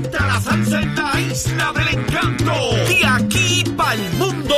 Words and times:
salsa 0.43 0.81
en 0.81 0.95
la 0.95 1.21
isla 1.21 1.73
del 1.73 1.99
encanto. 1.99 2.53
De 2.87 3.05
aquí 3.05 3.63
para 3.75 3.93
el 3.93 4.13
mundo. 4.13 4.55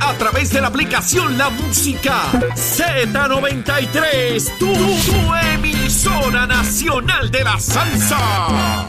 A 0.00 0.14
través 0.14 0.52
de 0.52 0.60
la 0.60 0.68
aplicación 0.68 1.36
La 1.38 1.50
Música 1.50 2.22
Z93. 2.54 4.58
Tu, 4.58 4.72
tu 4.72 5.34
emisora 5.54 6.46
nacional 6.46 7.30
de 7.30 7.44
la 7.44 7.58
salsa. 7.58 8.86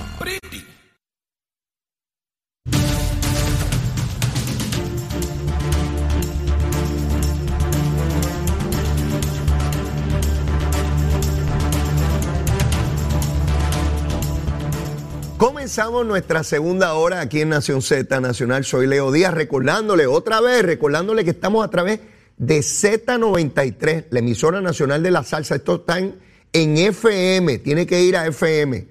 Comenzamos 15.37 16.03
nuestra 16.03 16.43
segunda 16.43 16.95
hora 16.95 17.21
aquí 17.21 17.41
en 17.41 17.49
Nación 17.49 17.83
Z 17.83 18.19
Nacional. 18.19 18.65
Soy 18.65 18.87
Leo 18.87 19.11
Díaz, 19.11 19.35
recordándole 19.35 20.07
otra 20.07 20.41
vez, 20.41 20.63
recordándole 20.63 21.23
que 21.23 21.29
estamos 21.29 21.63
a 21.63 21.69
través 21.69 21.99
de 22.37 22.57
Z93, 22.57 24.05
la 24.09 24.17
emisora 24.17 24.61
nacional 24.61 25.03
de 25.03 25.11
la 25.11 25.23
salsa. 25.23 25.53
Esto 25.53 25.75
está 25.75 25.99
en, 25.99 26.17
FM, 26.51 27.59
tiene 27.59 27.85
que 27.85 28.01
ir 28.01 28.17
a 28.17 28.25
FM, 28.25 28.87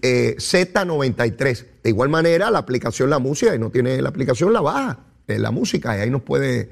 eh, 0.00 0.36
Z93. 0.38 1.64
De 1.82 1.90
igual 1.90 2.08
manera, 2.08 2.50
la 2.50 2.60
aplicación 2.60 3.10
La 3.10 3.18
Música, 3.18 3.54
y 3.54 3.58
no 3.58 3.68
tiene 3.68 4.00
la 4.00 4.08
aplicación, 4.08 4.54
la 4.54 4.62
baja, 4.62 5.00
eh, 5.26 5.38
la 5.38 5.50
música, 5.50 5.98
y 5.98 6.00
ahí 6.00 6.08
nos 6.08 6.22
puede 6.22 6.70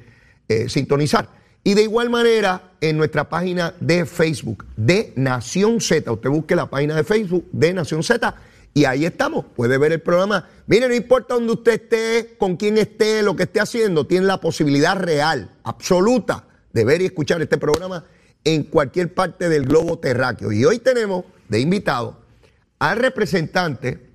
eh, 0.49 0.71
sintonizar. 0.71 1.29
Y 1.63 1.75
de 1.75 1.83
igual 1.83 2.09
manera, 2.09 2.71
en 2.81 2.97
nuestra 2.97 3.29
página 3.29 3.75
de 3.79 4.07
Facebook 4.07 4.65
de 4.75 5.13
Nación 5.17 5.83
Z, 5.83 6.11
usted 6.11 6.31
busque 6.31 6.57
la 6.57 6.71
página 6.71 6.97
de 6.97 7.05
Facebook 7.05 7.47
de 7.53 7.75
Nación 7.75 8.03
Z 8.03 8.35
y 8.77 8.85
ahí 8.85 9.07
estamos, 9.07 9.47
puede 9.57 9.79
ver 9.79 9.93
el 9.93 10.03
programa. 10.03 10.51
Mire, 10.67 10.87
no 10.87 10.95
importa 10.95 11.33
dónde 11.33 11.55
usted 11.55 11.81
esté, 11.81 12.37
con 12.37 12.59
quién 12.59 12.77
esté, 12.77 13.23
lo 13.23 13.35
que 13.35 13.45
esté 13.45 13.59
haciendo, 13.59 14.07
tiene 14.07 14.27
la 14.27 14.39
posibilidad 14.39 14.99
real, 14.99 15.51
absoluta, 15.65 16.45
de 16.75 16.85
ver 16.85 17.01
y 17.01 17.07
escuchar 17.07 17.41
este 17.41 17.57
programa 17.57 18.05
en 18.45 18.65
cualquier 18.65 19.15
parte 19.15 19.49
del 19.49 19.65
globo 19.65 19.99
terráqueo. 19.99 20.53
Y 20.53 20.67
hoy 20.67 20.79
tenemos 20.79 21.25
de 21.49 21.61
invitado 21.61 22.19
al 22.79 22.99
representante 22.99 24.11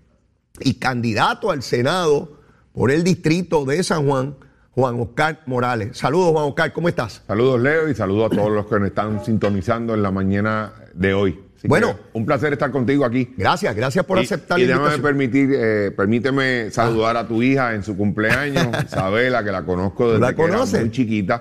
y 0.59 0.76
candidato 0.76 1.50
al 1.50 1.64
Senado 1.64 2.38
por 2.72 2.92
el 2.92 3.04
distrito 3.04 3.66
de 3.66 3.82
San 3.82 4.06
Juan, 4.06 4.36
Juan 4.76 5.02
Oscar 5.02 5.39
Morales. 5.48 5.98
Saludos, 5.98 6.34
Juan 6.34 6.45
Oscar, 6.45 6.72
¿cómo 6.72 6.88
estás? 6.88 7.23
Saludos, 7.26 7.59
Leo, 7.62 7.89
y 7.89 7.95
saludos 7.95 8.32
a 8.32 8.36
todos 8.36 8.52
los 8.52 8.67
que 8.67 8.78
nos 8.78 8.89
están 8.89 9.26
sintonizando 9.26 9.95
en 9.95 10.04
la 10.04 10.12
mañana 10.12 10.72
de 10.94 11.16
hoy. 11.16 11.50
Así 11.62 11.67
Bueno. 11.67 11.95
un 12.14 12.26
placer 12.26 12.52
estar 12.54 12.72
contigo 12.72 13.06
aquí. 13.06 13.36
Gracias, 13.38 13.76
gracias 13.76 14.04
por 14.04 14.17
Y- 14.17 14.22
aceptar 14.23 14.59
y, 14.59 14.66
la 14.66 14.72
invitación. 14.78 15.02
permitir, 15.04 15.50
eh, 15.54 15.92
permíteme 15.95 16.72
saludar 16.72 17.16
a 17.17 17.28
tu 17.28 17.44
hija 17.44 17.76
en 17.76 17.84
su 17.84 17.95
cumpleaños, 17.95 18.66
Isabela, 18.88 19.44
que 19.44 19.52
la 19.52 19.64
conozco 19.64 20.08
desde 20.08 20.22
la 20.22 20.34
que 20.34 20.42
era 20.42 20.66
muy 20.66 20.89
chiquita. 20.89 21.39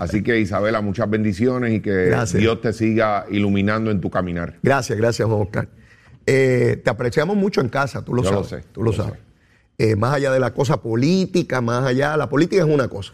Así 0.00 0.24
que 0.24 0.40
Isabela, 0.40 0.80
muchas 0.80 1.08
bendiciones 1.08 1.72
y 1.72 1.80
que 1.80 2.06
Gracias. 2.06 2.40
Dios 2.40 2.60
te 2.60 2.72
siga 2.72 3.26
iluminando 3.30 3.92
en 3.92 4.00
tu 4.00 4.10
caminar. 4.10 4.56
Gracias, 4.60 4.98
gracias, 4.98 5.28
Juan 5.28 5.42
Oscar. 5.42 5.68
Eh, 6.26 6.80
te 6.82 6.90
apreciamos 6.90 7.36
mucho 7.36 7.60
en 7.60 7.68
casa, 7.68 8.04
tú 8.04 8.12
lo 8.12 8.24
Yo 8.24 8.32
lo 8.32 8.42
sabes. 8.42 8.64
sé, 8.64 8.68
tú 8.72 8.82
lo 8.82 8.92
sabes. 8.92 9.20
Eh, 9.78 9.94
más 9.94 10.14
allá 10.16 10.32
de 10.32 10.40
la 10.40 10.52
cosa 10.52 10.82
política, 10.82 11.60
más 11.60 11.86
allá, 11.86 12.16
la 12.16 12.28
política 12.28 12.60
es 12.64 12.68
una 12.68 12.88
cosa. 12.88 13.12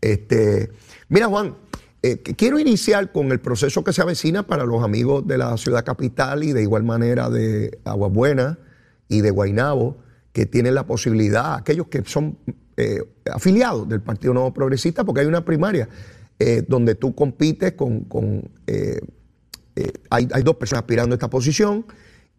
Este, 0.00 0.70
mira, 1.08 1.26
Juan, 1.26 1.56
eh, 2.02 2.18
quiero 2.22 2.60
iniciar 2.60 3.10
con 3.10 3.32
el 3.32 3.40
proceso 3.40 3.82
que 3.82 3.92
se 3.92 4.02
avecina 4.02 4.46
para 4.46 4.64
los 4.64 4.84
amigos 4.84 5.26
de 5.26 5.36
la 5.36 5.56
ciudad 5.56 5.84
capital 5.84 6.44
y 6.44 6.52
de 6.52 6.62
igual 6.62 6.84
manera 6.84 7.28
de 7.28 7.80
Aguas 7.84 8.12
Buenas 8.12 8.56
y 9.08 9.20
de 9.20 9.30
Guainabo, 9.30 9.98
que 10.32 10.46
tienen 10.46 10.74
la 10.74 10.86
posibilidad, 10.86 11.54
aquellos 11.54 11.88
que 11.88 12.04
son 12.04 12.38
eh, 12.76 13.02
afiliados 13.32 13.88
del 13.88 14.00
Partido 14.00 14.32
Nuevo 14.32 14.54
Progresista, 14.54 15.04
porque 15.04 15.22
hay 15.22 15.26
una 15.26 15.44
primaria 15.44 15.88
eh, 16.38 16.64
donde 16.68 16.94
tú 16.94 17.14
compites 17.14 17.72
con, 17.72 18.06
hay, 20.10 20.42
dos 20.44 20.56
personas 20.56 20.82
aspirando 20.82 21.14
a 21.14 21.16
esta 21.16 21.30
posición 21.30 21.84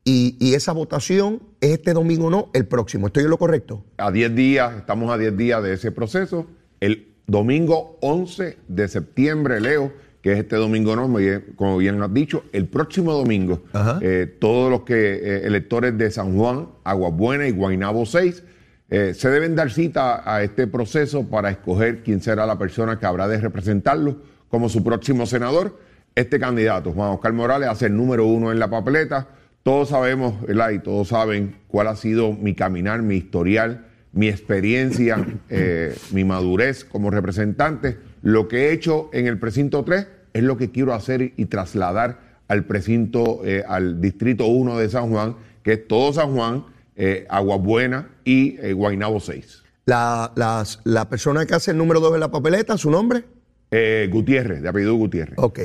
y, 0.05 0.53
esa 0.55 0.71
votación 0.71 1.41
es 1.59 1.71
este 1.71 1.93
domingo 1.93 2.29
no, 2.29 2.49
el 2.53 2.65
próximo. 2.65 3.07
¿Estoy 3.07 3.23
en 3.23 3.29
lo 3.29 3.37
correcto? 3.37 3.83
A 3.97 4.11
10 4.11 4.35
días, 4.35 4.77
estamos 4.77 5.11
a 5.11 5.17
10 5.17 5.37
días 5.37 5.61
de 5.61 5.73
ese 5.73 5.91
proceso. 5.91 6.47
El 6.79 7.08
domingo 7.29 7.97
11 8.01 8.57
de 8.67 8.87
septiembre, 8.87 9.61
Leo, 9.61 9.93
que 10.21 10.33
es 10.33 10.39
este 10.39 10.57
domingo, 10.57 10.95
no, 10.95 11.13
como 11.55 11.77
bien 11.77 12.01
has 12.01 12.13
dicho, 12.13 12.43
el 12.51 12.67
próximo 12.67 13.13
domingo, 13.13 13.63
eh, 14.01 14.35
todos 14.39 14.69
los 14.69 14.81
que 14.81 15.13
eh, 15.13 15.47
electores 15.47 15.97
de 15.97 16.11
San 16.11 16.35
Juan, 16.37 16.67
Aguas 16.83 17.13
Buenas 17.13 17.47
y 17.47 17.51
Guaynabo 17.51 18.05
6 18.05 18.43
eh, 18.89 19.13
se 19.13 19.29
deben 19.29 19.55
dar 19.55 19.71
cita 19.71 20.23
a 20.25 20.41
este 20.41 20.65
proceso 20.65 21.27
para 21.27 21.51
escoger 21.51 22.01
quién 22.01 22.21
será 22.21 22.45
la 22.47 22.57
persona 22.57 22.97
que 22.97 23.05
habrá 23.05 23.27
de 23.27 23.39
representarlo 23.39 24.17
como 24.49 24.67
su 24.67 24.83
próximo 24.83 25.25
senador. 25.27 25.77
Este 26.15 26.39
candidato, 26.39 26.91
Juan 26.91 27.11
Oscar 27.11 27.31
Morales, 27.33 27.69
hace 27.69 27.85
el 27.85 27.95
número 27.95 28.25
uno 28.25 28.51
en 28.51 28.57
la 28.57 28.69
papeleta. 28.69 29.27
Todos 29.61 29.89
sabemos, 29.89 30.41
¿verdad? 30.41 30.71
Y 30.71 30.79
todos 30.79 31.09
saben 31.09 31.55
cuál 31.67 31.87
ha 31.87 31.95
sido 31.95 32.33
mi 32.33 32.55
caminar, 32.55 33.03
mi 33.03 33.15
historial, 33.15 33.85
mi 34.11 34.27
experiencia, 34.27 35.25
eh, 35.49 35.95
mi 36.11 36.23
madurez 36.23 36.83
como 36.85 37.11
representante. 37.11 37.97
Lo 38.21 38.47
que 38.47 38.67
he 38.67 38.71
hecho 38.73 39.09
en 39.13 39.27
el 39.27 39.37
precinto 39.39 39.83
3 39.83 40.07
es 40.33 40.43
lo 40.43 40.57
que 40.57 40.71
quiero 40.71 40.93
hacer 40.93 41.33
y 41.37 41.45
trasladar 41.45 42.19
al 42.47 42.65
precinto, 42.65 43.41
eh, 43.45 43.63
al 43.67 44.01
distrito 44.01 44.45
1 44.47 44.77
de 44.77 44.89
San 44.89 45.09
Juan, 45.11 45.35
que 45.63 45.73
es 45.73 45.87
todo 45.87 46.11
San 46.13 46.33
Juan, 46.33 46.65
eh, 46.95 47.25
Aguas 47.29 47.59
Buenas 47.61 48.05
y 48.23 48.57
Guaynabo 48.73 49.19
6. 49.19 49.63
La, 49.85 50.31
las- 50.35 50.79
la 50.83 51.07
persona 51.09 51.45
que 51.45 51.55
hace 51.55 51.71
el 51.71 51.77
número 51.77 51.99
dos 51.99 52.13
en 52.13 52.19
la 52.19 52.29
papeleta, 52.31 52.77
¿su 52.77 52.91
nombre? 52.91 53.23
Eh, 53.71 54.09
Gutiérrez, 54.11 54.61
de 54.61 54.69
apellido 54.69 54.95
Gutiérrez. 54.95 55.35
Ok. 55.37 55.59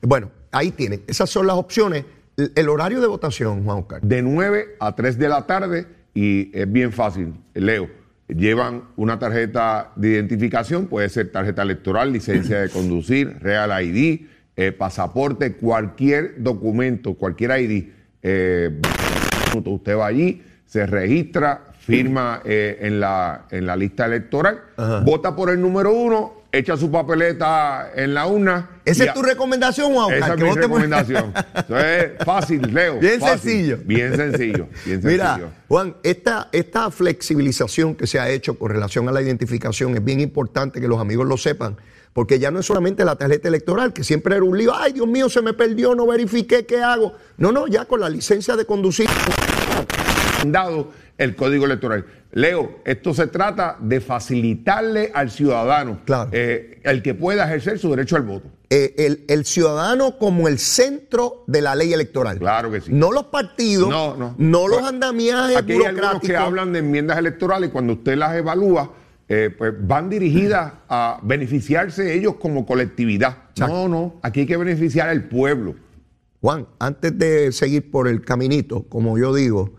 Bueno, 0.00 0.30
ahí 0.50 0.70
tienen. 0.70 1.02
Esas 1.06 1.28
son 1.30 1.46
las 1.46 1.56
opciones. 1.56 2.04
El, 2.36 2.52
el 2.54 2.68
horario 2.70 3.00
de 3.02 3.06
votación, 3.06 3.62
Juan 3.64 3.78
Oscar. 3.78 4.00
de 4.02 4.22
9 4.22 4.76
a 4.80 4.94
3 4.96 5.18
de 5.18 5.28
la 5.28 5.46
tarde 5.46 5.86
y 6.14 6.50
es 6.52 6.70
bien 6.70 6.92
fácil, 6.92 7.32
Leo. 7.54 7.88
Llevan 8.28 8.84
una 8.96 9.18
tarjeta 9.18 9.92
de 9.96 10.10
identificación, 10.10 10.86
puede 10.86 11.08
ser 11.08 11.30
tarjeta 11.32 11.62
electoral, 11.62 12.12
licencia 12.12 12.60
de 12.60 12.68
conducir, 12.70 13.38
Real 13.40 13.70
ID, 13.84 14.20
eh, 14.56 14.72
pasaporte, 14.72 15.54
cualquier 15.54 16.42
documento, 16.42 17.14
cualquier 17.14 17.60
ID. 17.60 17.84
eh, 18.22 18.80
usted 19.64 19.96
va 19.96 20.06
allí, 20.06 20.40
se 20.64 20.86
registra, 20.86 21.64
firma 21.78 22.40
eh, 22.44 22.78
en, 22.80 23.00
la, 23.00 23.46
en 23.50 23.66
la 23.66 23.76
lista 23.76 24.06
electoral, 24.06 24.60
vota 25.04 25.34
por 25.34 25.50
el 25.50 25.60
número 25.60 25.92
uno, 25.92 26.41
echa 26.52 26.76
su 26.76 26.90
papeleta 26.90 27.90
en 27.96 28.12
la 28.12 28.26
urna. 28.26 28.68
Esa 28.84 29.04
es 29.04 29.14
tu 29.14 29.22
recomendación, 29.22 29.94
Juan 29.94 30.12
esa 30.12 30.34
es 30.34 30.40
mi 30.40 30.50
recomendación. 30.50 31.32
Eso 31.54 31.78
es 31.78 32.24
fácil, 32.24 32.74
Leo. 32.74 32.98
Bien 32.98 33.18
fácil. 33.18 33.38
sencillo. 33.40 33.78
Bien 33.84 34.16
sencillo. 34.16 34.68
Bien 34.84 35.02
sencillo. 35.02 35.10
Mira, 35.10 35.52
Juan, 35.68 35.96
esta, 36.02 36.48
esta 36.52 36.90
flexibilización 36.90 37.94
que 37.94 38.06
se 38.06 38.20
ha 38.20 38.28
hecho 38.28 38.58
con 38.58 38.70
relación 38.70 39.08
a 39.08 39.12
la 39.12 39.22
identificación 39.22 39.94
es 39.96 40.04
bien 40.04 40.20
importante 40.20 40.80
que 40.80 40.88
los 40.88 41.00
amigos 41.00 41.26
lo 41.26 41.38
sepan, 41.38 41.76
porque 42.12 42.38
ya 42.38 42.50
no 42.50 42.60
es 42.60 42.66
solamente 42.66 43.04
la 43.04 43.16
tarjeta 43.16 43.48
electoral, 43.48 43.94
que 43.94 44.04
siempre 44.04 44.36
era 44.36 44.44
un 44.44 44.58
lío, 44.58 44.74
ay 44.74 44.92
Dios 44.92 45.06
mío, 45.06 45.30
se 45.30 45.40
me 45.40 45.54
perdió, 45.54 45.94
no 45.94 46.06
verifiqué, 46.06 46.66
¿qué 46.66 46.82
hago? 46.82 47.14
No, 47.38 47.50
no, 47.50 47.66
ya 47.66 47.86
con 47.86 48.00
la 48.00 48.10
licencia 48.10 48.56
de 48.56 48.66
conducir. 48.66 49.08
Dado 50.50 50.90
el 51.18 51.36
código 51.36 51.66
electoral. 51.66 52.04
Leo, 52.32 52.80
esto 52.84 53.12
se 53.14 53.26
trata 53.26 53.76
de 53.80 54.00
facilitarle 54.00 55.10
al 55.14 55.30
ciudadano 55.30 56.00
Claro. 56.04 56.30
eh, 56.32 56.80
el 56.82 57.02
que 57.02 57.14
pueda 57.14 57.44
ejercer 57.44 57.78
su 57.78 57.90
derecho 57.90 58.16
al 58.16 58.22
voto. 58.22 58.48
eh, 58.70 58.94
el, 58.96 59.24
el 59.28 59.44
ciudadano 59.44 60.16
como 60.16 60.48
el 60.48 60.58
centro 60.58 61.44
de 61.46 61.60
la 61.60 61.74
ley 61.74 61.92
electoral. 61.92 62.38
Claro 62.38 62.70
que 62.70 62.80
sí. 62.80 62.90
No 62.90 63.12
los 63.12 63.24
partidos, 63.24 63.90
No, 63.90 64.16
no. 64.16 64.34
los 64.66 64.78
Pues, 64.78 64.88
andamiajes 64.88 65.56
Aquí 65.58 65.72
hay 65.72 65.78
burocráticos. 65.78 66.26
que 66.28 66.36
hablan 66.36 66.72
de 66.72 66.78
enmiendas 66.78 67.18
electorales 67.18 67.68
cuando 67.70 67.92
usted 67.92 68.16
las 68.16 68.34
evalúa, 68.34 68.90
eh, 69.28 69.50
pues 69.56 69.74
van 69.86 70.08
dirigidas 70.08 70.72
a 70.88 71.20
beneficiarse 71.22 72.14
ellos 72.14 72.36
como 72.36 72.64
colectividad. 72.64 73.36
Exacto. 73.50 73.74
No, 73.74 73.88
no, 73.88 74.20
aquí 74.22 74.40
hay 74.40 74.46
que 74.46 74.56
beneficiar 74.56 75.10
al 75.10 75.24
pueblo. 75.28 75.74
Juan, 76.40 76.66
antes 76.78 77.16
de 77.18 77.52
seguir 77.52 77.90
por 77.90 78.08
el 78.08 78.22
caminito, 78.24 78.84
como 78.88 79.18
yo 79.18 79.34
digo, 79.34 79.74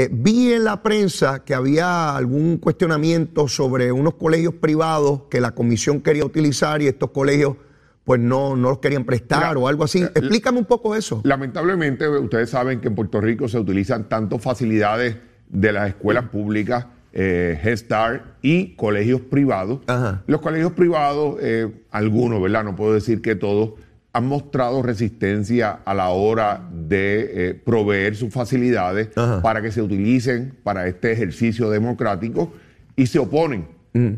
Eh, 0.00 0.08
vi 0.12 0.52
en 0.52 0.62
la 0.62 0.80
prensa 0.80 1.44
que 1.44 1.56
había 1.56 2.14
algún 2.16 2.58
cuestionamiento 2.58 3.48
sobre 3.48 3.90
unos 3.90 4.14
colegios 4.14 4.54
privados 4.54 5.22
que 5.28 5.40
la 5.40 5.56
comisión 5.56 6.00
quería 6.02 6.24
utilizar 6.24 6.80
y 6.80 6.86
estos 6.86 7.10
colegios 7.10 7.56
pues 8.04 8.20
no, 8.20 8.54
no 8.54 8.68
los 8.70 8.78
querían 8.78 9.04
prestar 9.04 9.48
Mira, 9.48 9.58
o 9.58 9.66
algo 9.66 9.82
así. 9.82 10.00
eh, 10.00 10.10
Explícame 10.14 10.60
un 10.60 10.66
poco 10.66 10.94
eso. 10.94 11.20
Lamentablemente, 11.24 12.06
ustedes 12.08 12.48
saben 12.48 12.80
que 12.80 12.86
en 12.86 12.94
Puerto 12.94 13.20
Rico 13.20 13.48
se 13.48 13.58
utilizan 13.58 14.08
tanto 14.08 14.38
facilidades 14.38 15.16
de 15.48 15.72
las 15.72 15.88
escuelas 15.88 16.28
públicas, 16.28 16.86
eh, 17.12 17.58
Head 17.60 17.76
Start 17.76 18.22
y 18.40 18.76
colegios 18.76 19.20
privados. 19.22 19.80
Ajá. 19.88 20.22
Los 20.28 20.40
colegios 20.40 20.74
privados, 20.74 21.38
eh, 21.40 21.70
algunos, 21.90 22.40
¿verdad? 22.40 22.62
No 22.62 22.76
puedo 22.76 22.94
decir 22.94 23.20
que 23.20 23.34
todos, 23.34 23.72
han 24.18 24.26
mostrado 24.26 24.82
resistencia 24.82 25.70
a 25.84 25.94
la 25.94 26.08
hora 26.08 26.68
de 26.72 27.30
eh, 27.50 27.54
proveer 27.54 28.16
sus 28.16 28.32
facilidades 28.32 29.10
Ajá. 29.16 29.40
para 29.42 29.62
que 29.62 29.70
se 29.70 29.80
utilicen 29.80 30.54
para 30.62 30.86
este 30.88 31.12
ejercicio 31.12 31.70
democrático 31.70 32.52
y 32.96 33.06
se 33.06 33.18
oponen. 33.18 33.66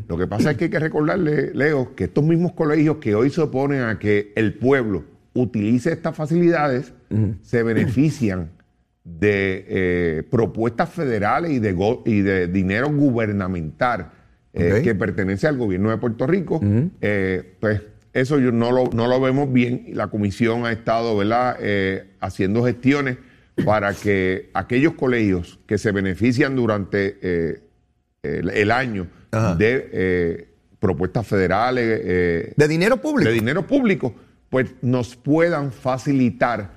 Lo 0.07 0.15
que 0.15 0.27
pasa 0.27 0.51
es 0.51 0.57
que 0.57 0.65
hay 0.65 0.69
que 0.69 0.77
recordarle, 0.79 1.55
Leo, 1.55 1.95
que 1.95 2.03
estos 2.03 2.23
mismos 2.23 2.51
colegios 2.51 2.97
que 2.97 3.15
hoy 3.15 3.31
se 3.31 3.41
oponen 3.41 3.81
a 3.81 3.97
que 3.97 4.31
el 4.35 4.53
pueblo 4.53 5.03
utilice 5.33 5.91
estas 5.91 6.15
facilidades 6.15 6.93
se 7.41 7.63
benefician 7.63 8.51
de 9.03 9.65
eh, 9.67 10.23
propuestas 10.29 10.89
federales 10.89 11.51
y 11.51 11.59
de, 11.59 11.73
go- 11.73 12.03
y 12.05 12.21
de 12.21 12.47
dinero 12.47 12.89
gubernamental 12.93 14.11
eh, 14.53 14.81
que 14.83 14.93
pertenece 14.93 15.47
al 15.47 15.57
gobierno 15.57 15.89
de 15.89 15.97
Puerto 15.97 16.27
Rico. 16.27 16.61
Eh, 17.01 17.55
pues 17.59 17.81
eso 18.13 18.39
yo 18.39 18.51
no 18.51 18.71
lo, 18.71 18.89
no 18.93 19.07
lo 19.07 19.19
vemos 19.21 19.51
bien. 19.51 19.87
La 19.93 20.07
comisión 20.07 20.65
ha 20.65 20.71
estado 20.71 21.15
¿verdad? 21.17 21.57
Eh, 21.59 22.11
haciendo 22.19 22.63
gestiones 22.63 23.17
para 23.65 23.93
que 23.93 24.49
aquellos 24.53 24.93
colegios 24.93 25.59
que 25.65 25.77
se 25.77 25.91
benefician 25.91 26.55
durante 26.55 27.17
eh, 27.21 27.61
el, 28.23 28.49
el 28.49 28.71
año 28.71 29.07
Ajá. 29.31 29.55
de 29.55 29.89
eh, 29.91 30.47
propuestas 30.79 31.27
federales, 31.27 32.55
De 32.57 32.67
dinero 32.67 32.97
público. 32.97 33.29
de 33.29 33.35
dinero 33.35 33.67
público, 33.67 34.15
pues 34.49 34.71
nos 34.81 35.15
puedan 35.15 35.71
facilitar 35.71 36.71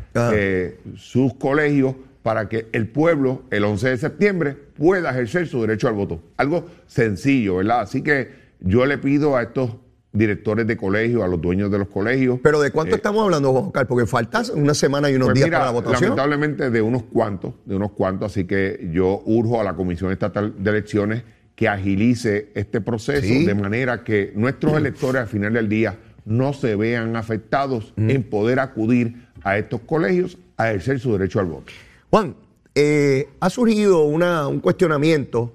sus 0.96 1.34
colegios 1.34 1.94
para 2.22 2.48
que 2.48 2.68
el 2.72 2.88
pueblo 2.88 3.42
el 3.50 3.64
11 3.64 3.88
de 3.90 3.96
septiembre 3.98 4.52
pueda 4.52 5.10
ejercer 5.10 5.46
su 5.46 5.60
derecho 5.60 5.88
al 5.88 5.94
voto. 5.94 6.22
Algo 6.36 6.66
sencillo, 6.86 7.56
¿verdad? 7.56 7.80
Así 7.80 8.02
que 8.02 8.30
yo 8.60 8.86
le 8.86 8.96
pido 8.98 9.36
a 9.36 9.42
estos 9.42 9.76
directores 10.14 10.66
de 10.66 10.76
colegios, 10.76 11.22
a 11.22 11.26
los 11.26 11.40
dueños 11.42 11.70
de 11.70 11.78
los 11.78 11.88
colegios, 11.88 12.38
Pero 12.42 12.60
¿de 12.60 12.70
cuánto 12.70 12.94
estamos 12.94 13.22
hablando, 13.24 13.52
Juan 13.52 13.64
Oscar? 13.66 13.86
Porque 13.88 14.06
falta 14.06 14.42
una 14.54 14.72
semana 14.72 15.10
y 15.10 15.16
unos 15.16 15.26
Eh, 15.28 15.32
pues 15.32 15.34
días 15.34 15.46
mira, 15.48 15.58
para 15.58 15.72
la 15.72 15.72
votación. 15.72 16.02
Lamentablemente 16.10 16.70
de 16.70 16.80
unos 16.80 17.02
cuantos, 17.02 17.52
de 17.66 17.74
unos 17.76 17.90
cuantos, 17.92 18.30
así 18.32 18.44
que 18.46 18.88
yo 18.92 19.22
urjo 19.26 19.60
a 19.60 19.64
la 19.64 19.74
Comisión 19.74 20.12
Estatal 20.12 20.54
de 20.56 20.70
Elecciones 20.70 21.24
que 21.56 21.68
agilice 21.68 22.50
este 22.54 22.80
proceso 22.80 23.22
Sí. 23.26 23.44
de 23.44 23.54
manera 23.54 24.02
que 24.04 24.32
nuestros 24.34 24.76
electores 24.76 25.22
al 25.22 25.28
final 25.28 25.52
del 25.52 25.68
día 25.68 25.98
no 26.24 26.52
se 26.52 26.74
vean 26.76 27.16
afectados 27.16 27.92
en 27.96 28.22
poder 28.22 28.58
acudir 28.60 29.26
a 29.42 29.58
estos 29.58 29.80
colegios 29.82 30.38
a 30.56 30.68
ejercer 30.70 31.00
su 31.00 31.12
derecho 31.12 31.40
al 31.40 31.46
voto. 31.46 31.72
Juan, 32.10 32.34
eh, 32.74 33.28
ha 33.40 33.50
surgido 33.50 34.04
una- 34.04 34.46
un 34.48 34.60
cuestionamiento 34.60 35.52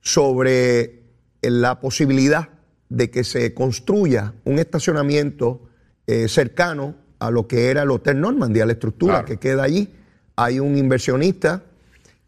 sobre 0.00 1.00
la 1.40 1.80
posibilidad 1.80 2.48
de 2.96 3.10
que 3.10 3.24
se 3.24 3.54
construya 3.54 4.34
un 4.44 4.58
estacionamiento 4.58 5.62
eh, 6.06 6.28
cercano 6.28 6.94
a 7.18 7.30
lo 7.30 7.46
que 7.46 7.70
era 7.70 7.82
el 7.82 7.90
Hotel 7.90 8.20
Normandy, 8.20 8.60
a 8.60 8.66
la 8.66 8.72
estructura 8.72 9.12
Claro. 9.14 9.26
que 9.26 9.36
queda 9.38 9.62
allí. 9.62 9.94
Hay 10.36 10.60
un 10.60 10.76
inversionista 10.76 11.62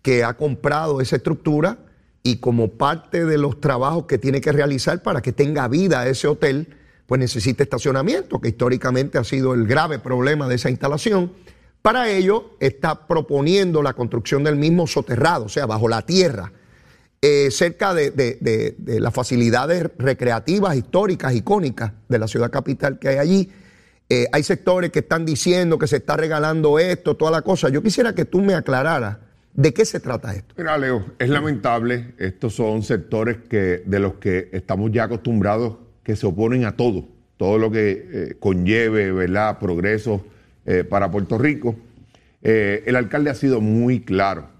que 0.02 0.24
ha 0.24 0.34
comprado 0.36 1.00
esa 1.00 1.16
estructura 1.16 1.78
y 2.22 2.36
como 2.36 2.68
parte 2.68 3.24
de 3.26 3.36
los 3.36 3.60
trabajos 3.60 4.06
que 4.06 4.18
tiene 4.18 4.40
que 4.40 4.52
realizar 4.52 5.02
para 5.02 5.20
que 5.20 5.32
tenga 5.32 5.68
vida 5.68 6.06
ese 6.08 6.28
hotel, 6.28 6.68
pues 7.06 7.18
necesita 7.18 7.62
estacionamiento, 7.62 8.40
que 8.40 8.48
históricamente 8.48 9.18
ha 9.18 9.24
sido 9.24 9.52
el 9.52 9.66
grave 9.66 9.98
problema 9.98 10.48
de 10.48 10.54
esa 10.54 10.70
instalación. 10.70 11.32
Para 11.82 12.08
ello 12.08 12.56
está 12.60 13.06
proponiendo 13.06 13.82
la 13.82 13.92
construcción 13.92 14.42
del 14.44 14.56
mismo 14.56 14.86
soterrado, 14.86 15.44
o 15.44 15.48
sea, 15.50 15.66
bajo 15.66 15.88
la 15.88 16.00
tierra, 16.02 16.52
eh, 17.22 17.50
cerca 17.50 17.94
de, 17.94 18.76
las 19.00 19.14
facilidades 19.14 19.90
recreativas, 19.96 20.76
históricas, 20.76 21.34
icónicas 21.34 21.92
de 22.06 22.18
la 22.18 22.28
ciudad 22.28 22.50
capital 22.50 22.98
que 22.98 23.08
hay 23.08 23.16
allí. 23.16 23.50
Eh, 24.10 24.26
hay 24.30 24.42
sectores 24.42 24.90
que 24.90 24.98
están 24.98 25.24
diciendo 25.24 25.78
que 25.78 25.86
se 25.86 25.96
está 25.96 26.16
regalando 26.16 26.78
esto, 26.78 27.16
toda 27.16 27.30
la 27.30 27.40
cosa. 27.40 27.70
Yo 27.70 27.82
quisiera 27.82 28.14
que 28.14 28.26
tú 28.26 28.42
me 28.42 28.54
aclararas 28.54 29.16
de 29.54 29.72
qué 29.72 29.86
se 29.86 30.00
trata 30.00 30.34
esto. 30.34 30.54
Mira, 30.58 30.76
Leo, 30.76 31.04
es 31.18 31.30
lamentable. 31.30 32.14
Estos 32.18 32.54
son 32.54 32.82
sectores 32.82 33.38
que, 33.48 33.82
de 33.86 33.98
los 34.00 34.14
que 34.14 34.50
estamos 34.52 34.92
ya 34.92 35.04
acostumbrados 35.04 35.76
que 36.02 36.16
se 36.16 36.26
oponen 36.26 36.66
a 36.66 36.76
todo, 36.76 37.08
todo 37.38 37.56
lo 37.56 37.70
que 37.70 38.08
eh, 38.12 38.36
conlleve, 38.38 39.12
¿verdad?, 39.12 39.58
progreso 39.58 40.22
eh, 40.66 40.84
para 40.84 41.10
Puerto 41.10 41.38
Rico. 41.38 41.74
El 42.42 42.94
alcalde 42.96 43.30
ha 43.30 43.34
sido 43.34 43.62
muy 43.62 44.00
claro. 44.00 44.53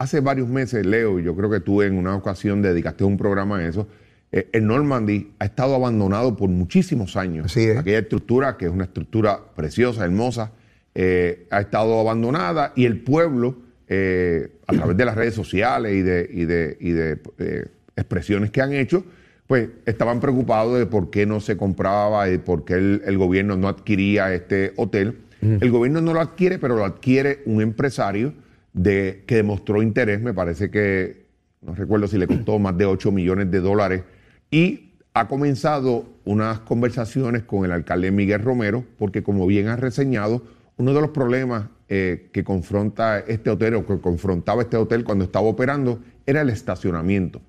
Hace 0.00 0.20
varios 0.20 0.48
meses, 0.48 0.86
Leo, 0.86 1.18
y 1.20 1.24
yo 1.24 1.36
creo 1.36 1.50
que 1.50 1.60
tú 1.60 1.82
en 1.82 1.98
una 1.98 2.16
ocasión 2.16 2.62
dedicaste 2.62 3.04
un 3.04 3.18
programa 3.18 3.58
a 3.58 3.68
eso, 3.68 3.86
eh, 4.32 4.48
el 4.52 4.66
Normandy 4.66 5.32
ha 5.38 5.44
estado 5.44 5.74
abandonado 5.74 6.36
por 6.36 6.48
muchísimos 6.48 7.18
años. 7.18 7.44
Así 7.44 7.64
es. 7.64 7.76
Aquella 7.76 7.98
estructura, 7.98 8.56
que 8.56 8.64
es 8.64 8.70
una 8.72 8.84
estructura 8.84 9.38
preciosa, 9.54 10.02
hermosa, 10.06 10.52
eh, 10.94 11.46
ha 11.50 11.60
estado 11.60 12.00
abandonada 12.00 12.72
y 12.76 12.86
el 12.86 13.02
pueblo, 13.02 13.56
eh, 13.88 14.48
a 14.66 14.72
través 14.72 14.96
de 14.96 15.04
las 15.04 15.14
redes 15.16 15.34
sociales 15.34 15.92
y 15.92 16.00
de, 16.00 16.30
y 16.32 16.44
de- 16.46 16.76
y 16.80 16.90
de, 16.92 17.68
expresiones 17.94 18.50
que 18.50 18.62
han 18.62 18.72
hecho, 18.72 19.04
pues 19.46 19.68
estaban 19.84 20.18
preocupados 20.18 20.78
de 20.78 20.86
por 20.86 21.10
qué 21.10 21.26
no 21.26 21.40
se 21.40 21.58
compraba 21.58 22.30
y 22.30 22.38
por 22.38 22.64
qué 22.64 22.74
el, 22.74 23.02
el 23.04 23.18
gobierno 23.18 23.58
no 23.58 23.68
adquiría 23.68 24.32
este 24.32 24.72
hotel. 24.76 25.18
El 25.42 25.70
gobierno 25.70 26.00
no 26.00 26.14
lo 26.14 26.20
adquiere, 26.22 26.58
pero 26.58 26.76
lo 26.76 26.86
adquiere 26.86 27.40
un 27.44 27.60
empresario 27.60 28.32
de, 28.72 29.24
que 29.26 29.36
demostró 29.36 29.82
interés, 29.82 30.20
me 30.20 30.34
parece 30.34 30.70
que, 30.70 31.26
no 31.60 31.74
recuerdo 31.74 32.06
si 32.06 32.18
le 32.18 32.26
costó 32.26 32.58
más 32.58 32.76
de 32.76 32.86
8 32.86 33.12
millones 33.12 33.50
de 33.50 33.60
dólares, 33.60 34.02
y 34.50 34.92
ha 35.14 35.28
comenzado 35.28 36.06
unas 36.24 36.60
conversaciones 36.60 37.42
con 37.42 37.64
el 37.64 37.72
alcalde 37.72 38.10
Miguel 38.10 38.42
Romero, 38.42 38.84
porque 38.98 39.22
como 39.22 39.46
bien 39.46 39.68
ha 39.68 39.76
reseñado, 39.76 40.42
uno 40.76 40.94
de 40.94 41.00
los 41.00 41.10
problemas 41.10 41.66
eh, 41.88 42.30
que 42.32 42.44
confronta 42.44 43.18
este 43.18 43.50
hotel 43.50 43.74
o 43.74 43.86
que 43.86 43.98
confrontaba 43.98 44.62
este 44.62 44.76
hotel 44.76 45.04
cuando 45.04 45.24
estaba 45.24 45.46
operando 45.46 46.00
era 46.26 46.40
el 46.40 46.48
estacionamiento. 46.48 47.42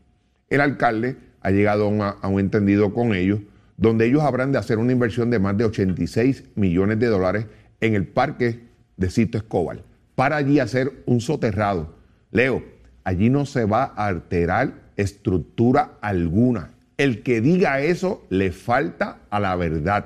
El 0.49 0.61
alcalde 0.61 1.15
ha 1.41 1.51
llegado 1.51 1.85
a 1.85 1.87
un, 1.87 2.01
a 2.01 2.27
un 2.27 2.39
entendido 2.39 2.93
con 2.93 3.13
ellos, 3.13 3.39
donde 3.77 4.05
ellos 4.05 4.21
habrán 4.23 4.51
de 4.51 4.57
hacer 4.57 4.79
una 4.79 4.91
inversión 4.91 5.29
de 5.29 5.39
más 5.39 5.57
de 5.57 5.65
86 5.65 6.43
millones 6.55 6.99
de 6.99 7.07
dólares 7.07 7.45
en 7.79 7.95
el 7.95 8.07
parque 8.07 8.59
de 8.97 9.09
Cito 9.09 9.37
Escobar, 9.37 9.83
para 10.15 10.37
allí 10.37 10.59
hacer 10.59 11.03
un 11.05 11.21
soterrado. 11.21 11.95
Leo, 12.31 12.63
allí 13.03 13.29
no 13.29 13.45
se 13.45 13.65
va 13.65 13.93
a 13.95 14.07
alterar 14.07 14.73
estructura 14.97 15.93
alguna. 16.01 16.71
El 16.97 17.23
que 17.23 17.41
diga 17.41 17.81
eso 17.81 18.25
le 18.29 18.51
falta 18.51 19.19
a 19.29 19.39
la 19.39 19.55
verdad. 19.55 20.05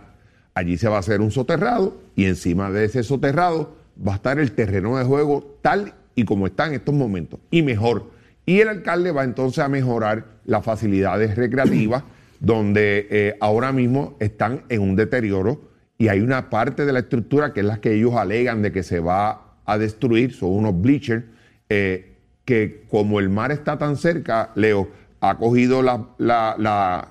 Allí 0.53 0.77
se 0.77 0.87
va 0.87 0.97
a 0.97 0.99
hacer 0.99 1.21
un 1.21 1.31
soterrado 1.31 1.97
y 2.15 2.25
encima 2.25 2.71
de 2.71 2.85
ese 2.85 3.03
soterrado 3.03 3.75
va 4.05 4.13
a 4.13 4.15
estar 4.15 4.39
el 4.39 4.53
terreno 4.53 4.97
de 4.97 5.03
juego 5.03 5.57
tal 5.61 5.93
y 6.15 6.23
como 6.23 6.47
está 6.47 6.67
en 6.67 6.75
estos 6.75 6.95
momentos 6.95 7.39
y 7.51 7.61
mejor. 7.61 8.11
Y 8.45 8.61
el 8.61 8.69
alcalde 8.69 9.11
va 9.11 9.23
entonces 9.23 9.59
a 9.63 9.67
mejorar 9.67 10.25
las 10.45 10.63
facilidades 10.63 11.35
recreativas 11.35 12.03
donde 12.39 13.07
eh, 13.09 13.37
ahora 13.41 13.71
mismo 13.71 14.15
están 14.19 14.63
en 14.69 14.81
un 14.81 14.95
deterioro 14.95 15.61
y 15.97 16.09
hay 16.09 16.21
una 16.21 16.49
parte 16.49 16.85
de 16.85 16.93
la 16.93 16.99
estructura 16.99 17.53
que 17.53 17.61
es 17.61 17.65
la 17.65 17.81
que 17.81 17.93
ellos 17.93 18.13
alegan 18.15 18.61
de 18.61 18.71
que 18.71 18.83
se 18.83 18.99
va 18.99 19.44
a 19.65 19.77
destruir, 19.77 20.33
son 20.33 20.51
unos 20.51 20.79
bleachers, 20.79 21.23
eh, 21.69 22.13
que 22.45 22.83
como 22.89 23.19
el 23.19 23.29
mar 23.29 23.51
está 23.51 23.77
tan 23.77 23.97
cerca, 23.97 24.51
Leo, 24.55 24.89
ha 25.21 25.37
cogido 25.37 25.81
la, 25.81 26.05
la- 26.17 26.55
la- 26.59 27.07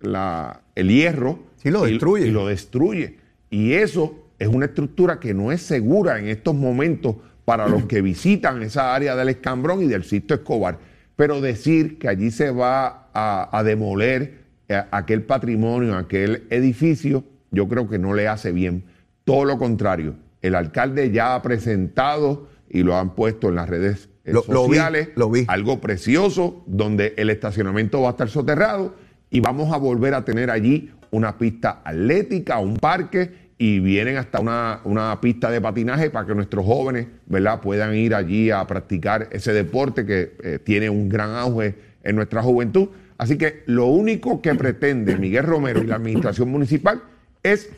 la- 0.00 0.60
el 0.74 0.88
hierro 0.88 1.38
Sí, 1.56 1.70
lo 1.70 1.86
y- 1.86 1.92
destruye. 1.92 2.26
y 2.26 2.30
lo 2.30 2.46
destruye. 2.48 3.18
Y 3.50 3.74
eso 3.74 4.16
es 4.38 4.48
una 4.48 4.66
estructura 4.66 5.20
que 5.20 5.34
no 5.34 5.52
es 5.52 5.62
segura 5.62 6.18
en 6.18 6.26
estos 6.28 6.54
momentos 6.54 7.16
para 7.44 7.68
los 7.68 7.84
que 7.84 8.02
visitan 8.02 8.62
esa 8.62 8.94
área 8.94 9.14
del 9.14 9.28
Escambrón 9.28 9.82
y 9.82 9.86
del 9.86 10.04
Sisto 10.04 10.34
Escobar. 10.34 10.78
Pero 11.16 11.40
decir 11.40 11.98
que 11.98 12.08
allí 12.08 12.30
se 12.30 12.50
va 12.50 13.08
a, 13.12 13.56
a 13.56 13.62
demoler 13.62 14.40
eh, 14.68 14.82
aquel 14.90 15.22
patrimonio, 15.22 15.96
aquel 15.96 16.44
edificio, 16.50 17.24
yo 17.50 17.68
creo 17.68 17.88
que 17.88 17.98
no 17.98 18.14
le 18.14 18.26
hace 18.26 18.50
bien. 18.52 18.84
Todo 19.24 19.44
lo 19.44 19.58
contrario, 19.58 20.14
el 20.42 20.54
alcalde 20.54 21.10
ya 21.10 21.34
ha 21.34 21.42
presentado 21.42 22.48
y 22.68 22.82
lo 22.82 22.96
han 22.96 23.14
puesto 23.14 23.48
en 23.48 23.54
las 23.56 23.68
redes 23.68 24.08
eh, 24.24 24.32
Lo- 24.32 24.44
lo 24.48 24.62
vi, 24.68 24.76
sociales, 24.76 25.08
lo 25.16 25.30
vi. 25.30 25.44
algo 25.48 25.80
precioso, 25.80 26.62
donde 26.66 27.14
el 27.16 27.30
estacionamiento 27.30 28.00
va 28.02 28.08
a 28.08 28.10
estar 28.12 28.28
soterrado 28.28 28.94
y 29.30 29.40
vamos 29.40 29.72
a 29.72 29.76
volver 29.78 30.14
a 30.14 30.24
tener 30.24 30.50
allí 30.50 30.90
una 31.10 31.38
pista 31.38 31.80
atlética, 31.84 32.58
un 32.58 32.76
parque 32.76 33.42
y 33.58 33.80
vienen 33.80 34.16
hasta 34.16 34.40
una, 34.40 34.80
una, 34.84 35.20
pista 35.20 35.50
de 35.50 35.60
patinaje 35.60 36.10
para 36.10 36.26
que 36.26 36.34
nuestros 36.34 36.64
jóvenes 36.64 37.06
¿verdad? 37.26 37.60
puedan 37.60 37.94
ir 37.94 38.14
allí 38.14 38.50
a 38.50 38.66
practicar 38.66 39.28
ese 39.30 39.52
deporte 39.52 40.04
que 40.06 40.36
eh, 40.42 40.58
tiene 40.62 40.88
un 40.90 41.08
gran 41.08 41.30
auge 41.34 41.74
en 42.02 42.16
nuestra 42.16 42.42
juventud. 42.42 42.88
Así 43.18 43.38
que 43.38 43.62
lo 43.66 43.86
único 43.86 44.42
que 44.42 44.54
pretende 44.54 45.16
Miguel 45.16 45.44
Romero 45.44 45.82
y 45.82 45.86
la 45.86 45.96
administración 45.96 46.48
municipal 46.48 47.02
es 47.42 47.70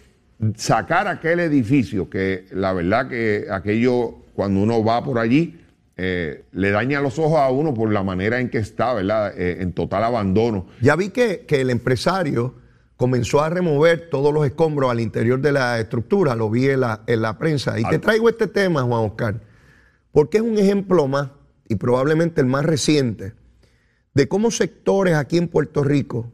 sacar 0.56 1.08
aquel 1.08 1.40
edificio 1.40 2.10
que 2.10 2.46
la 2.50 2.72
verdad 2.72 3.08
que 3.08 3.46
aquello 3.50 4.16
cuando 4.34 4.60
uno 4.60 4.84
va 4.84 5.02
por 5.02 5.18
allí 5.18 5.60
eh, 5.96 6.44
le 6.52 6.70
daña 6.70 7.00
los 7.00 7.18
ojos 7.18 7.38
a 7.38 7.50
uno 7.50 7.72
por 7.72 7.92
la 7.92 8.02
manera 8.02 8.40
en 8.40 8.50
que 8.50 8.58
está, 8.58 8.94
¿verdad? 8.94 9.32
Eh, 9.38 9.58
en 9.60 9.72
total 9.72 10.02
abandono. 10.04 10.66
Ya 10.80 10.96
vi 10.96 11.10
que, 11.10 11.44
que 11.46 11.60
el 11.60 11.70
empresario 11.70 12.54
comenzó 12.96 13.42
a 13.42 13.48
remover 13.48 14.08
todos 14.10 14.32
los 14.34 14.44
escombros 14.46 14.90
al 14.90 15.00
interior 15.00 15.40
de 15.40 15.52
la 15.52 15.78
estructura, 15.78 16.34
lo 16.34 16.50
vi 16.50 16.68
en 16.68 16.80
la, 16.80 17.02
en 17.06 17.22
la 17.22 17.38
prensa. 17.38 17.78
Y 17.78 17.84
te 17.84 17.98
traigo 17.98 18.28
este 18.28 18.46
tema, 18.46 18.82
Juan 18.82 19.04
Oscar, 19.04 19.40
porque 20.10 20.38
es 20.38 20.42
un 20.42 20.58
ejemplo 20.58 21.06
más, 21.06 21.30
y 21.68 21.76
probablemente 21.76 22.40
el 22.40 22.46
más 22.46 22.64
reciente, 22.64 23.34
de 24.14 24.28
cómo 24.28 24.50
sectores 24.50 25.14
aquí 25.14 25.38
en 25.38 25.48
Puerto 25.48 25.82
Rico 25.82 26.32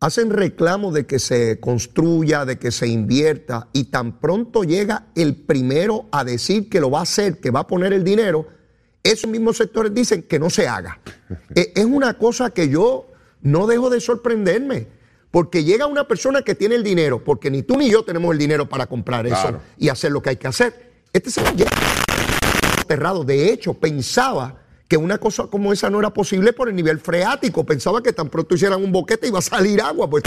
hacen 0.00 0.30
reclamos 0.30 0.94
de 0.94 1.06
que 1.06 1.18
se 1.18 1.58
construya, 1.60 2.44
de 2.44 2.58
que 2.58 2.70
se 2.70 2.86
invierta, 2.86 3.68
y 3.72 3.84
tan 3.84 4.18
pronto 4.20 4.62
llega 4.64 5.06
el 5.14 5.34
primero 5.34 6.06
a 6.12 6.24
decir 6.24 6.68
que 6.68 6.80
lo 6.80 6.90
va 6.90 7.00
a 7.00 7.02
hacer, 7.02 7.40
que 7.40 7.50
va 7.50 7.60
a 7.60 7.66
poner 7.66 7.92
el 7.92 8.04
dinero, 8.04 8.46
esos 9.02 9.30
mismos 9.30 9.56
sectores 9.56 9.92
dicen 9.94 10.22
que 10.22 10.38
no 10.38 10.50
se 10.50 10.68
haga. 10.68 11.00
E, 11.54 11.72
es 11.74 11.84
una 11.84 12.14
cosa 12.14 12.50
que 12.50 12.68
yo 12.68 13.08
no 13.42 13.66
dejo 13.66 13.90
de 13.90 14.00
sorprenderme. 14.00 14.98
Porque 15.30 15.62
llega 15.62 15.86
una 15.86 16.08
persona 16.08 16.40
que 16.40 16.54
tiene 16.54 16.74
el 16.74 16.82
dinero, 16.82 17.22
porque 17.22 17.50
ni 17.50 17.62
tú 17.62 17.76
ni 17.76 17.90
yo 17.90 18.02
tenemos 18.02 18.32
el 18.32 18.38
dinero 18.38 18.66
para 18.66 18.86
comprar 18.86 19.26
eso 19.26 19.60
y 19.76 19.90
hacer 19.90 20.10
lo 20.10 20.22
que 20.22 20.30
hay 20.30 20.36
que 20.36 20.48
hacer. 20.48 21.02
Este 21.12 21.30
señor 21.30 21.54
llega 21.54 21.70
aterrado. 22.80 23.24
De 23.24 23.52
hecho, 23.52 23.74
pensaba 23.74 24.62
que 24.88 24.96
una 24.96 25.18
cosa 25.18 25.46
como 25.48 25.72
esa 25.72 25.90
no 25.90 26.00
era 26.00 26.10
posible 26.10 26.54
por 26.54 26.68
el 26.68 26.74
nivel 26.74 26.98
freático. 26.98 27.64
Pensaba 27.64 28.02
que 28.02 28.12
tan 28.12 28.30
pronto 28.30 28.54
hicieran 28.54 28.82
un 28.82 28.90
boquete 28.90 29.28
iba 29.28 29.38
a 29.38 29.42
salir 29.42 29.80
agua. 29.82 30.08
Pues. 30.08 30.24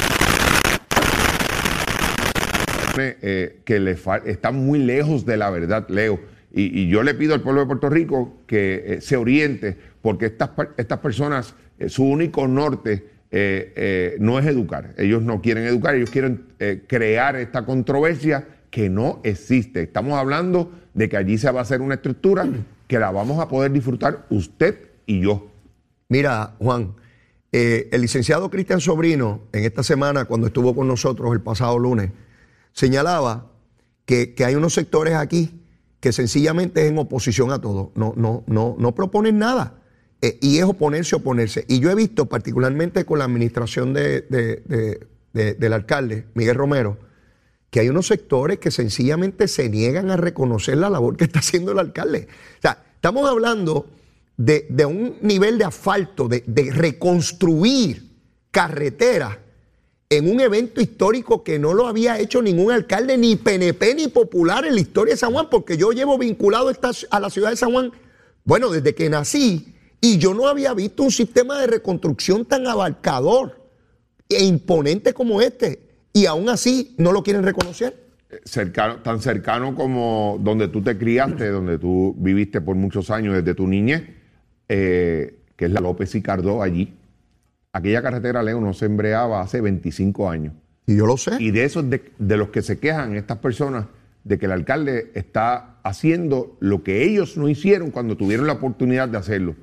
Eh, 2.98 3.62
que 3.65 3.80
le 3.80 3.98
está 4.25 4.51
muy 4.51 4.80
lejos 4.80 5.25
de 5.25 5.38
la 5.38 5.50
verdad, 5.50 5.88
Leo. 5.89 6.20
Y, 6.53 6.89
yo 6.89 7.01
le 7.01 7.13
pido 7.13 7.34
al 7.34 7.41
pueblo 7.41 7.62
de 7.62 7.68
Puerto 7.68 7.89
Rico 7.89 8.41
que 8.46 8.84
eh, 8.86 9.01
se 9.01 9.15
oriente, 9.15 9.77
porque 10.01 10.25
estas, 10.25 10.50
estas 10.75 11.00
personas, 11.00 11.56
eh, 11.80 11.89
su 11.89 12.03
único 12.03 12.48
norte 12.48 13.10
no 14.20 14.39
es 14.39 14.46
educar. 14.46 14.94
Ellos 14.98 15.22
no 15.22 15.41
quieren 15.41 15.63
educar, 15.63 15.96
ellos 15.96 16.10
quieren 16.10 16.48
crear 16.88 17.38
esta 17.38 17.63
controversia 17.65 18.46
que 18.70 18.89
no 18.89 19.22
existe. 19.24 19.84
Estamos 19.84 20.20
hablando 20.20 20.70
de 20.94 21.08
que 21.08 21.15
allí 21.15 21.38
se 21.38 21.50
va 21.50 21.60
a 21.60 21.63
hacer 21.63 21.80
una 21.80 21.94
estructura 21.94 22.46
que 22.91 23.00
la 23.00 23.10
vamos 23.10 23.39
a 23.39 23.48
poder 23.48 23.71
disfrutar 23.71 24.25
usted 24.29 24.89
y 25.05 25.21
yo. 25.21 25.48
Mira, 26.10 26.55
Juan, 26.60 26.93
el 27.53 28.01
licenciado 28.01 28.50
Cristian 28.50 28.81
Sobrino, 28.81 29.43
en 29.53 29.63
esta 29.63 29.81
semana, 29.81 30.25
cuando 30.25 30.48
estuvo 30.48 30.75
con 30.75 30.89
nosotros 30.89 31.31
el 31.31 31.39
pasado 31.39 31.79
lunes, 31.79 32.12
señalaba 32.74 33.50
que, 34.03 34.33
que 34.33 34.43
hay 34.43 34.55
unos 34.55 34.74
sectores 34.74 35.13
aquí 35.13 35.62
que 36.01 36.12
sencillamente 36.12 36.83
es 36.83 36.91
en 36.91 36.98
oposición 36.98 37.51
a 37.51 37.62
todo. 37.62 37.93
No, 37.95 38.13
no, 38.17 38.43
no, 38.48 38.75
no 38.77 38.93
proponen 38.93 39.39
nada. 39.39 39.79
Eh, 40.21 40.38
y 40.41 40.57
es 40.57 40.65
oponerse, 40.65 41.15
oponerse. 41.15 41.63
Y 41.69 41.79
yo 41.79 41.91
he 41.91 41.95
visto, 41.95 42.25
particularmente 42.25 43.05
con 43.05 43.19
la 43.19 43.24
administración 43.24 43.93
de, 43.93 45.07
del 45.31 45.71
alcalde, 45.71 46.25
Miguel 46.33 46.55
Romero, 46.55 46.98
que 47.72 47.80
hay 47.80 47.90
unos 47.90 48.08
sectores 48.08 48.60
que 48.60 48.70
sencillamente 48.70 49.48
se 49.48 49.70
niegan 49.70 50.12
a 50.12 50.18
reconocer 50.18 50.78
la 50.78 50.90
labor 50.90 51.16
que 51.16 51.24
está 51.24 51.40
haciendo 51.40 51.72
el 51.72 51.80
alcalde. 51.80 52.28
O 52.60 52.62
sea, 52.62 52.84
estamos 52.94 53.28
hablando 53.28 53.88
de, 54.38 54.86
un 54.86 55.18
nivel 55.22 55.58
de 55.58 55.63
asfalto, 55.63 56.28
de, 56.28 56.44
reconstruir 56.72 58.04
carreteras 58.51 59.38
en 60.10 60.30
un 60.30 60.42
evento 60.42 60.82
histórico 60.82 61.42
que 61.44 61.58
no 61.58 61.74
lo 61.74 61.88
había 61.88 62.20
hecho 62.20 62.42
ningún 62.42 62.74
alcalde, 62.74 63.18
ni 63.18 63.38
PNP 63.38 63.96
ni 63.96 64.08
popular 64.10 64.66
en 64.66 64.75
la 64.75 64.82
historia 64.82 65.13
de 65.13 65.18
San 65.18 65.32
Juan, 65.32 65.50
porque 65.50 65.78
yo 65.78 65.92
llevo 65.94 66.18
vinculado 66.18 66.70
a 67.10 67.20
la 67.22 67.30
ciudad 67.30 67.51
de 67.51 67.56
San 67.56 67.72
Juan, 67.72 67.94
bueno, 68.44 68.70
desde 68.70 68.94
que 68.94 69.10
nací 69.10 69.74
y 70.01 70.18
yo 70.18 70.34
no 70.34 70.48
había 70.48 70.74
visto 70.74 71.04
un 71.04 71.12
sistema 71.12 71.62
de 71.62 71.68
reconstrucción 71.68 72.44
tan 72.44 72.68
abarcador 72.68 73.70
e 74.28 74.44
imponente 74.44 75.13
como 75.13 75.42
este. 75.42 75.90
Y 76.13 76.25
aún 76.25 76.50
así 76.50 76.96
no 76.98 77.12
lo 77.12 77.24
quieren 77.24 77.44
reconocer. 77.44 77.96
Cercano, 78.46 78.98
tan 78.98 79.20
cercano 79.20 79.75
como 79.75 80.38
donde 80.41 80.68
tú 80.70 80.82
te 80.82 80.98
criaste, 80.98 81.50
donde 81.50 81.77
tú 81.77 82.15
viviste 82.18 82.62
por 82.62 82.75
muchos 82.75 83.12
años 83.12 83.36
desde 83.36 83.53
tu 83.53 83.68
niñez, 83.68 84.03
eh, 84.70 85.39
que 85.56 85.65
es 85.65 85.72
la 85.72 85.82
López 85.82 86.15
y 86.15 86.22
Cardó 86.22 86.62
allí. 86.62 86.94
Aquella 87.74 88.01
carretera, 88.01 88.44
Leo, 88.44 88.62
no 88.62 88.74
se 88.74 88.86
embreaba 88.86 89.41
hace 89.41 89.62
25 89.62 90.30
años. 90.30 90.53
Y 90.86 90.96
yo 90.96 91.06
lo 91.06 91.18
sé. 91.18 91.32
Y 91.39 91.51
de 91.51 91.65
esos 91.65 91.89
de, 91.89 92.01
de 92.20 92.38
los 92.38 92.50
que 92.50 92.62
se 92.62 92.80
quejan 92.80 93.15
estas 93.15 93.38
personas, 93.38 93.86
de 94.24 94.38
que 94.38 94.46
el 94.46 94.51
alcalde 94.51 95.12
está 95.15 95.77
haciendo 95.84 96.58
lo 96.60 96.84
que 96.84 97.03
ellos 97.03 97.38
no 97.38 97.50
hicieron 97.50 97.91
cuando 97.91 98.18
tuvieron 98.18 98.48
la 98.48 98.53
oportunidad 98.53 99.10
de 99.10 99.18
hacerlo. 99.18 99.56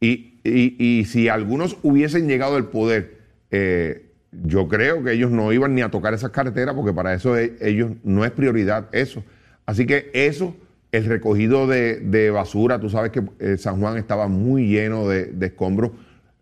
Y, 0.00 1.04
si 1.06 1.28
algunos 1.28 1.78
hubiesen 1.82 2.28
llegado 2.28 2.56
al 2.56 2.68
poder, 2.68 3.18
eh, 3.50 4.10
yo 4.42 4.68
creo 4.68 5.02
que 5.02 5.12
ellos 5.12 5.30
no 5.30 5.52
iban 5.52 5.74
ni 5.74 5.82
a 5.82 5.90
tocar 5.90 6.14
esas 6.14 6.30
carreteras 6.30 6.74
porque 6.74 6.92
para 6.92 7.14
eso 7.14 7.36
e, 7.36 7.56
ellos 7.60 7.92
no 8.02 8.24
es 8.24 8.30
prioridad 8.30 8.88
eso. 8.92 9.22
Así 9.66 9.86
que 9.86 10.10
eso, 10.12 10.56
el 10.92 11.04
recogido 11.06 11.66
de, 11.66 12.30
basura, 12.30 12.80
tú 12.80 12.90
sabes 12.90 13.10
que 13.10 13.22
eh, 13.38 13.56
San 13.56 13.80
Juan 13.80 13.96
estaba 13.96 14.28
muy 14.28 14.66
lleno 14.66 15.08
de, 15.08 15.34
escombros. 15.40 15.92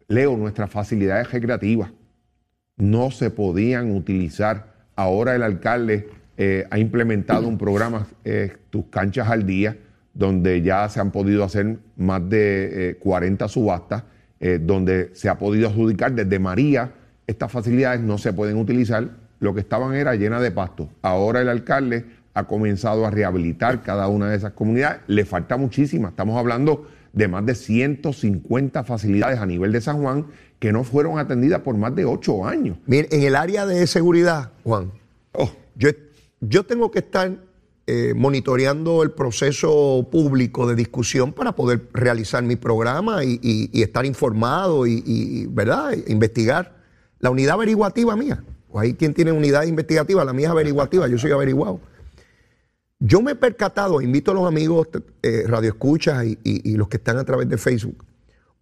Leo, 0.09 0.37
nuestras 0.37 0.71
facilidades 0.71 1.31
recreativas 1.31 1.91
no 2.77 3.11
se 3.11 3.31
podían 3.31 3.95
utilizar. 3.95 4.73
Ahora 4.97 5.35
el 5.35 5.43
alcalde 5.43 6.09
eh, 6.37 6.67
ha 6.71 6.79
implementado 6.79 7.47
un 7.47 7.59
programa, 7.59 8.07
Tus 8.71 8.87
canchas 8.87 9.29
al 9.29 9.47
día, 9.47 9.77
donde 10.15 10.63
ya 10.63 10.89
se 10.89 11.01
han 11.01 11.11
podido 11.11 11.45
hacer 11.45 11.79
más 11.97 12.29
de 12.29 12.99
40 13.01 13.45
eh, 13.45 13.49
subastas, 13.49 14.05
eh, 14.41 14.59
donde 14.61 15.11
se 15.15 15.29
ha 15.29 15.39
podido 15.39 15.69
adjudicar 15.69 16.13
desde 16.13 16.39
María. 16.39 16.93
Estas 17.33 17.51
facilidades 17.51 18.01
no 18.01 18.19
se 18.19 18.33
pueden 18.33 18.59
utilizar, 18.59 19.09
lo 19.41 19.55
que 19.55 19.61
estaban 19.61 19.95
era 19.95 20.15
llena 20.15 20.39
de 20.39 20.51
pasto. 20.51 20.89
Ahora 21.01 21.41
el 21.41 21.49
alcalde 21.49 22.05
ha 22.35 22.45
comenzado 22.45 23.07
a 23.07 23.11
rehabilitar 23.11 23.83
cada 23.83 24.07
una 24.09 24.29
de 24.31 24.37
esas 24.37 24.53
comunidades. 24.53 25.01
Le 25.07 25.25
falta 25.25 25.57
muchísimas. 25.57 26.13
Estamos 26.13 26.39
hablando 26.39 26.87
de 27.13 27.29
más 27.29 27.45
de 27.45 27.55
150 27.55 28.85
facilidades 28.85 29.39
a 29.39 29.47
nivel 29.47 29.73
de 29.73 29.81
San 29.81 30.03
Juan 30.03 30.27
que 30.59 30.73
no 30.73 30.85
fueron 30.85 31.19
atendidas 31.19 31.63
por 31.63 31.77
más 31.77 31.95
de 31.95 32.05
ocho 32.05 32.47
años. 32.47 32.77
Mire, 32.87 33.09
en 33.11 33.23
el 33.23 33.35
área 33.35 33.67
de 33.67 33.87
seguridad, 33.87 34.53
Juan, 34.63 34.93
oh. 35.33 35.51
yo, 35.75 35.89
yo 36.41 36.65
tengo 36.65 36.91
que 36.91 37.01
estar 37.01 37.33
eh, 37.87 38.13
monitoreando 38.15 39.03
el 39.03 39.11
proceso 39.11 40.07
público 40.13 40.69
de 40.69 40.77
discusión 40.77 41.33
para 41.33 41.53
poder 41.57 41.89
realizar 41.95 42.43
mi 42.45 42.57
programa 42.57 43.25
y, 43.25 43.71
estar 43.73 44.07
informado 44.07 44.87
y, 44.87 45.47
¿verdad? 45.51 45.95
investigar. 46.07 46.82
La 47.23 47.31
unidad 47.31 47.55
averiguativa 47.55 48.15
mía, 48.17 48.45
o 48.71 48.79
ahí 48.79 48.93
quien 48.93 49.15
tiene 49.15 49.33
unidad 49.33 49.63
investigativa, 49.63 50.23
la 50.25 50.35
mía 50.35 50.49
es 50.49 50.51
averiguativa, 50.51 51.09
yo 51.09 51.17
soy 51.17 51.31
averiguado. 51.31 51.81
Yo 52.99 53.23
me 53.23 53.33
he 53.33 53.35
percatado, 53.35 54.03
invito 54.03 54.33
a 54.33 54.35
los 54.35 54.47
amigos 54.47 54.89
eh, 55.23 55.45
radioescuchas 55.47 56.27
y, 56.27 56.39
y 56.45 56.77
los 56.77 56.89
que 56.89 56.99
están 56.99 57.17
a 57.17 57.25
través 57.25 57.49
de 57.49 57.57
Facebook, 57.57 58.05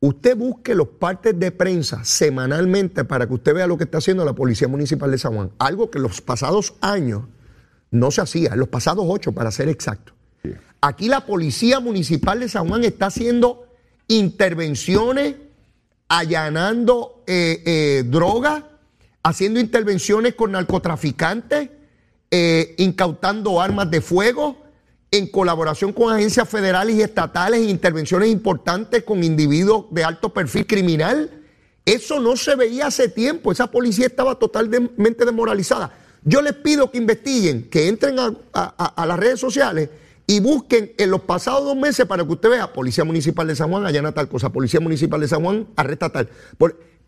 usted 0.01 0.37
busque 0.37 0.75
los 0.75 0.89
partes 0.89 1.39
de 1.39 1.51
prensa 1.51 2.05
semanalmente 2.05 3.05
para 3.05 3.27
que 3.27 3.35
usted 3.35 3.55
vea 3.55 3.67
lo 3.67 3.77
que 3.77 3.85
está 3.85 3.99
haciendo 3.99 4.25
la 4.25 4.35
Policía 4.35 4.69
Municipal 4.69 5.11
de 5.11 5.19
San 5.19 5.35
Juan. 5.35 5.51
Algo 5.59 5.91
que 5.91 5.99
los 5.99 6.21
pasados 6.21 6.75
años 6.81 7.23
no 7.91 8.11
se 8.11 8.21
hacía, 8.21 8.53
en 8.53 8.61
los 8.61 8.69
pasados 8.69 9.05
ocho 9.09 9.33
para 9.33 9.51
ser 9.51 9.69
exacto. 9.69 10.13
Aquí 10.81 11.09
la 11.09 11.27
Policía 11.27 11.81
Municipal 11.81 12.41
de 12.41 12.49
San 12.49 12.69
Juan 12.69 12.85
está 12.85 13.07
haciendo 13.07 13.67
intervenciones, 14.09 15.37
allanando 16.11 17.23
eh, 17.29 17.63
eh, 17.65 18.03
drogas, 18.05 18.65
haciendo 19.23 19.61
intervenciones 19.61 20.35
con 20.35 20.51
narcotraficantes, 20.51 21.71
eh, 22.33 22.75
incautando 22.79 23.61
armas 23.61 23.91
de 23.93 24.01
fuego, 24.01 24.57
en 25.13 25.29
colaboración 25.29 25.93
con 25.93 26.13
agencias 26.13 26.49
federales 26.49 26.97
y 26.97 27.03
estatales, 27.03 27.69
intervenciones 27.69 28.29
importantes 28.29 29.05
con 29.05 29.23
individuos 29.23 29.87
de 29.93 30.03
alto 30.03 30.33
perfil 30.33 30.67
criminal. 30.67 31.31
Eso 31.85 32.19
no 32.19 32.37
se 32.37 32.57
veía 32.57 32.89
hace 32.89 33.09
tiempo, 33.09 33.53
esa 33.53 33.71
policía 33.71 34.07
estaba 34.07 34.35
totalmente 34.35 35.25
desmoralizada. 35.25 35.93
Yo 36.25 36.43
les 36.43 36.55
pido 36.55 36.91
que 36.91 36.99
investiguen, 36.99 37.71
que 37.71 37.87
entren 37.87 38.17
a, 38.19 39.07
las 39.07 39.19
redes 39.19 39.39
sociales 39.39 39.91
y 40.31 40.39
busquen 40.39 40.93
en 40.97 41.11
los 41.11 41.23
pasados 41.23 41.65
dos 41.65 41.77
meses 41.77 42.07
para 42.07 42.25
que 42.25 42.31
usted 42.31 42.51
vea, 42.51 42.73
Policía 42.73 43.03
Municipal 43.03 43.49
de 43.49 43.57
San 43.57 43.69
Juan 43.69 43.85
allana 43.85 44.13
tal 44.13 44.29
cosa, 44.29 44.53
Policía 44.53 44.79
Municipal 44.79 45.21
de 45.21 45.27
San 45.27 45.43
Juan 45.43 45.67
arresta 45.75 46.11
tal. 46.11 46.29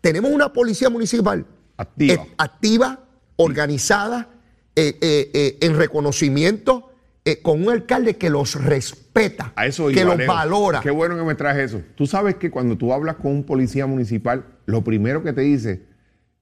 tenemos 0.01 0.29
una 0.29 0.51
policía 0.51 0.89
municipal 0.89 1.45
activa, 1.77 2.25
activa 2.37 2.99
organizada, 3.37 4.27
eh, 4.75 4.97
eh, 5.01 5.31
eh, 5.33 5.57
en 5.61 5.77
reconocimiento 5.77 6.91
eh, 7.23 7.41
con 7.41 7.63
un 7.65 7.71
alcalde 7.71 8.17
que 8.17 8.29
los 8.29 8.55
respeta, 8.61 9.53
A 9.55 9.67
eso 9.67 9.87
que 9.87 10.01
iba, 10.01 10.03
los 10.09 10.17
Leo. 10.17 10.27
valora. 10.27 10.81
Qué 10.81 10.91
bueno 10.91 11.15
que 11.15 11.23
me 11.23 11.35
traes 11.35 11.71
eso. 11.71 11.81
Tú 11.95 12.05
sabes 12.05 12.35
que 12.35 12.51
cuando 12.51 12.77
tú 12.77 12.91
hablas 12.91 13.15
con 13.15 13.31
un 13.31 13.43
policía 13.45 13.87
municipal, 13.87 14.43
lo 14.65 14.83
primero 14.83 15.23
que 15.23 15.31
te 15.31 15.39
dice, 15.41 15.83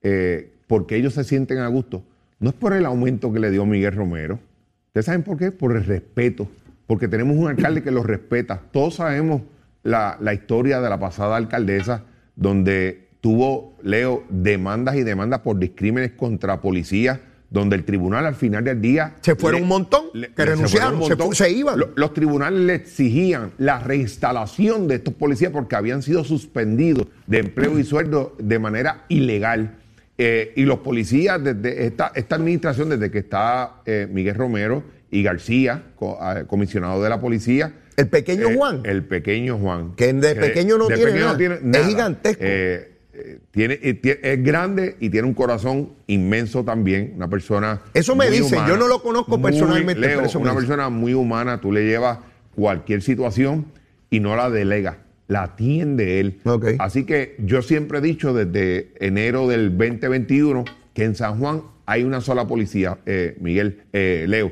eh, 0.01 0.51
porque 0.65 0.95
ellos 0.95 1.13
se 1.13 1.23
sienten 1.23 1.59
a 1.59 1.67
gusto, 1.67 2.03
no 2.39 2.49
es 2.49 2.55
por 2.55 2.73
el 2.73 2.87
aumento 2.87 3.31
que 3.31 3.39
le 3.39 3.51
dio 3.51 3.67
Miguel 3.67 3.93
Romero. 3.93 4.39
¿Ustedes 4.87 5.05
saben 5.05 5.21
por 5.21 5.37
qué? 5.37 5.51
Por 5.51 5.75
el 5.77 5.85
respeto. 5.85 6.49
Porque 6.91 7.07
tenemos 7.07 7.37
un 7.37 7.47
alcalde 7.47 7.81
que 7.83 7.89
los 7.89 8.05
respeta. 8.05 8.59
Todos 8.73 8.95
sabemos 8.95 9.43
la, 9.81 10.17
la 10.19 10.33
historia 10.33 10.81
de 10.81 10.89
la 10.89 10.99
pasada 10.99 11.37
alcaldesa, 11.37 12.03
donde 12.35 13.07
tuvo, 13.21 13.77
Leo, 13.81 14.25
demandas 14.29 14.97
y 14.97 15.03
demandas 15.03 15.39
por 15.39 15.57
discrímenes 15.57 16.11
contra 16.17 16.59
policías, 16.59 17.19
donde 17.49 17.77
el 17.77 17.85
tribunal 17.85 18.25
al 18.25 18.35
final 18.35 18.65
del 18.65 18.81
día... 18.81 19.15
Se 19.21 19.37
fueron 19.37 19.61
un 19.61 19.69
montón, 19.69 20.07
que 20.35 20.43
renunciaron, 20.45 20.95
un 20.95 21.03
se 21.03 21.09
montón. 21.11 21.27
fu- 21.29 21.33
se 21.33 21.49
iban. 21.49 21.79
Lo- 21.79 21.91
los 21.95 22.13
tribunales 22.13 22.59
le 22.59 22.75
exigían 22.75 23.51
la 23.57 23.79
reinstalación 23.79 24.89
de 24.89 24.95
estos 24.95 25.13
policías 25.13 25.53
porque 25.53 25.77
habían 25.77 26.01
sido 26.01 26.25
suspendidos 26.25 27.07
de 27.25 27.37
empleo 27.37 27.79
y 27.79 27.85
sueldo 27.85 28.35
de 28.37 28.59
manera 28.59 29.05
ilegal. 29.07 29.75
Eh, 30.17 30.51
y 30.57 30.63
los 30.65 30.79
policías, 30.79 31.41
desde 31.41 31.85
esta, 31.85 32.11
esta 32.15 32.35
administración, 32.35 32.89
desde 32.89 33.09
que 33.09 33.19
está 33.19 33.75
eh, 33.85 34.09
Miguel 34.11 34.35
Romero 34.35 34.99
y 35.11 35.23
García, 35.23 35.83
ah, 36.19 36.43
comisionado 36.47 37.03
de 37.03 37.09
la 37.09 37.19
policía. 37.19 37.73
El 37.97 38.07
pequeño 38.07 38.49
eh, 38.49 38.55
Juan. 38.55 38.81
El 38.85 39.03
pequeño 39.03 39.57
Juan. 39.57 39.93
Que 39.95 40.11
de 40.13 40.35
pequeño 40.35 40.77
no 40.77 40.87
tiene 40.87 41.11
nada. 41.13 41.37
Es 41.79 41.87
gigantesco. 41.87 42.41
Eh, 42.43 42.91
eh, 43.13 43.39
tiene, 43.51 43.75
tie- 44.01 44.19
es 44.21 44.41
grande 44.43 44.95
y 44.99 45.09
tiene 45.09 45.27
un 45.27 45.33
corazón 45.33 45.89
inmenso 46.07 46.63
también. 46.63 47.13
Una 47.17 47.29
persona. 47.29 47.81
Eso 47.93 48.15
me 48.15 48.29
humana, 48.41 48.67
yo 48.67 48.77
no 48.77 48.87
lo 48.87 49.03
conozco 49.03 49.37
muy- 49.37 49.51
personalmente, 49.51 49.99
Leo, 49.99 50.15
pero 50.15 50.27
eso 50.27 50.39
una 50.39 50.55
persona 50.55 50.89
muy 50.89 51.13
humana, 51.13 51.59
tú 51.59 51.71
le 51.73 51.85
llevas 51.85 52.19
cualquier 52.55 53.01
situación 53.01 53.65
y 54.09 54.21
no 54.21 54.35
la 54.35 54.49
delega, 54.49 54.99
la 55.27 55.43
atiende 55.43 56.21
él. 56.21 56.39
Así 56.79 57.03
que 57.05 57.35
yo 57.39 57.61
siempre 57.61 57.99
he 57.99 58.01
dicho 58.01 58.33
desde 58.33 58.91
enero 58.99 59.47
del 59.47 59.77
2021 59.77 60.63
que 60.93 61.03
en 61.03 61.15
San 61.15 61.37
Juan 61.37 61.63
hay 61.85 62.03
una 62.03 62.21
sola 62.21 62.47
policía, 62.47 62.97
eh, 63.05 63.35
Miguel, 63.41 63.81
eh, 63.91 64.25
Leo. 64.27 64.51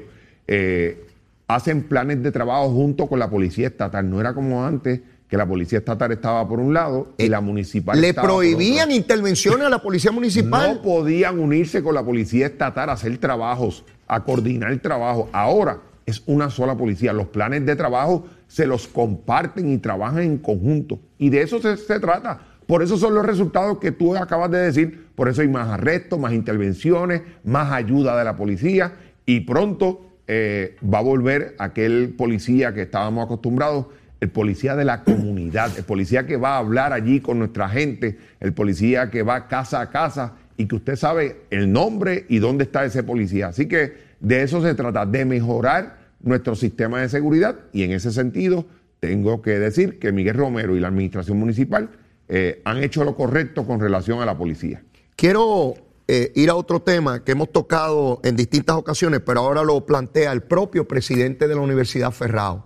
Eh, 0.51 1.05
hacen 1.47 1.83
planes 1.83 2.23
de 2.23 2.31
trabajo 2.31 2.69
junto 2.71 3.05
con 3.07 3.19
la 3.19 3.29
policía 3.29 3.67
estatal. 3.67 4.09
No 4.09 4.19
era 4.19 4.33
como 4.33 4.65
antes, 4.65 4.99
que 5.27 5.37
la 5.37 5.45
policía 5.45 5.77
estatal 5.77 6.11
estaba 6.11 6.47
por 6.47 6.59
un 6.59 6.73
lado 6.73 7.09
y 7.19 7.27
la 7.27 7.39
municipal 7.39 7.95
Eh, 7.97 8.01
Le 8.01 8.09
estaba 8.09 8.27
por 8.29 8.37
otro. 8.37 8.47
prohibían 8.49 8.91
intervenciones 8.91 9.67
a 9.67 9.69
la 9.69 9.79
policía 9.79 10.11
municipal. 10.11 10.73
No 10.75 10.81
podían 10.81 11.37
unirse 11.39 11.83
con 11.83 11.93
la 11.93 12.03
policía 12.03 12.47
estatal 12.47 12.89
a 12.89 12.93
hacer 12.93 13.15
trabajos, 13.19 13.83
a 14.07 14.23
coordinar 14.23 14.75
trabajo. 14.79 15.29
Ahora 15.31 15.81
es 16.07 16.23
una 16.25 16.49
sola 16.49 16.75
policía. 16.75 17.13
Los 17.13 17.27
planes 17.27 17.63
de 17.67 17.75
trabajo 17.75 18.25
se 18.47 18.65
los 18.65 18.87
comparten 18.87 19.71
y 19.71 19.77
trabajan 19.77 20.23
en 20.23 20.37
conjunto. 20.39 20.99
Y 21.19 21.29
de 21.29 21.43
eso 21.43 21.61
se, 21.61 21.77
se 21.77 21.99
trata. 21.99 22.39
Por 22.65 22.81
eso 22.81 22.97
son 22.97 23.13
los 23.13 23.23
resultados 23.23 23.77
que 23.77 23.91
tú 23.91 24.15
acabas 24.15 24.49
de 24.49 24.57
decir. 24.59 25.09
Por 25.13 25.29
eso 25.29 25.41
hay 25.41 25.47
más 25.47 25.67
arrestos, 25.69 26.17
más 26.19 26.33
intervenciones, 26.33 27.21
más 27.43 27.71
ayuda 27.71 28.17
de 28.17 28.23
la 28.23 28.35
policía. 28.35 28.93
Y 29.27 29.41
pronto 29.41 30.08
eh, 30.31 30.75
va 30.81 30.99
a 30.99 31.01
volver 31.01 31.55
aquel 31.57 32.13
policía 32.15 32.71
que 32.71 32.83
estábamos 32.83 33.25
acostumbrados, 33.25 33.87
el 34.19 34.29
policía 34.29 34.75
de 34.75 34.85
la 34.85 35.03
comunidad, 35.03 35.75
el 35.75 35.83
policía 35.83 36.27
que 36.27 36.37
va 36.37 36.53
a 36.53 36.57
hablar 36.59 36.93
allí 36.93 37.19
con 37.19 37.39
nuestra 37.39 37.67
gente, 37.67 38.19
el 38.39 38.53
policía 38.53 39.09
que 39.09 39.23
va 39.23 39.47
casa 39.47 39.81
a 39.81 39.89
casa 39.89 40.35
y 40.55 40.67
que 40.67 40.75
usted 40.75 40.97
sabe 40.97 41.41
el 41.49 41.71
nombre 41.71 42.27
y 42.29 42.37
dónde 42.37 42.65
está 42.65 42.85
ese 42.85 43.01
policía. 43.01 43.47
Así 43.47 43.67
que 43.67 43.93
de 44.19 44.43
eso 44.43 44.61
se 44.61 44.75
trata, 44.75 45.07
de 45.07 45.25
mejorar 45.25 45.97
nuestro 46.21 46.53
sistema 46.53 47.01
de 47.01 47.09
seguridad 47.09 47.55
y 47.73 47.81
en 47.81 47.91
ese 47.93 48.11
sentido 48.11 48.67
tengo 48.99 49.41
que 49.41 49.57
decir 49.57 49.97
que 49.97 50.11
Miguel 50.11 50.35
Romero 50.35 50.75
y 50.75 50.79
la 50.79 50.89
administración 50.89 51.39
municipal 51.39 51.89
eh, 52.27 52.61
han 52.65 52.83
hecho 52.83 53.03
lo 53.03 53.15
correcto 53.15 53.65
con 53.65 53.79
relación 53.79 54.21
a 54.21 54.27
la 54.27 54.37
policía. 54.37 54.83
Quiero 55.15 55.73
eh, 56.11 56.31
ir 56.33 56.49
a 56.49 56.55
otro 56.55 56.81
tema 56.81 57.23
que 57.23 57.33
hemos 57.33 57.51
tocado 57.51 58.19
en 58.23 58.35
distintas 58.35 58.75
ocasiones, 58.75 59.21
pero 59.23 59.41
ahora 59.41 59.61
lo 59.61 59.85
plantea 59.85 60.31
el 60.31 60.41
propio 60.41 60.87
presidente 60.87 61.47
de 61.47 61.53
la 61.53 61.61
Universidad 61.61 62.11
Ferrao. 62.11 62.65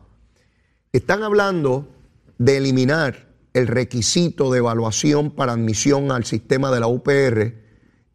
Están 0.94 1.24
hablando 1.24 1.90
de 2.38 2.56
eliminar 2.56 3.28
el 3.52 3.68
requisito 3.68 4.50
de 4.50 4.60
evaluación 4.60 5.30
para 5.30 5.52
admisión 5.52 6.10
al 6.14 6.24
sistema 6.24 6.72
de 6.72 6.80
la 6.80 6.88
UPR, 6.88 7.54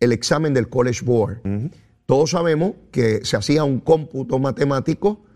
el 0.00 0.12
examen 0.12 0.54
del 0.54 0.70
College 0.70 1.04
Board. 1.04 1.42
Todos 2.06 2.30
sabemos 2.30 2.72
que 2.90 3.22
se 3.26 3.36
hacía 3.36 3.64
un 3.64 3.80
cómputo 3.80 4.38
matemático 4.38 5.26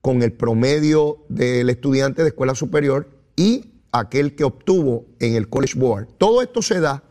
con 0.00 0.22
el 0.22 0.32
promedio 0.32 1.26
del 1.28 1.68
estudiante 1.68 2.22
de 2.22 2.28
escuela 2.28 2.54
superior 2.54 3.10
y 3.36 3.82
aquel 3.92 4.36
que 4.36 4.44
obtuvo 4.44 5.04
en 5.18 5.34
el 5.34 5.50
College 5.50 5.78
Board. 5.78 6.08
Todo 6.16 6.40
esto 6.40 6.62
se 6.62 6.80
da 6.80 7.02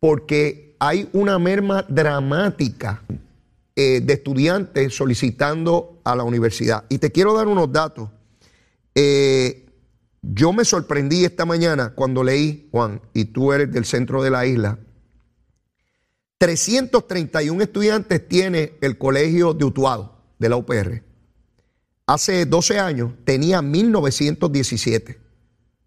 porque 0.00 0.71
hay 0.84 1.08
una 1.12 1.38
merma 1.38 1.86
dramática 1.88 3.04
eh, 3.76 4.00
de 4.02 4.14
estudiantes 4.14 4.92
solicitando 4.92 6.00
a 6.02 6.16
la 6.16 6.24
universidad. 6.24 6.86
Y 6.88 6.98
te 6.98 7.12
quiero 7.12 7.34
dar 7.34 7.46
unos 7.46 7.70
datos. 7.70 8.10
Eh, 8.92 9.64
yo 10.22 10.52
me 10.52 10.64
sorprendí 10.64 11.24
esta 11.24 11.44
mañana 11.44 11.90
cuando 11.94 12.24
leí, 12.24 12.68
Juan, 12.72 13.00
y 13.14 13.26
tú 13.26 13.52
eres 13.52 13.70
del 13.70 13.84
centro 13.84 14.24
de 14.24 14.30
la 14.30 14.44
isla, 14.44 14.80
331 16.38 17.62
estudiantes 17.62 18.26
tiene 18.26 18.72
el 18.80 18.98
colegio 18.98 19.54
de 19.54 19.64
Utuado, 19.64 20.18
de 20.40 20.48
la 20.48 20.56
UPR. 20.56 21.00
Hace 22.06 22.44
12 22.44 22.80
años 22.80 23.12
tenía 23.24 23.62
1917. 23.62 25.20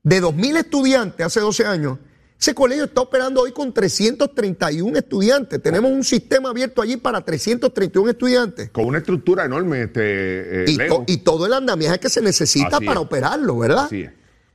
De 0.03 0.23
2.000 0.23 0.57
estudiantes 0.57 1.25
hace 1.25 1.41
12 1.41 1.65
años, 1.65 1.99
ese 2.39 2.53
colegio 2.53 2.83
está 2.85 3.01
operando 3.01 3.41
hoy 3.41 3.51
con 3.53 3.73
331 3.73 4.97
estudiantes. 4.97 5.61
Tenemos 5.63 5.91
un 5.91 6.03
sistema 6.03 6.49
abierto 6.49 6.81
allí 6.81 6.97
para 6.97 7.21
331 7.23 8.09
estudiantes. 8.11 8.69
Con 8.71 8.85
una 8.85 8.97
estructura 8.99 9.45
enorme, 9.45 9.83
este, 9.83 10.63
eh, 10.63 10.65
Y, 10.67 10.75
Leo. 10.75 10.97
to- 10.97 11.03
y 11.07 11.17
todo 11.17 11.45
el 11.45 11.53
andamiaje 11.53 11.99
que 11.99 12.09
se 12.09 12.21
necesita 12.21 12.77
Así 12.77 12.85
para 12.85 12.99
es. 12.99 13.05
operarlo, 13.05 13.57
¿verdad? 13.57 13.85
Así 13.85 14.01
es. 14.01 14.11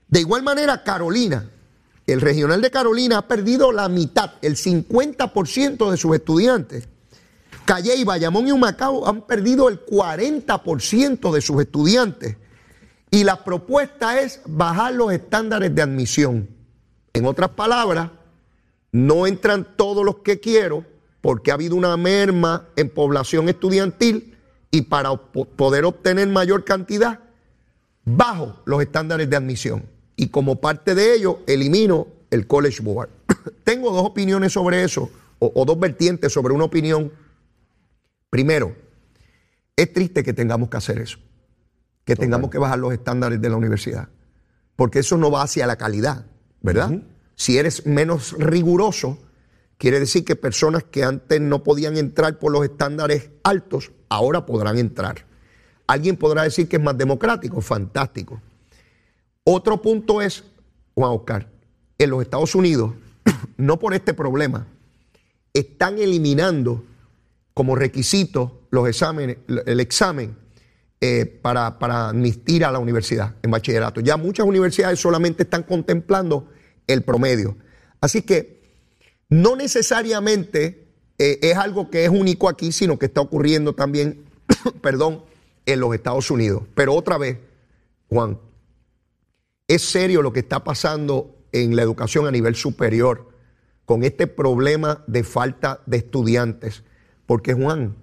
De 0.09 0.21
igual 0.21 0.43
manera, 0.43 0.83
Carolina, 0.85 1.51
el 2.07 2.21
regional 2.21 2.61
de 2.61 2.71
Carolina 2.71 3.19
ha 3.19 3.29
perdido 3.29 3.73
la 3.73 3.89
mitad, 3.89 4.33
el 4.43 4.57
50% 4.57 5.91
de 5.91 5.97
sus 5.97 6.15
estudiantes. 6.15 6.87
Calle 7.65 7.95
y 7.97 8.05
Bayamón 8.05 8.49
y 8.49 8.53
Humacao 8.53 9.07
han 9.09 9.23
perdido 9.27 9.69
el 9.69 9.81
40% 9.85 11.33
de 11.33 11.41
sus 11.41 11.61
estudiantes. 11.61 12.37
Y 13.11 13.25
la 13.25 13.43
propuesta 13.45 14.21
es 14.21 14.41
bajar 14.47 14.95
los 14.95 15.13
estándares 15.13 15.75
de 15.75 15.83
admisión. 15.83 16.49
En 17.13 17.27
otras 17.27 17.51
palabras, 17.51 18.11
no 18.93 19.27
entran 19.27 19.67
todos 19.77 20.05
los 20.05 20.17
que 20.19 20.41
quiero 20.41 20.85
porque 21.21 21.51
ha 21.51 21.55
habido 21.55 21.77
una 21.77 21.97
merma 21.97 22.69
en 22.77 22.89
población 22.89 23.49
estudiantil 23.49 24.37
y 24.71 24.83
para 24.83 25.15
poder 25.17 25.85
obtener 25.85 26.29
mayor 26.29 26.65
cantidad, 26.65 27.21
bajo 28.05 28.61
los 28.65 28.81
estándares 28.81 29.29
de 29.29 29.37
admisión. 29.37 29.85
Y 30.17 30.29
como 30.29 30.61
parte 30.61 30.95
de 30.95 31.15
ello, 31.15 31.41
elimino 31.47 32.07
el 32.31 32.47
College 32.47 32.83
Board. 32.83 33.11
Tengo 33.65 33.91
dos 33.91 34.07
opiniones 34.07 34.53
sobre 34.53 34.85
eso, 34.85 35.11
o, 35.39 35.53
o 35.55 35.65
dos 35.65 35.79
vertientes 35.79 36.33
sobre 36.33 36.55
una 36.55 36.65
opinión. 36.65 37.13
Primero, 38.31 38.75
es 39.77 39.93
triste 39.93 40.23
que 40.23 40.33
tengamos 40.33 40.69
que 40.69 40.77
hacer 40.77 40.99
eso, 40.99 41.19
que 42.05 42.15
tengamos 42.15 42.51
que 42.51 42.59
bajar 42.59 42.79
los 42.79 42.93
estándares 42.93 43.41
de 43.41 43.51
la 43.51 43.57
universidad, 43.57 44.09
porque 44.77 45.01
eso 45.01 45.17
no 45.17 45.31
va 45.31 45.43
hacia 45.43 45.67
la 45.67 45.77
calidad, 45.77 46.27
¿verdad? 46.61 47.03
Si 47.35 47.59
eres 47.59 47.87
menos 47.87 48.33
riguroso, 48.39 49.19
quiere 49.79 49.99
decir 49.99 50.25
que 50.25 50.37
personas 50.37 50.85
que 50.85 51.05
antes 51.05 51.41
no 51.41 51.63
podían 51.63 51.97
entrar 51.97 52.39
por 52.39 52.53
los 52.53 52.65
estándares 52.65 53.31
altos, 53.43 53.93
ahora 54.09 54.45
podrán 54.47 54.79
entrar. 54.79 55.25
Alguien 55.87 56.17
podrá 56.17 56.43
decir 56.43 56.69
que 56.69 56.77
es 56.77 56.83
más 56.83 56.97
democrático, 56.97 57.61
fantástico. 57.61 58.41
Otro 59.45 59.81
punto 59.81 60.21
es, 60.21 60.45
Juan 60.95 61.13
Oscar, 61.13 61.49
en 61.99 62.11
los 62.11 62.23
Estados 62.23 62.55
Unidos, 62.55 62.93
no 63.57 63.79
por 63.79 63.95
este 63.95 64.15
problema, 64.15 64.67
están 65.53 65.99
eliminando 65.99 66.85
como 67.55 67.75
requisito 67.75 68.61
los 68.71 68.89
exámenes, 68.89 69.39
el 69.67 69.81
examen 69.81 70.37
eh, 71.01 71.25
para, 71.25 71.79
para 71.79 72.09
admitir 72.11 72.65
a 72.65 72.71
la 72.71 72.79
universidad 72.79 73.35
en 73.43 73.51
bachillerato. 73.51 74.01
Ya 74.01 74.17
muchas 74.17 74.47
universidades 74.47 75.01
solamente 75.01 75.45
están 75.45 75.63
contemplando 75.63 76.49
el 76.87 77.03
promedio. 77.03 77.57
Así 78.01 78.23
que 78.23 78.61
no 79.29 79.57
necesariamente 79.57 80.89
eh, 81.19 81.39
es 81.43 81.57
algo 81.57 81.91
que 81.91 82.05
es 82.05 82.11
único 82.11 82.49
aquí, 82.49 82.73
sino 82.73 82.99
que 82.99 83.07
está 83.07 83.21
ocurriendo 83.21 83.75
también, 83.75 84.25
perdón, 84.83 85.23
en 85.67 85.81
los 85.81 85.95
Estados 85.95 86.31
Unidos. 86.31 86.65
Pero 86.75 86.95
otra 86.95 87.17
vez, 87.17 87.39
Juan, 88.09 88.39
es 89.69 89.83
serio 89.83 90.21
lo 90.21 90.33
que 90.33 90.41
está 90.41 90.65
pasando 90.65 91.39
en 91.53 91.77
la 91.77 91.83
educación 91.83 92.27
a 92.27 92.31
nivel 92.31 92.57
superior 92.57 93.31
con 93.85 94.03
este 94.03 94.27
problema 94.27 95.05
de 95.07 95.25
falta 95.25 95.81
de 95.87 95.99
estudiantes. 95.99 96.83
Porque 97.27 97.55
Juan, 97.55 97.97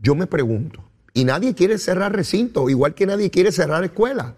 yo 0.00 0.14
me 0.14 0.26
pregunto, 0.26 0.83
y 1.14 1.24
nadie 1.24 1.54
quiere 1.54 1.78
cerrar 1.78 2.14
recinto, 2.14 2.68
igual 2.68 2.94
que 2.94 3.06
nadie 3.06 3.30
quiere 3.30 3.52
cerrar 3.52 3.84
escuelas. 3.84 4.34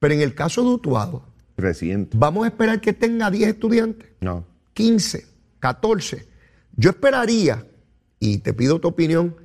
Pero 0.00 0.14
en 0.14 0.20
el 0.22 0.34
caso 0.34 0.62
de 0.62 0.70
Utuado, 0.70 1.22
Reciente. 1.56 2.16
vamos 2.18 2.44
a 2.44 2.48
esperar 2.48 2.80
que 2.80 2.92
tenga 2.92 3.30
10 3.30 3.50
estudiantes, 3.50 4.08
No. 4.20 4.44
15, 4.74 5.26
14. 5.60 6.26
Yo 6.76 6.90
esperaría, 6.90 7.66
y 8.18 8.38
te 8.38 8.54
pido 8.54 8.80
tu 8.80 8.88
opinión, 8.88 9.36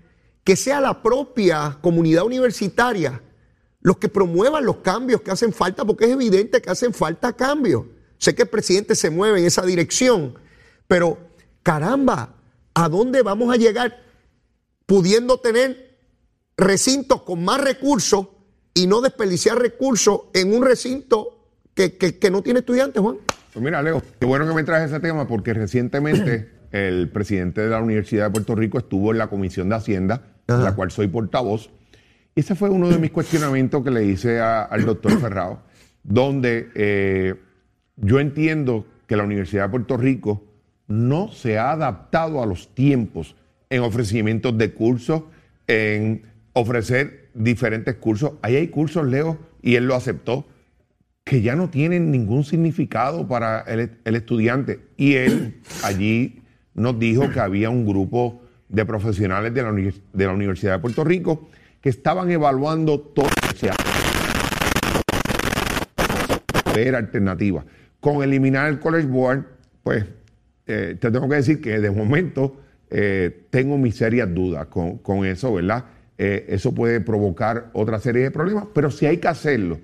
que 0.43 0.56
sea 0.56 0.80
la 0.80 1.02
propia 1.04 1.78
comunidad 1.82 2.23
universitaria 2.26 3.21
los 3.82 3.97
que 3.97 4.08
promuevan 4.08 4.65
los 4.65 4.78
cambios 4.78 5.21
que 5.21 5.32
hacen 5.32 5.52
falta, 5.52 5.84
porque 5.84 6.06
es 6.06 6.12
evidente 6.12 6.62
que 6.62 6.69
hacen 6.69 6.93
falta 6.93 7.34
cambios. 7.34 7.84
Sé 8.17 8.34
que 8.34 8.43
el 8.43 8.47
presidente 8.47 8.95
se 8.95 9.10
mueve 9.10 9.39
en 9.39 9.45
esa 9.45 9.65
dirección, 9.65 10.36
pero 10.88 11.17
caramba, 11.63 12.36
¿a 12.73 12.88
dónde 12.88 13.21
vamos 13.23 13.54
a 13.54 13.58
llegar 13.58 14.02
pudiendo 14.86 15.38
tener 15.39 15.93
recintos 16.58 17.24
con 17.24 17.44
más 17.44 17.62
recursos 17.62 18.28
y 18.74 18.88
no 18.88 19.02
desperdiciar 19.02 19.58
recursos 19.58 20.22
en 20.34 20.54
un 20.56 20.63
recinto 20.66 21.48
que, 21.74 21.98
que- 21.98 22.18
que 22.20 22.32
no 22.32 22.42
tiene 22.42 22.60
estudiantes, 22.60 23.02
Juan? 23.02 23.18
Pues 23.54 23.63
mira, 23.63 23.82
Leo, 23.84 24.02
qué 24.20 24.26
bueno 24.26 24.48
que 24.48 24.54
me 24.54 24.63
traes 24.63 24.89
ese 24.89 25.00
tema 25.00 25.28
porque 25.28 25.54
recientemente 25.54 26.50
el 26.72 27.10
presidente 27.10 27.62
de 27.62 27.70
la 27.70 27.82
Universidad 27.82 28.26
de 28.26 28.32
Puerto 28.32 28.56
Rico 28.56 28.78
estuvo 28.80 29.12
en 29.12 29.18
la 29.20 29.28
Comisión 29.28 29.70
de 29.70 29.76
Hacienda, 29.76 30.24
de 30.48 30.58
la 30.58 30.76
cual 30.76 30.92
soy 30.92 31.08
portavoz. 31.08 31.70
Y 32.36 32.39
ese 32.39 32.56
fue 32.56 32.70
uno 32.70 32.89
de 32.89 32.98
mis 32.98 33.12
cuestionamientos 33.12 33.84
que 33.84 33.92
le 33.92 34.06
hice 34.06 34.39
a- 34.39 34.63
al 34.63 34.86
doctor 34.86 35.20
Ferrao, 35.20 35.62
donde 36.04 36.70
eh, 36.74 37.36
yo 37.98 38.20
entiendo 38.20 38.86
que 39.08 39.16
la 39.16 39.24
Universidad 39.24 39.66
de 39.66 39.70
Puerto 39.70 39.98
Rico 39.98 40.44
no 40.88 41.32
se 41.32 41.58
ha 41.60 41.72
adaptado 41.72 42.42
a 42.42 42.46
los 42.48 42.74
tiempos 42.74 43.36
en 43.70 43.82
ofrecimientos 43.84 44.58
de 44.58 44.74
cursos, 44.74 45.24
en 45.68 46.24
ofrecer 46.54 47.30
diferentes 47.34 47.96
cursos. 47.96 48.34
Ahí 48.42 48.56
hay 48.56 48.68
cursos, 48.68 49.06
Leo, 49.06 49.38
y 49.62 49.76
él 49.76 49.86
lo 49.86 49.96
aceptó, 49.96 50.46
que 51.24 51.42
ya 51.42 51.56
no 51.56 51.70
tienen 51.70 52.12
ningún 52.12 52.44
significado 52.44 53.28
para 53.28 53.62
el, 53.62 53.98
el 54.04 54.16
estudiante. 54.16 54.80
Y 54.98 55.16
él 55.16 55.62
allí 55.84 56.42
nos 56.74 56.98
dijo 57.00 57.30
que 57.30 57.39
había 57.39 57.70
un 57.70 57.86
grupo 57.86 58.42
de 58.70 58.86
profesionales 58.86 59.54
de 59.54 59.63
la, 59.63 59.72
de 59.72 60.26
la 60.26 60.34
Universidad 60.34 60.74
de 60.74 60.80
Puerto 60.80 61.04
Rico 61.04 61.50
que 61.80 61.89
estaban 61.89 62.32
evaluando 62.32 63.00
todo 63.00 63.28
ver 66.74 66.96
alternativas. 66.96 67.66
Con 68.00 68.24
eliminar 68.24 68.70
el 68.70 68.80
College 68.80 69.08
Board, 69.08 69.46
pues 69.84 70.06
eh, 70.66 70.98
te 71.00 71.12
tengo 71.12 71.30
que 71.30 71.36
decir 71.36 71.62
que 71.62 71.80
de 71.80 71.92
momento 71.92 72.58
eh, 72.89 73.46
tengo 73.50 73.78
mis 73.78 73.96
serias 73.96 74.34
dudas 74.34 74.66
con, 74.68 74.98
con 74.98 75.26
eso, 75.26 75.54
¿verdad? 75.54 75.86
Eh, 76.17 76.45
eso 76.49 76.73
puede 76.73 77.02
provocar 77.02 77.69
otra 77.73 77.99
serie 77.99 78.23
de 78.23 78.32
problemas, 78.32 78.65
pero 78.73 78.91
sí 78.91 79.06
hay 79.06 79.17
que 79.17 79.28
hacerlo, 79.28 79.80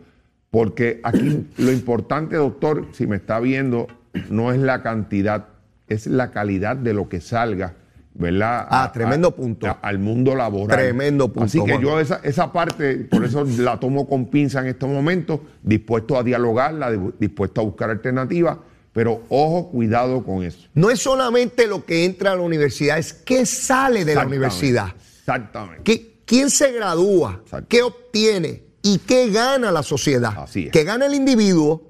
porque 0.52 1.00
aquí 1.04 1.48
lo 1.58 1.72
importante, 1.72 2.36
doctor, 2.36 2.86
si 2.94 3.08
me 3.08 3.16
está 3.18 3.40
viendo, 3.40 3.88
no 4.30 4.52
es 4.52 4.60
la 4.60 4.82
cantidad, 4.84 5.48
es 5.88 6.06
la 6.08 6.32
calidad 6.32 6.76
de 6.76 6.94
lo 6.94 7.10
que 7.10 7.20
salga, 7.20 7.74
¿verdad? 8.14 8.68
Ah, 8.70 8.92
tremendo 8.94 9.36
punto. 9.36 9.66
a- 9.68 9.80
al 9.82 9.98
mundo 9.98 10.36
laboral. 10.36 10.78
Tremendo 10.78 11.28
punto, 11.30 11.46
Así 11.46 11.64
que 11.64 11.72
Juan. 11.74 11.82
yo 11.82 12.00
esa, 12.00 12.20
esa 12.24 12.52
parte, 12.52 12.96
por 13.10 13.24
eso 13.26 13.44
la 13.58 13.80
tomo 13.80 14.08
con 14.08 14.28
pinza 14.28 14.60
en 14.62 14.68
estos 14.68 14.90
momentos, 14.90 15.40
dispuesto 15.64 16.18
a 16.18 16.24
dialogarla, 16.24 16.92
di- 16.92 17.12
dispuesto 17.20 17.62
a 17.62 17.64
buscar 17.64 17.90
alternativas, 17.90 18.58
pero 18.94 19.24
ojo, 19.30 19.70
cuidado 19.72 20.24
con 20.24 20.44
eso. 20.44 20.68
No 20.76 20.90
es 20.92 21.00
solamente 21.00 21.66
lo 21.68 21.86
que 21.86 22.06
entra 22.06 22.34
a 22.34 22.36
la 22.36 22.42
universidad, 22.42 22.98
es 23.00 23.14
qué 23.14 23.46
sale 23.48 24.06
de 24.06 24.14
la 24.16 24.26
universidad. 24.28 24.90
Exactamente. 25.20 25.84
¿Qué- 25.84 26.19
¿Quién 26.30 26.52
se 26.52 26.72
gradúa? 26.72 27.40
Exacto. 27.44 27.66
¿Qué 27.68 27.82
obtiene? 27.82 28.64
¿Y 28.84 29.00
qué 29.00 29.30
gana 29.32 29.72
la 29.72 29.82
sociedad? 29.82 30.32
Así 30.38 30.66
es. 30.68 30.72
¿Qué 30.72 30.84
gana 30.84 31.08
el 31.08 31.16
individuo, 31.16 31.82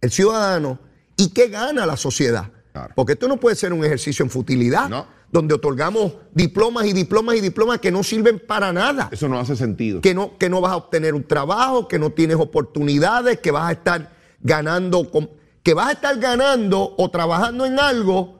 el 0.00 0.12
ciudadano? 0.12 0.78
¿Y 1.16 1.30
qué 1.30 1.48
gana 1.48 1.84
la 1.84 1.96
sociedad? 1.96 2.52
Claro. 2.72 2.92
Porque 2.94 3.14
esto 3.14 3.26
no 3.26 3.38
puede 3.40 3.56
ser 3.56 3.72
un 3.72 3.84
ejercicio 3.84 4.22
en 4.24 4.30
futilidad, 4.30 4.88
No. 4.88 5.04
donde 5.32 5.54
otorgamos 5.54 6.12
diplomas 6.32 6.86
y 6.86 6.92
diplomas 6.92 7.34
y 7.34 7.40
diplomas 7.40 7.80
que 7.80 7.90
no 7.90 8.04
sirven 8.04 8.38
para 8.38 8.72
nada. 8.72 9.08
Eso 9.10 9.28
no 9.28 9.36
hace 9.40 9.56
sentido. 9.56 10.00
que 10.00 10.14
no, 10.14 10.38
que 10.38 10.48
no 10.48 10.60
vas 10.60 10.72
a 10.72 10.76
obtener 10.76 11.14
un 11.16 11.24
trabajo, 11.26 11.88
que 11.88 11.98
no 11.98 12.10
tienes 12.12 12.36
oportunidades, 12.36 13.40
que 13.40 13.50
vas 13.50 13.68
a 13.68 13.72
estar 13.72 14.12
ganando, 14.40 15.10
con- 15.10 15.28
que 15.64 15.74
vas 15.74 15.88
a 15.88 15.92
estar 15.94 16.16
ganando 16.20 16.94
o 16.96 17.10
trabajando 17.10 17.66
en 17.66 17.80
algo 17.80 18.38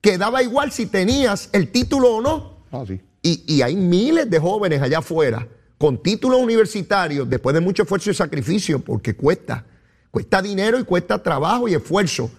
que 0.00 0.18
daba 0.18 0.42
igual 0.42 0.72
si 0.72 0.86
tenías 0.86 1.48
el 1.52 1.70
título 1.70 2.16
o 2.16 2.20
no. 2.20 2.64
Ah, 2.72 2.82
sí. 2.86 3.00
Y, 3.22 3.44
y 3.46 3.62
hay 3.62 3.76
miles 3.76 4.28
de 4.30 4.38
jóvenes 4.38 4.80
allá 4.80 4.98
afuera 4.98 5.46
con 5.80 6.02
títulos 6.02 6.40
universitarios 6.40 7.28
después 7.28 7.54
de 7.54 7.60
mucho 7.60 7.84
esfuerzo 7.84 8.10
y 8.10 8.14
sacrificio, 8.14 8.80
porque 8.80 9.16
cuesta, 9.16 9.64
cuesta 10.10 10.42
dinero 10.42 10.78
y 10.78 10.84
cuesta 10.84 11.22
trabajo 11.22 11.68
y 11.68 11.74
esfuerzo. 11.74 12.30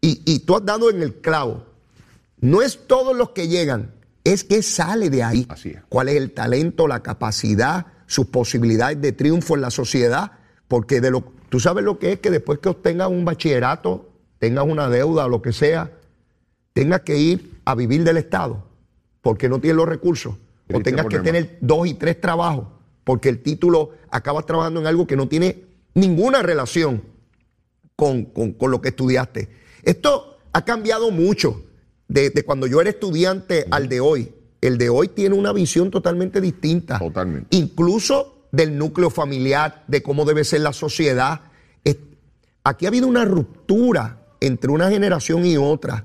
Y, 0.00 0.20
y 0.24 0.40
tú 0.40 0.56
has 0.56 0.64
dado 0.64 0.90
en 0.90 1.00
el 1.02 1.14
clavo. 1.14 1.64
No 2.40 2.60
es 2.60 2.88
todos 2.88 3.16
los 3.16 3.30
que 3.30 3.46
llegan, 3.46 3.92
es 4.24 4.42
que 4.42 4.64
sale 4.64 5.10
de 5.10 5.22
ahí. 5.22 5.46
Así 5.48 5.70
es. 5.70 5.82
¿Cuál 5.88 6.08
es 6.08 6.16
el 6.16 6.32
talento, 6.32 6.88
la 6.88 7.04
capacidad, 7.04 7.86
sus 8.06 8.26
posibilidades 8.26 9.00
de 9.00 9.12
triunfo 9.12 9.54
en 9.54 9.60
la 9.60 9.70
sociedad? 9.70 10.32
Porque 10.66 11.00
de 11.00 11.12
lo, 11.12 11.32
tú 11.50 11.60
sabes 11.60 11.84
lo 11.84 12.00
que 12.00 12.14
es 12.14 12.18
que 12.18 12.32
después 12.32 12.58
que 12.58 12.68
obtengas 12.68 13.08
un 13.08 13.24
bachillerato, 13.24 14.08
tengas 14.40 14.64
una 14.66 14.88
deuda 14.88 15.26
o 15.26 15.28
lo 15.28 15.40
que 15.40 15.52
sea, 15.52 15.92
tengas 16.72 17.02
que 17.02 17.16
ir 17.16 17.60
a 17.64 17.76
vivir 17.76 18.02
del 18.02 18.16
Estado 18.16 18.67
porque 19.22 19.48
no 19.48 19.60
tienes 19.60 19.76
los 19.76 19.88
recursos. 19.88 20.34
O 20.72 20.80
tengas 20.80 21.06
que 21.06 21.16
tener 21.24 21.58
dos 21.60 21.86
y 21.86 21.94
tres 21.94 22.20
trabajos 22.20 22.66
porque 23.04 23.28
el 23.30 23.42
título 23.42 23.90
acabas 24.10 24.44
trabajando 24.44 24.80
en 24.80 24.86
algo 24.86 25.06
que 25.06 25.16
no 25.16 25.28
tiene 25.28 25.64
ninguna 25.94 26.42
relación 26.42 27.02
con, 27.96 28.24
con- 28.26 28.52
con 28.52 28.70
lo 28.70 28.80
que 28.82 28.90
estudiaste. 28.90 29.48
Esto 29.82 30.36
ha 30.52 30.64
cambiado 30.64 31.10
mucho 31.10 31.62
de, 32.06 32.30
de 32.30 32.42
cuando 32.44 32.66
yo 32.66 32.80
era 32.80 32.90
estudiante 32.90 33.66
al 33.70 33.88
de 33.88 34.00
hoy. 34.00 34.32
El 34.60 34.76
de 34.76 34.90
hoy 34.90 35.08
tiene 35.08 35.34
una 35.36 35.52
visión 35.52 35.90
totalmente 35.90 36.40
distinta. 36.40 36.98
Totalmente. 36.98 37.56
Incluso 37.56 38.46
del 38.52 38.76
núcleo 38.76 39.08
familiar, 39.10 39.84
de 39.88 40.02
cómo 40.02 40.24
debe 40.24 40.44
ser 40.44 40.60
la 40.60 40.72
sociedad. 40.72 41.42
Aquí 42.64 42.84
ha 42.84 42.88
habido 42.88 43.06
una 43.06 43.24
ruptura 43.24 44.26
entre 44.40 44.70
una 44.70 44.90
generación 44.90 45.46
y 45.46 45.56
otra. 45.56 46.04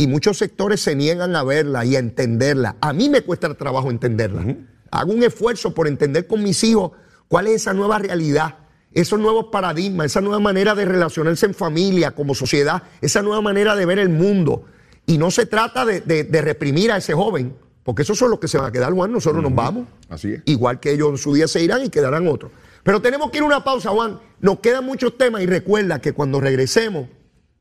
Y 0.00 0.06
muchos 0.06 0.38
sectores 0.38 0.80
se 0.80 0.94
niegan 0.94 1.34
a 1.34 1.42
verla 1.42 1.84
y 1.84 1.96
a 1.96 1.98
entenderla. 1.98 2.76
A 2.80 2.92
mí 2.92 3.08
me 3.10 3.22
cuesta 3.22 3.52
trabajo 3.54 3.90
entenderla. 3.90 4.56
Hago 4.92 5.12
un 5.12 5.22
esfuerzo 5.24 5.74
por 5.74 5.88
entender 5.88 6.26
con 6.28 6.42
mis 6.42 6.62
hijos 6.62 6.92
cuál 7.26 7.48
es 7.48 7.54
esa 7.56 7.74
nueva 7.74 7.98
realidad, 7.98 8.58
esos 8.92 9.18
nuevos 9.18 9.46
paradigmas, 9.50 10.06
esa 10.06 10.20
nueva 10.20 10.38
manera 10.38 10.76
de 10.76 10.84
relacionarse 10.84 11.46
en 11.46 11.52
familia, 11.54 12.12
como 12.12 12.34
sociedad, 12.36 12.84
esa 13.00 13.22
nueva 13.22 13.42
manera 13.42 13.74
de 13.74 13.84
ver 13.86 13.98
el 13.98 14.08
mundo. 14.08 14.64
Y 15.04 15.18
no 15.18 15.32
se 15.32 15.46
trata 15.46 15.84
de, 15.84 16.00
de- 16.00 16.22
de 16.24 16.42
reprimir 16.42 16.92
a 16.92 16.98
ese 16.98 17.12
joven, 17.14 17.54
porque 17.82 18.02
esos 18.02 18.16
son 18.16 18.30
los 18.30 18.38
que 18.38 18.46
se 18.46 18.56
van 18.56 18.68
a 18.68 18.72
quedar, 18.72 18.92
Juan, 18.92 19.10
nosotros 19.10 19.42
nos 19.42 19.52
vamos. 19.54 19.88
Así 20.08 20.32
es. 20.34 20.42
Igual 20.44 20.78
que 20.78 20.92
ellos 20.92 21.10
en 21.10 21.18
su 21.18 21.34
día 21.34 21.48
se 21.48 21.60
irán 21.60 21.84
y 21.84 21.88
quedarán 21.88 22.28
otros. 22.28 22.52
Pero 22.84 23.02
tenemos 23.02 23.30
que 23.32 23.38
ir 23.38 23.42
a 23.42 23.46
una 23.46 23.64
pausa, 23.64 23.90
Juan. 23.90 24.20
Nos 24.40 24.60
quedan 24.60 24.84
muchos 24.86 25.18
temas 25.18 25.42
y 25.42 25.46
recuerda 25.46 26.00
que 26.00 26.12
cuando 26.12 26.40
regresemos, 26.40 27.08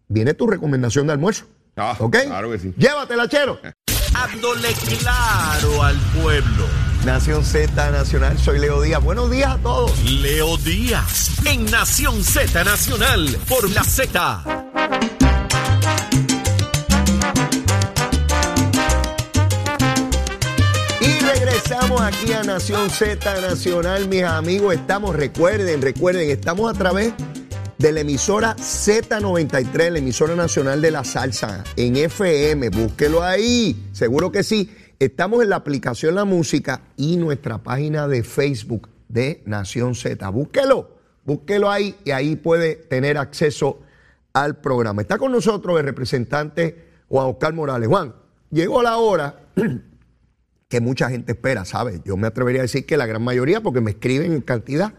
viene 0.07 0.35
tu 0.35 0.45
recomendación 0.45 1.07
de 1.07 1.13
almuerzo. 1.13 1.45
Ah, 1.77 1.95
¿Ok? 1.99 2.17
claro 2.25 2.49
que 2.49 2.57
sí. 2.57 2.73
Llévatela, 2.75 3.29
chero. 3.29 3.59
Dándole 4.11 4.73
claro 4.99 5.83
al 5.83 5.95
pueblo. 6.19 6.65
Nación 7.05 7.45
Z 7.45 7.91
Nacional, 7.91 8.37
soy 8.39 8.57
Leo 8.57 8.81
Díaz. 8.81 9.01
Buenos 9.03 9.29
días 9.29 9.51
a 9.51 9.57
todos. 9.59 10.03
Leo 10.03 10.57
Díaz 10.57 11.29
en 11.45 11.65
Nación 11.65 12.23
Z 12.23 12.63
Nacional 12.63 13.37
por 13.47 13.69
la 13.69 13.83
Z. 13.83 14.43
Y 20.99 21.19
regresamos 21.19 22.01
aquí 22.01 22.33
a 22.33 22.43
Nación 22.43 22.89
Z 22.89 23.39
Nacional, 23.41 24.07
mis 24.07 24.23
amigos. 24.23 24.73
Estamos, 24.73 25.15
recuerden, 25.15 25.83
recuerden, 25.83 26.31
estamos 26.31 26.73
a 26.73 26.77
través 26.77 27.13
de 27.77 27.91
la 27.91 27.99
emisora 27.99 28.55
Z93, 28.55 29.91
la 29.91 29.99
emisora 29.99 30.35
nacional 30.35 30.81
de 30.81 30.91
la 30.91 31.03
salsa, 31.03 31.63
en 31.75 31.95
FM. 31.95 32.69
Búsquelo 32.69 33.21
ahí, 33.21 33.89
seguro 33.91 34.31
que 34.31 34.43
sí. 34.43 34.71
Estamos 34.99 35.43
en 35.43 35.49
la 35.49 35.57
aplicación 35.57 36.15
La 36.15 36.25
Música 36.25 36.81
y 36.95 37.17
nuestra 37.17 37.59
página 37.59 38.07
de 38.07 38.23
Facebook 38.23 38.89
de 39.07 39.43
Nación 39.45 39.93
Z. 39.93 40.27
Búsquelo, 40.29 40.89
búsquelo 41.23 41.69
ahí 41.69 41.95
y 42.03 42.11
ahí 42.11 42.35
puede 42.35 42.75
tener 42.75 43.17
acceso 43.17 43.79
al 44.33 44.59
programa. 44.59 45.03
Está 45.03 45.19
con 45.19 45.31
nosotros 45.31 45.79
el 45.79 45.85
representante 45.85 46.87
Juan 47.09 47.27
Oscar 47.27 47.53
Morales. 47.53 47.87
Juan, 47.87 48.15
llegó 48.49 48.81
la 48.81 48.97
hora 48.97 49.39
que 50.67 50.81
mucha 50.81 51.09
gente 51.11 51.33
espera, 51.33 51.63
¿sabes? 51.63 52.01
Yo 52.03 52.17
me 52.17 52.25
atrevería 52.25 52.61
a 52.61 52.63
decir 52.63 52.87
que 52.87 52.97
la 52.97 53.05
gran 53.05 53.23
mayoría, 53.23 53.61
porque 53.61 53.81
me 53.81 53.91
escriben 53.91 54.33
en 54.33 54.41
cantidad, 54.41 54.93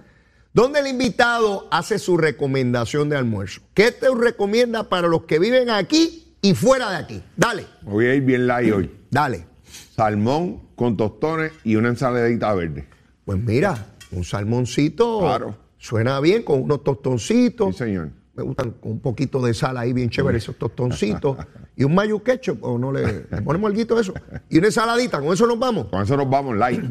donde 0.52 0.80
el 0.80 0.86
invitado 0.88 1.68
hace 1.70 1.98
su 1.98 2.16
recomendación 2.16 3.08
de 3.08 3.16
almuerzo. 3.16 3.60
¿Qué 3.74 3.92
te 3.92 4.08
recomienda 4.14 4.84
para 4.88 5.08
los 5.08 5.22
que 5.24 5.38
viven 5.38 5.70
aquí 5.70 6.34
y 6.42 6.54
fuera 6.54 6.90
de 6.90 6.96
aquí? 6.96 7.22
Dale, 7.36 7.66
voy 7.82 8.06
a 8.06 8.14
ir 8.14 8.22
bien 8.22 8.46
light 8.46 8.72
hoy. 8.72 8.90
dale. 9.10 9.46
salmón 9.94 10.62
con 10.76 10.96
tostones 10.96 11.52
y 11.64 11.76
una 11.76 11.88
ensaladita 11.88 12.54
verde. 12.54 12.86
Pues 13.24 13.38
mira, 13.38 13.86
un 14.12 14.24
salmoncito 14.24 15.20
Claro. 15.20 15.56
suena 15.78 16.18
bien 16.20 16.42
con 16.42 16.62
unos 16.62 16.82
tostoncitos. 16.82 17.76
Sí, 17.76 17.84
señor. 17.84 18.10
Me 18.34 18.44
gustan 18.44 18.70
con 18.70 18.92
un 18.92 19.00
poquito 19.00 19.40
de 19.42 19.52
sal 19.52 19.76
ahí, 19.76 19.92
bien 19.92 20.10
chévere, 20.10 20.38
esos 20.38 20.56
tostoncitos. 20.56 21.36
y 21.76 21.82
un 21.82 21.92
mayo 21.94 22.22
ketchup, 22.22 22.62
o 22.62 22.78
no 22.78 22.92
le, 22.92 23.26
le 23.28 23.42
ponemos 23.42 23.68
algo 23.72 23.94
de 23.96 24.00
eso. 24.00 24.14
Y 24.48 24.58
una 24.58 24.68
ensaladita, 24.68 25.20
con 25.20 25.32
eso 25.32 25.44
nos 25.46 25.58
vamos. 25.58 25.88
Con 25.88 26.02
eso 26.02 26.16
nos 26.16 26.30
vamos 26.30 26.56
light. 26.56 26.84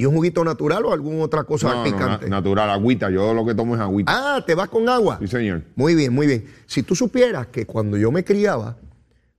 Y 0.00 0.06
un 0.06 0.14
juguito 0.14 0.42
natural 0.44 0.82
o 0.86 0.92
alguna 0.94 1.22
otra 1.24 1.44
cosa 1.44 1.68
No, 1.68 1.74
no, 1.76 1.84
picante. 1.84 2.24
na- 2.30 2.36
natural, 2.38 2.70
agüita. 2.70 3.10
Yo 3.10 3.34
lo 3.34 3.44
que 3.44 3.54
tomo 3.54 3.74
es 3.74 3.80
agüita. 3.82 4.10
Ah, 4.36 4.42
te 4.46 4.54
vas 4.54 4.70
con 4.70 4.88
agua. 4.88 5.18
Sí, 5.20 5.26
señor. 5.28 5.62
Muy 5.76 5.94
bien, 5.94 6.14
muy 6.14 6.26
bien. 6.26 6.46
Si 6.66 6.82
tú 6.82 6.94
supieras 6.94 7.48
que 7.48 7.66
cuando 7.66 7.98
yo 7.98 8.10
me 8.10 8.24
criaba, 8.24 8.78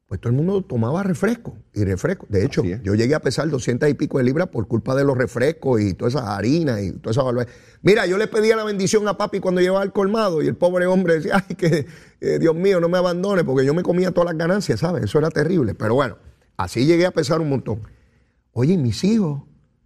pues 0.05 0.21
todo 0.21 0.29
el 0.29 0.35
mundo 0.37 0.61
tomaba 0.61 1.01
refresco 1.01 1.55
y 1.73 1.83
refresco. 1.83 2.27
De 2.29 2.45
hecho, 2.45 2.63
yo 2.63 2.93
llegué 2.93 3.15
a 3.15 3.21
pesar 3.21 3.49
200 3.49 3.89
y 3.89 3.95
pico 3.95 4.19
de 4.19 4.23
libras 4.25 4.49
por 4.49 4.67
culpa 4.67 4.93
de 4.93 5.03
los 5.03 5.17
refrescos 5.17 5.81
y 5.81 5.95
todas 5.95 6.13
esas 6.13 6.27
harinas 6.27 6.79
y 6.83 6.91
toda 6.91 7.09
esa 7.11 7.23
barbaridad. 7.23 7.51
Mira, 7.81 8.05
yo 8.05 8.19
le 8.19 8.27
pedía 8.27 8.55
la 8.55 8.63
bendición 8.63 9.07
a 9.07 9.17
papi 9.17 9.39
cuando 9.39 9.61
llevaba 9.61 9.81
al 9.81 9.91
colmado 9.93 10.43
y 10.43 10.47
el 10.47 10.55
pobre 10.55 10.85
hombre 10.85 11.15
decía, 11.15 11.43
ay, 11.49 11.55
que 11.55 11.87
eh, 12.19 12.37
Dios 12.39 12.53
mío, 12.55 12.79
no 12.79 12.87
me 12.87 12.99
abandone 12.99 13.43
porque 13.43 13.65
yo 13.65 13.73
me 13.73 13.81
comía 13.81 14.11
todas 14.11 14.27
las 14.31 14.37
ganancias, 14.37 14.81
¿sabes? 14.81 15.05
Eso 15.05 15.17
era 15.17 15.29
terrible. 15.31 15.73
Pero 15.73 15.95
bueno, 15.95 16.17
así 16.57 16.85
llegué 16.85 17.07
a 17.07 17.11
pesar 17.11 17.41
un 17.41 17.49
montón. 17.49 17.79
Oye, 18.51 18.73
¿y 18.73 18.77
mis 18.77 19.03
hijos 19.05 19.41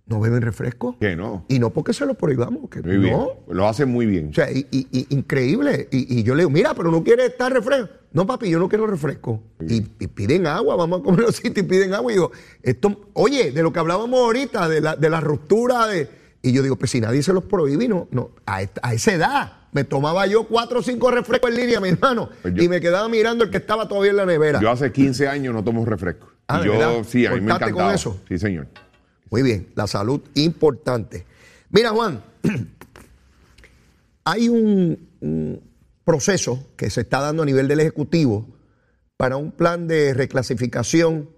no 0.08 0.20
beben 0.20 0.42
refresco. 0.42 0.98
Que 1.00 1.16
no. 1.16 1.46
Y 1.48 1.58
no 1.60 1.72
porque 1.72 1.94
se 1.94 2.06
lo 2.06 2.14
prohibamos, 2.14 2.70
que 2.70 2.82
Muy 2.82 2.98
bien. 2.98 3.14
no. 3.18 3.30
Lo 3.50 3.68
hacen 3.68 3.90
muy 3.90 4.06
bien. 4.06 4.30
O 4.30 4.34
sea, 4.34 4.52
y, 4.52 4.68
y- 4.72 4.88
y 4.92 5.08
increíble. 5.16 5.88
Y, 5.92 6.20
y 6.20 6.24
yo 6.24 6.36
le 6.36 6.42
digo, 6.42 6.50
mira, 6.52 6.74
pero 6.76 6.92
no 6.92 7.04
quiere 7.04 7.26
estar 7.26 7.52
refresco. 7.52 7.90
No, 8.14 8.26
papi, 8.26 8.50
yo 8.50 8.60
no 8.60 8.70
quiero 8.70 8.88
refresco. 8.88 9.42
Y, 9.68 9.78
y 10.00 10.08
piden 10.08 10.48
agua, 10.48 10.76
vamos 10.76 11.02
a 11.02 11.04
comer 11.04 11.22
los 11.22 11.36
sitios 11.36 11.66
y 11.66 11.70
piden 11.70 11.94
agua. 11.94 12.12
Y 12.12 12.16
digo, 12.16 12.32
esto, 12.64 13.10
oye, 13.14 13.52
de 13.52 13.64
lo 13.64 13.74
que 13.74 13.80
hablábamos 13.80 14.20
ahorita, 14.20 14.70
de 14.70 14.80
la, 14.82 14.96
de 14.96 15.10
la 15.10 15.20
ruptura 15.22 15.88
de. 15.88 16.08
Y 16.42 16.52
yo 16.54 16.62
digo, 16.62 16.76
pues 16.76 16.92
si 16.92 17.02
nadie 17.02 17.24
se 17.24 17.34
los 17.34 17.44
prohíbe, 17.44 17.88
no, 17.88 18.08
no, 18.12 18.30
a, 18.46 18.62
esta- 18.62 18.82
a 18.84 18.94
esa 18.94 19.12
edad. 19.14 19.54
Me 19.72 19.84
tomaba 19.84 20.26
yo 20.28 20.44
cuatro 20.48 20.80
o 20.80 20.82
cinco 20.84 21.12
refrescos 21.12 21.50
en 21.50 21.58
línea, 21.58 21.82
mi 21.82 21.90
hermano. 21.90 22.30
Pues 22.42 22.54
yo- 22.54 22.64
y 22.64 22.70
me 22.70 22.80
quedaba 22.80 23.10
mirando 23.10 23.44
el 23.44 23.50
que 23.50 23.58
estaba 23.58 23.88
todavía 23.90 24.12
en 24.12 24.18
la 24.18 24.26
nevera. 24.26 24.62
Yo 24.62 24.70
hace 24.70 24.92
15 24.92 25.28
años 25.28 25.54
no 25.54 25.64
tomo 25.64 25.84
refresco. 25.84 26.28
Ah, 26.48 26.60
Y 26.60 26.60
¿de 26.62 26.66
yo, 26.68 26.72
verdad? 26.80 27.04
sí, 27.06 27.26
a 27.26 27.32
mí 27.32 27.42
me 27.42 27.50
¿Cortaste 27.52 27.74
con 27.74 27.82
encantaba. 27.82 27.96
eso? 27.96 28.22
Sí, 28.30 28.38
señor. 28.38 28.68
Muy 29.30 29.42
bien, 29.42 29.68
la 29.76 29.88
salud 29.88 30.22
importante. 30.36 31.26
Mira, 31.70 31.90
Juan, 31.92 32.24
hay 34.24 34.50
un, 34.50 35.08
un 35.22 35.62
proceso 36.04 36.68
que 36.78 36.90
se 36.90 37.02
está 37.02 37.20
dando 37.22 37.44
a 37.44 37.46
nivel 37.46 37.68
del 37.68 37.80
Ejecutivo 37.80 38.48
para 39.18 39.38
un 39.38 39.52
plan 39.52 39.88
de 39.88 40.14
reclasificación 40.14 41.30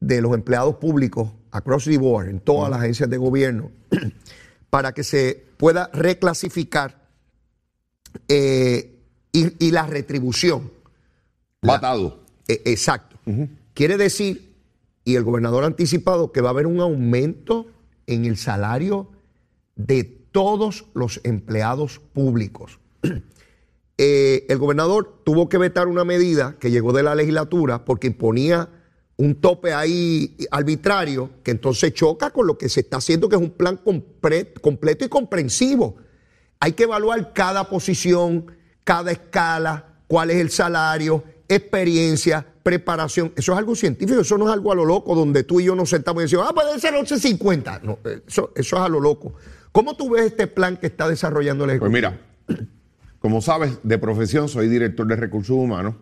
de 0.00 0.20
los 0.20 0.34
empleados 0.34 0.76
públicos 0.76 1.30
across 1.50 1.84
the 1.84 1.96
board, 1.98 2.28
en 2.28 2.40
todas 2.40 2.70
las 2.70 2.80
agencias 2.80 3.08
de 3.08 3.16
gobierno, 3.16 3.70
para 4.70 4.92
que 4.92 5.04
se 5.04 5.44
pueda 5.56 5.88
reclasificar 5.92 7.00
eh, 8.28 8.98
y, 9.32 9.66
y 9.66 9.70
la 9.70 9.86
retribución. 9.86 10.70
La- 11.62 11.74
Batado. 11.74 12.20
eh, 12.48 12.60
exacto. 12.66 13.18
Quiere 13.72 13.96
decir, 13.96 14.53
y 15.04 15.16
el 15.16 15.24
gobernador 15.24 15.64
ha 15.64 15.66
anticipado, 15.66 16.32
que 16.32 16.40
va 16.40 16.48
a 16.48 16.52
haber 16.52 16.66
un 16.66 16.80
aumento 16.80 17.66
en 18.06 18.24
el 18.24 18.36
salario 18.36 19.10
de 19.76 20.04
todos 20.04 20.86
los 20.94 21.20
empleados 21.24 22.00
públicos. 22.12 22.78
Eh, 23.96 24.44
el 24.48 24.58
gobernador 24.58 25.20
tuvo 25.22 25.48
que 25.48 25.56
vetar 25.56 25.86
una 25.86 26.02
medida 26.02 26.56
que 26.58 26.72
llegó 26.72 26.92
de 26.92 27.04
la 27.04 27.14
legislatura 27.14 27.84
porque 27.84 28.08
imponía 28.08 28.68
un 29.16 29.36
tope 29.36 29.72
ahí 29.72 30.36
arbitrario 30.50 31.30
que 31.44 31.52
entonces 31.52 31.94
choca 31.94 32.30
con 32.30 32.48
lo 32.48 32.58
que 32.58 32.68
se 32.68 32.80
está 32.80 32.96
haciendo, 32.96 33.28
que 33.28 33.36
es 33.36 33.40
un 33.40 33.50
plan 33.50 33.78
completo 34.60 35.04
y 35.04 35.08
comprensivo. 35.08 35.94
Hay 36.58 36.72
que 36.72 36.82
evaluar 36.82 37.32
cada 37.32 37.68
posición, 37.68 38.46
cada 38.82 39.12
escala, 39.12 40.00
cuál 40.08 40.30
es 40.30 40.38
el 40.38 40.50
salario, 40.50 41.22
experiencia, 41.48 42.53
preparación. 42.64 43.32
Eso 43.36 43.52
es 43.52 43.58
algo 43.58 43.76
científico, 43.76 44.20
eso 44.20 44.36
no 44.36 44.48
es 44.48 44.52
algo 44.52 44.72
a 44.72 44.74
lo 44.74 44.84
loco 44.84 45.14
donde 45.14 45.44
tú 45.44 45.60
y 45.60 45.64
yo 45.66 45.76
nos 45.76 45.90
sentamos 45.90 46.22
y 46.22 46.24
decimos, 46.24 46.46
ah, 46.48 46.52
puede 46.52 46.80
ser 46.80 46.94
11.50. 46.94 47.82
No, 47.82 47.98
eso, 48.26 48.50
eso 48.56 48.76
es 48.76 48.82
a 48.82 48.88
lo 48.88 48.98
loco. 48.98 49.34
¿Cómo 49.70 49.96
tú 49.96 50.10
ves 50.10 50.26
este 50.26 50.48
plan 50.48 50.76
que 50.76 50.86
está 50.88 51.08
desarrollando 51.08 51.64
el 51.64 51.78
Pues 51.78 51.92
Ejecutivo? 51.92 52.18
mira, 52.48 52.66
como 53.20 53.40
sabes, 53.40 53.78
de 53.84 53.98
profesión 53.98 54.48
soy 54.48 54.68
director 54.68 55.06
de 55.06 55.14
recursos 55.14 55.56
humanos. 55.56 55.94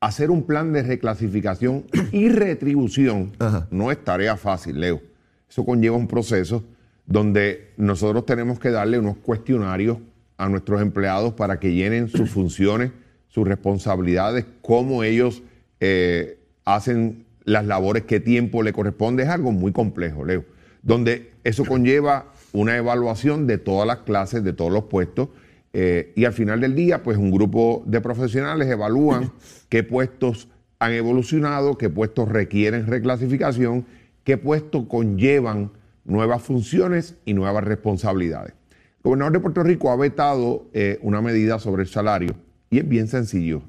Hacer 0.00 0.30
un 0.30 0.44
plan 0.46 0.72
de 0.72 0.82
reclasificación 0.82 1.84
y 2.12 2.28
retribución 2.28 3.32
Ajá. 3.38 3.66
no 3.70 3.90
es 3.90 4.02
tarea 4.04 4.36
fácil, 4.36 4.80
Leo. 4.80 5.00
Eso 5.48 5.64
conlleva 5.64 5.96
un 5.96 6.06
proceso 6.08 6.62
donde 7.06 7.72
nosotros 7.76 8.24
tenemos 8.24 8.58
que 8.60 8.70
darle 8.70 8.98
unos 8.98 9.16
cuestionarios 9.18 9.98
a 10.36 10.48
nuestros 10.48 10.80
empleados 10.80 11.34
para 11.34 11.58
que 11.58 11.74
llenen 11.74 12.08
sus 12.08 12.30
funciones, 12.30 12.92
sus 13.28 13.46
responsabilidades, 13.46 14.46
cómo 14.62 15.02
ellos 15.04 15.42
eh, 15.80 16.38
hacen 16.64 17.24
las 17.44 17.64
labores, 17.66 18.04
qué 18.04 18.20
tiempo 18.20 18.62
le 18.62 18.72
corresponde. 18.72 19.24
Es 19.24 19.28
algo 19.30 19.50
muy 19.50 19.72
complejo, 19.72 20.24
Leo, 20.24 20.44
donde 20.82 21.32
eso 21.42 21.64
conlleva 21.64 22.32
una 22.52 22.76
evaluación 22.76 23.46
de 23.46 23.58
todas 23.58 23.86
las 23.86 23.98
clases, 23.98 24.44
de 24.44 24.52
todos 24.52 24.70
los 24.70 24.84
puestos, 24.84 25.28
eh, 25.72 26.12
y 26.16 26.24
al 26.24 26.32
final 26.32 26.60
del 26.60 26.74
día, 26.74 27.02
pues 27.02 27.16
un 27.16 27.30
grupo 27.30 27.82
de 27.86 28.00
profesionales 28.00 28.68
evalúan 28.68 29.32
qué 29.68 29.82
puestos 29.82 30.48
han 30.78 30.92
evolucionado, 30.92 31.78
qué 31.78 31.88
puestos 31.88 32.28
requieren 32.28 32.86
reclasificación, 32.86 33.86
qué 34.24 34.36
puestos 34.36 34.86
conllevan 34.86 35.70
nuevas 36.04 36.42
funciones 36.42 37.16
y 37.24 37.34
nuevas 37.34 37.64
responsabilidades. 37.64 38.52
El 38.96 39.02
gobernador 39.04 39.32
de 39.34 39.40
Puerto 39.40 39.62
Rico 39.62 39.90
ha 39.90 39.96
vetado 39.96 40.66
eh, 40.72 40.98
una 41.02 41.22
medida 41.22 41.58
sobre 41.58 41.82
el 41.82 41.88
salario 41.88 42.34
y 42.68 42.78
es 42.78 42.88
bien 42.88 43.06
sencillo, 43.06 43.62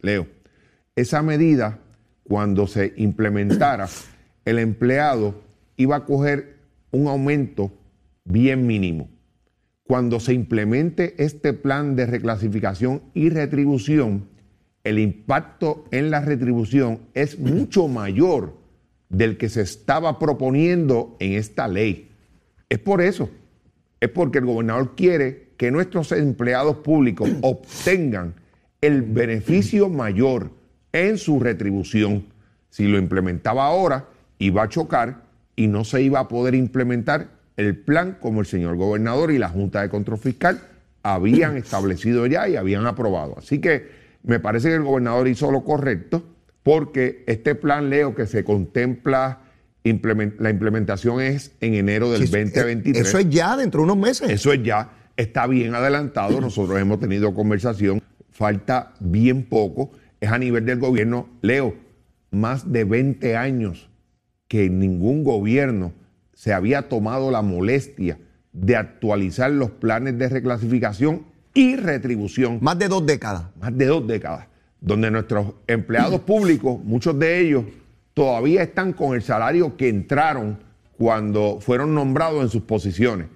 Leo. 0.00 0.26
Esa 0.94 1.22
medida, 1.22 1.78
cuando 2.24 2.66
se 2.66 2.92
implementara, 2.96 3.88
el 4.44 4.58
empleado 4.58 5.40
iba 5.76 5.96
a 5.96 6.04
coger 6.04 6.58
un 6.90 7.06
aumento 7.06 7.72
bien 8.24 8.66
mínimo. 8.66 9.08
Cuando 9.84 10.20
se 10.20 10.34
implemente 10.34 11.14
este 11.22 11.54
plan 11.54 11.96
de 11.96 12.06
reclasificación 12.06 13.02
y 13.14 13.30
retribución, 13.30 14.28
el 14.84 14.98
impacto 14.98 15.86
en 15.92 16.10
la 16.10 16.20
retribución 16.20 17.00
es 17.14 17.38
mucho 17.38 17.88
mayor 17.88 18.54
del 19.08 19.38
que 19.38 19.48
se 19.48 19.62
estaba 19.62 20.18
proponiendo 20.18 21.16
en 21.20 21.32
esta 21.32 21.68
ley. 21.68 22.10
Es 22.68 22.78
por 22.78 23.00
eso, 23.00 23.30
es 23.98 24.10
porque 24.10 24.38
el 24.38 24.46
gobernador 24.46 24.94
quiere 24.94 25.52
que 25.56 25.70
nuestros 25.70 26.12
empleados 26.12 26.76
públicos 26.78 27.30
obtengan 27.40 28.34
el 28.82 29.00
beneficio 29.00 29.88
mayor 29.88 30.61
en 30.92 31.18
su 31.18 31.40
retribución. 31.40 32.24
Si 32.70 32.86
lo 32.86 32.98
implementaba 32.98 33.66
ahora, 33.66 34.06
iba 34.38 34.62
a 34.62 34.68
chocar 34.68 35.22
y 35.56 35.66
no 35.66 35.84
se 35.84 36.02
iba 36.02 36.20
a 36.20 36.28
poder 36.28 36.54
implementar 36.54 37.28
el 37.56 37.76
plan 37.76 38.16
como 38.20 38.40
el 38.40 38.46
señor 38.46 38.76
gobernador 38.76 39.30
y 39.30 39.38
la 39.38 39.48
Junta 39.48 39.82
de 39.82 39.88
Control 39.90 40.18
Fiscal 40.18 40.60
habían 41.02 41.56
establecido 41.56 42.26
ya 42.26 42.48
y 42.48 42.56
habían 42.56 42.86
aprobado. 42.86 43.36
Así 43.38 43.58
que 43.60 43.90
me 44.22 44.40
parece 44.40 44.68
que 44.68 44.76
el 44.76 44.82
gobernador 44.82 45.28
hizo 45.28 45.50
lo 45.50 45.62
correcto 45.64 46.22
porque 46.62 47.24
este 47.26 47.54
plan, 47.54 47.90
Leo, 47.90 48.14
que 48.14 48.26
se 48.26 48.44
contempla, 48.44 49.40
implement- 49.84 50.36
la 50.38 50.48
implementación 50.50 51.20
es 51.20 51.52
en 51.60 51.74
enero 51.74 52.10
del 52.10 52.26
Sí, 52.28 52.34
eh, 52.34 52.44
2023. 52.44 53.08
Eso 53.08 53.18
es 53.18 53.28
ya 53.28 53.56
dentro 53.56 53.80
de 53.80 53.84
unos 53.84 53.96
meses. 53.98 54.30
Eso 54.30 54.52
es 54.52 54.62
ya, 54.62 54.90
está 55.16 55.46
bien 55.48 55.74
adelantado, 55.74 56.40
nosotros 56.40 56.78
hemos 56.80 57.00
tenido 57.00 57.34
conversación, 57.34 58.00
falta 58.30 58.92
bien 59.00 59.42
poco, 59.44 59.90
es 60.22 60.30
a 60.30 60.38
nivel 60.38 60.64
del 60.64 60.78
gobierno. 60.78 61.28
Leo, 61.42 61.74
más 62.30 62.70
de 62.70 62.84
20 62.84 63.36
años 63.36 63.90
que 64.46 64.70
ningún 64.70 65.24
gobierno 65.24 65.92
se 66.32 66.52
había 66.52 66.88
tomado 66.88 67.32
la 67.32 67.42
molestia 67.42 68.18
de 68.52 68.76
actualizar 68.76 69.50
los 69.50 69.70
planes 69.70 70.16
de 70.18 70.28
reclasificación 70.28 71.26
y 71.54 71.74
retribución 71.74 72.58
Más 72.62 72.78
de 72.78 72.88
dos 72.88 73.04
décadas. 73.04 73.46
más 73.60 73.76
de 73.76 73.86
dos 73.86 74.06
décadas, 74.06 74.46
donde 74.80 75.10
nuestros 75.10 75.54
empleados 75.66 76.20
públicos, 76.26 76.78
muchos 76.84 77.18
de 77.18 77.40
ellos, 77.40 77.64
todavía 78.14 78.62
están 78.62 78.92
con 78.92 79.14
el 79.14 79.22
salario 79.22 79.76
que 79.76 79.88
entraron 79.88 80.58
cuando 80.96 81.58
fueron 81.60 81.94
nombrados 81.94 82.42
en 82.42 82.48
sus 82.48 82.62
posiciones. 82.62 83.26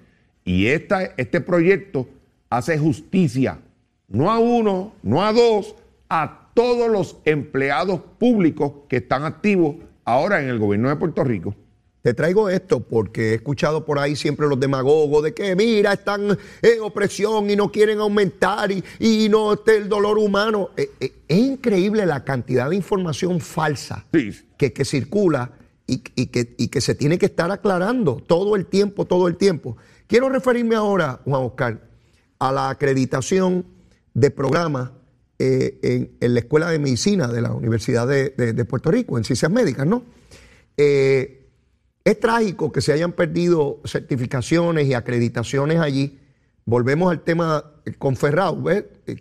Y 0.45 0.67
esta, 0.67 1.03
este 1.17 1.41
proyecto 1.41 2.07
hace 2.49 2.77
justicia, 2.77 3.59
no 4.07 4.31
a 4.31 4.39
uno, 4.39 4.93
no 5.03 5.25
a 5.25 5.33
dos, 5.33 5.75
a 6.09 6.46
todos 6.57 6.89
los 6.89 7.17
empleados 7.23 8.01
públicos 8.17 8.71
que 8.89 8.95
están 8.97 9.25
activos 9.25 9.75
ahora 10.05 10.41
en 10.41 10.49
el 10.49 10.57
gobierno 10.57 10.89
de 10.89 10.95
Puerto 10.95 11.23
Rico. 11.23 11.53
Te 12.01 12.15
traigo 12.15 12.49
esto 12.49 12.79
porque 12.79 13.29
he 13.29 13.33
escuchado 13.35 13.85
por 13.85 13.99
ahí 13.99 14.15
siempre 14.15 14.47
los 14.47 14.59
demagogos 14.59 15.23
de 15.23 15.35
que, 15.35 15.55
mira, 15.55 15.93
están 15.93 16.35
en 16.63 16.81
opresión 16.81 17.47
y 17.51 17.55
no 17.55 17.71
quieren 17.71 17.99
aumentar 17.99 18.71
y, 18.71 18.83
y 18.97 19.29
no 19.29 19.53
esté 19.53 19.77
el 19.77 19.87
dolor 19.87 20.17
humano. 20.17 20.71
Eh, 20.77 20.89
eh, 20.99 21.13
es 21.27 21.37
increíble 21.37 22.07
la 22.07 22.23
cantidad 22.23 22.71
de 22.71 22.75
información 22.75 23.39
falsa 23.39 24.07
Sí. 24.11 24.31
que, 24.57 24.73
que 24.73 24.83
circula 24.83 25.51
y, 25.85 25.99
que, 25.99 26.55
y 26.57 26.69
que 26.69 26.81
se 26.81 26.95
tiene 26.95 27.19
que 27.19 27.27
estar 27.27 27.51
aclarando 27.51 28.15
todo 28.15 28.55
el 28.55 28.65
tiempo, 28.65 29.05
todo 29.05 29.27
el 29.27 29.35
tiempo. 29.37 29.77
Quiero 30.07 30.27
referirme 30.29 30.73
ahora, 30.73 31.19
Juan 31.23 31.43
Oscar, 31.43 31.81
a 32.39 32.51
la 32.51 32.71
acreditación 32.71 33.63
de 34.15 34.31
programas 34.31 34.89
eh, 35.39 36.09
en, 36.19 36.33
la 36.33 36.39
Escuela 36.39 36.71
de 36.71 36.79
Medicina 36.79 37.27
de 37.27 37.41
la 37.41 37.51
Universidad 37.51 38.07
de, 38.07 38.65
Puerto 38.65 38.89
Rico, 38.89 39.17
en 39.19 39.23
Ciencias 39.23 39.51
Médicas, 39.51 39.85
¿no? 39.85 40.01
Eh, 40.77 41.47
es 42.03 42.19
trágico 42.19 42.71
que 42.71 42.81
se 42.81 42.91
hayan 42.91 43.11
perdido 43.11 43.79
certificaciones 43.85 44.87
y 44.87 44.95
acreditaciones 44.95 45.79
allí. 45.79 46.17
Volvemos 46.65 47.11
al 47.11 47.21
tema 47.23 47.65
con 47.99 48.15
Ferrao. 48.15 48.63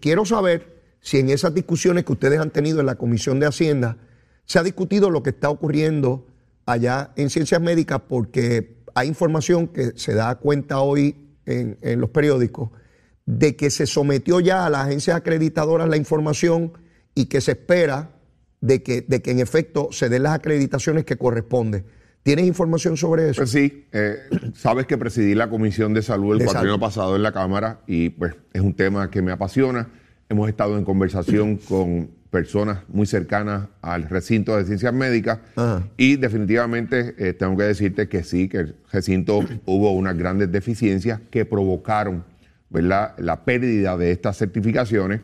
Quiero 0.01 0.25
saber 0.25 0.77
si 1.01 1.19
en 1.19 1.29
esas 1.29 1.53
discusiones 1.53 2.05
que 2.05 2.13
ustedes 2.13 2.41
han 2.41 2.51
tenido 2.51 2.81
en 2.81 2.87
la 2.87 2.95
Comisión 2.95 3.39
de 3.39 3.47
Hacienda 3.47 3.99
se 4.47 4.59
ha 4.59 4.63
discutido 4.63 5.11
lo 5.11 5.23
que 5.23 5.31
está 5.31 5.51
ocurriendo 5.51 6.27
allá 6.65 7.13
en 7.17 7.29
Ciencias 7.29 7.61
Médicas, 7.61 8.01
porque 8.09 8.77
hay 8.95 9.09
información 9.09 9.69
que 9.69 9.93
se 9.97 10.15
da 10.15 10.35
cuenta 10.37 10.81
hoy 10.81 11.17
en 11.45 12.01
los 12.01 12.11
periódicos 12.11 12.71
de 13.27 13.57
que 13.57 13.71
se 13.71 13.87
sometió 13.87 14.41
ya 14.41 14.65
a 14.65 14.71
las 14.71 14.87
agencias 14.87 15.17
acreditadoras 15.17 15.89
la 15.89 15.97
información 15.97 16.73
y 17.15 17.27
que 17.27 17.41
se 17.41 17.53
espera 17.53 18.11
de 18.61 18.83
que, 18.83 19.03
de 19.03 19.21
que 19.21 19.33
en 19.33 19.41
efecto 19.41 19.89
se 19.91 20.09
den 20.09 20.23
las 20.23 20.35
acreditaciones 20.35 21.05
que 21.05 21.17
corresponden. 21.17 21.85
¿Tienes 22.23 22.47
información 22.47 22.97
sobre 22.97 23.31
eso? 23.31 23.43
Pues 23.43 23.51
sí, 23.51 23.87
eh, 23.93 24.17
sabes 24.55 24.87
que 24.87 24.99
presidí 24.99 25.35
la 25.35 25.49
Comisión 25.49 25.95
de 25.95 26.03
Salud 26.03 26.41
el 26.41 26.49
año 26.49 26.79
pasado 26.79 27.15
en 27.15 27.23
la 27.23 27.31
Cámara 27.31 27.81
y 27.87 28.11
pues 28.11 28.35
es 28.53 28.63
un 28.63 28.75
tema 28.75 29.11
que 29.11 29.23
me 29.23 29.31
apasiona. 29.31 29.89
Hemos 30.29 30.49
estado 30.49 30.77
en 30.77 30.85
conversación 30.85 31.57
con 31.57 32.11
personas 32.31 32.81
muy 32.89 33.07
cercanas 33.07 33.69
al 33.81 34.09
recinto 34.09 34.57
de 34.57 34.65
ciencias 34.65 34.93
médicas 34.93 35.39
y 35.97 36.17
definitivamente 36.17 37.15
eh, 37.19 37.33
tengo 37.33 37.57
que 37.57 37.63
decirte 37.63 38.09
que 38.09 38.25
sí, 38.25 38.49
que 38.49 38.59
el 38.59 38.77
recinto 38.93 39.41
hubo 39.65 39.93
unas 39.93 40.17
grandes 40.19 40.51
deficiencias 40.51 41.21
que 41.31 41.45
provocaron 41.45 42.25
la 42.83 43.45
pérdida 43.45 43.97
de 43.97 44.11
estas 44.11 44.39
certificaciones. 44.39 45.21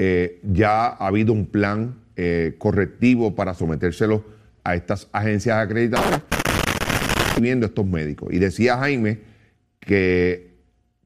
Eh, 0.00 0.38
ya 0.44 0.86
ha 0.86 1.08
habido 1.08 1.32
un 1.32 1.46
plan 1.46 1.96
eh, 2.14 2.54
correctivo 2.58 3.34
para 3.34 3.52
sometérselo 3.52 4.24
a 4.62 4.76
estas 4.76 5.08
agencias 5.10 5.56
acreditadoras 5.56 6.22
viendo 7.40 7.66
estos 7.66 7.84
médicos. 7.84 8.32
Y 8.32 8.38
decía 8.38 8.78
Jaime 8.78 9.18
que 9.80 10.52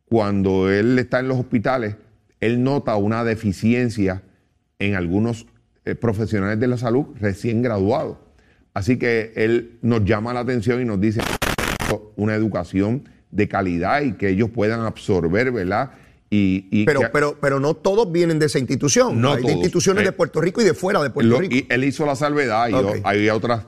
cuando 0.05 0.70
él 0.70 0.98
está 0.98 1.20
en 1.20 1.28
los 1.28 1.38
hospitales, 1.38 1.96
él 2.40 2.62
nota 2.62 2.96
una 2.96 3.24
deficiencia 3.24 4.22
en 4.78 4.94
algunos 4.94 5.46
eh, 5.87 5.94
profesionales 5.94 6.61
de 6.61 6.66
la 6.66 6.76
salud 6.76 7.07
recién 7.18 7.62
graduados. 7.62 8.18
Así 8.74 8.98
que 8.98 9.33
él 9.37 9.78
nos 9.81 10.05
llama 10.05 10.35
la 10.35 10.40
atención 10.40 10.83
y 10.83 10.85
nos 10.85 11.00
dice 11.00 11.22
una 12.16 12.35
educación 12.35 13.09
de 13.33 13.49
calidad 13.49 14.03
y 14.03 14.12
que 14.12 14.29
ellos 14.29 14.51
puedan 14.51 14.81
absorber, 14.83 15.51
¿verdad? 15.51 15.90
Y, 16.35 16.87
pero, 16.87 17.03
pero, 17.12 17.37
pero 17.38 17.61
no 17.61 17.75
todos 17.75 18.11
vienen 18.11 18.38
de 18.38 18.47
esa 18.47 18.59
institución. 18.59 19.21
No 19.21 19.33
Hay 19.33 19.42
de 19.42 19.53
instituciones 19.53 20.05
de 20.05 20.11
eh, 20.11 20.12
Puerto 20.12 20.40
Rico 20.40 20.62
y 20.62 20.64
de 20.64 20.73
fuera 20.73 21.03
de 21.03 21.11
Puerto 21.11 21.38
Rico. 21.38 21.55
Y 21.55 21.66
él 21.68 21.85
hizo 21.85 22.07
la 22.07 22.16
salvedad 22.16 22.71
y 22.71 23.01
había 23.05 23.35
otras, 23.35 23.66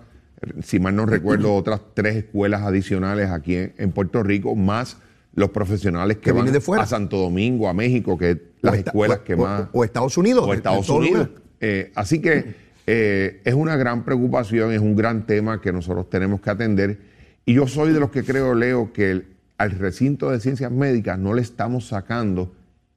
si 0.62 0.80
mal 0.80 0.96
no 0.96 1.04
recuerdo, 1.04 1.54
otras 1.54 1.82
tres 1.92 2.16
escuelas 2.16 2.62
adicionales 2.62 3.28
aquí 3.30 3.54
en, 3.54 3.92
Puerto 3.92 4.22
Rico, 4.22 4.56
más 4.56 4.96
los 5.34 5.50
profesionales 5.50 6.16
que, 6.18 6.32
van 6.32 6.50
de 6.50 6.60
fuera? 6.62 6.84
a 6.84 6.86
Santo 6.86 7.18
Domingo, 7.18 7.68
a 7.68 7.74
México, 7.74 8.16
que 8.16 8.30
es 8.30 8.38
las 8.62 8.76
escuelas 8.76 9.18
que 9.18 9.36
más... 9.36 9.64
O 9.72 9.84
Estados 9.84 10.16
Unidos. 10.16 10.46
O 10.48 10.54
Estados 10.54 10.88
Unidos. 10.88 11.28
Eh, 11.60 11.92
así 11.94 12.22
que 12.22 12.54
eh, 12.86 13.42
es 13.44 13.52
una 13.52 13.76
gran 13.76 14.06
preocupación, 14.06 14.72
es 14.72 14.80
un 14.80 14.96
gran 14.96 15.26
tema 15.26 15.60
que 15.60 15.70
nosotros 15.70 16.08
tenemos 16.08 16.40
que 16.40 16.48
atender. 16.48 16.98
Y 17.44 17.52
yo 17.52 17.66
soy 17.66 17.92
de 17.92 18.00
los 18.00 18.10
que 18.10 18.24
creo, 18.24 18.54
Leo, 18.54 18.90
que 18.90 19.10
el, 19.10 19.33
al 19.58 19.70
recinto 19.72 20.30
de 20.30 20.40
ciencias 20.40 20.70
médicas 20.70 21.18
no 21.18 21.34
le 21.34 21.42
estamos 21.42 21.88
sacando 21.88 22.52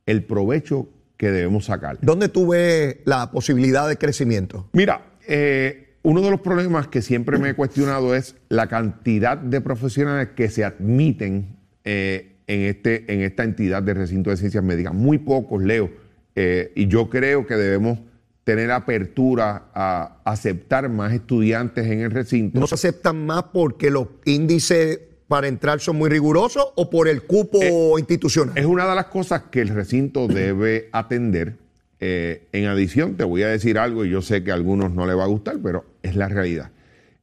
el 0.06 0.24
provecho 0.24 0.90
que 1.18 1.32
debemos 1.32 1.66
sacar. 1.66 1.98
¿Dónde 2.02 2.30
tú 2.30 2.48
ves 2.48 2.98
la 3.06 3.32
posibilidad 3.32 3.88
de 3.88 3.98
crecimiento? 3.98 4.70
Mira, 4.74 5.02
eh, 5.28 5.96
uno 6.04 6.22
de 6.22 6.32
los 6.32 6.42
problemas 6.42 6.88
que 6.88 7.02
siempre 7.02 7.38
me 7.38 7.50
he 7.50 7.54
cuestionado 7.54 8.16
es 8.16 8.36
la 8.50 8.68
cantidad 8.68 9.38
de 9.38 9.62
profesionales 9.62 10.30
que 10.36 10.50
se 10.50 10.64
admiten 10.64 11.58
eh, 11.84 12.38
en, 12.48 12.62
este, 12.62 13.12
en 13.14 13.22
esta 13.22 13.44
entidad 13.44 13.84
de 13.84 13.94
recinto 13.94 14.30
de 14.30 14.38
ciencias 14.38 14.64
médicas. 14.64 14.94
Muy 14.94 15.18
pocos, 15.18 15.64
Leo. 15.64 15.90
Eh, 16.36 16.72
y 16.76 16.88
yo 16.88 17.10
creo 17.10 17.46
que 17.48 17.56
debemos 17.56 18.00
tener 18.44 18.72
apertura 18.72 19.66
a 19.74 20.22
aceptar 20.24 20.88
más 20.88 21.12
estudiantes 21.12 21.86
en 21.88 22.00
el 22.00 22.12
recinto. 22.12 22.58
¿No 22.60 22.68
se 22.68 22.76
aceptan 22.76 23.26
más 23.26 23.44
porque 23.52 23.92
los 23.92 24.08
índices 24.24 25.00
para 25.28 25.48
entrar 25.48 25.80
son 25.80 25.98
muy 25.98 26.10
rigurosos 26.10 26.66
o 26.76 26.90
por 26.90 27.08
el 27.08 27.24
cupo 27.24 27.60
eh, 27.62 28.00
institucional? 28.00 28.58
Es 28.58 28.66
una 28.66 28.88
de 28.88 28.96
las 28.96 29.06
cosas 29.06 29.44
que 29.52 29.62
el 29.62 29.70
recinto 29.70 30.28
debe 30.28 30.90
atender. 30.92 31.56
Eh, 32.00 32.48
en 32.52 32.66
adición, 32.66 33.16
te 33.16 33.24
voy 33.24 33.42
a 33.42 33.48
decir 33.48 33.80
algo 33.80 34.06
y 34.06 34.12
yo 34.12 34.22
sé 34.22 34.44
que 34.44 34.52
a 34.52 34.54
algunos 34.54 34.92
no 34.92 35.08
les 35.08 35.18
va 35.18 35.24
a 35.24 35.28
gustar, 35.28 35.58
pero 35.64 35.84
es 36.04 36.16
la 36.16 36.30
realidad. 36.30 36.70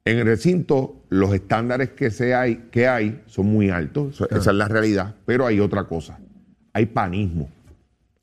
En 0.03 0.19
el 0.19 0.25
recinto, 0.25 0.97
los 1.09 1.33
estándares 1.33 1.91
que, 1.91 2.11
se 2.11 2.35
hay, 2.35 2.67
que 2.71 2.87
hay 2.87 3.23
son 3.25 3.47
muy 3.47 3.69
altos, 3.69 4.21
esa 4.29 4.51
es 4.51 4.55
la 4.55 4.67
realidad, 4.67 5.15
pero 5.25 5.47
hay 5.47 5.59
otra 5.59 5.85
cosa, 5.85 6.19
hay 6.73 6.87
panismo. 6.87 7.49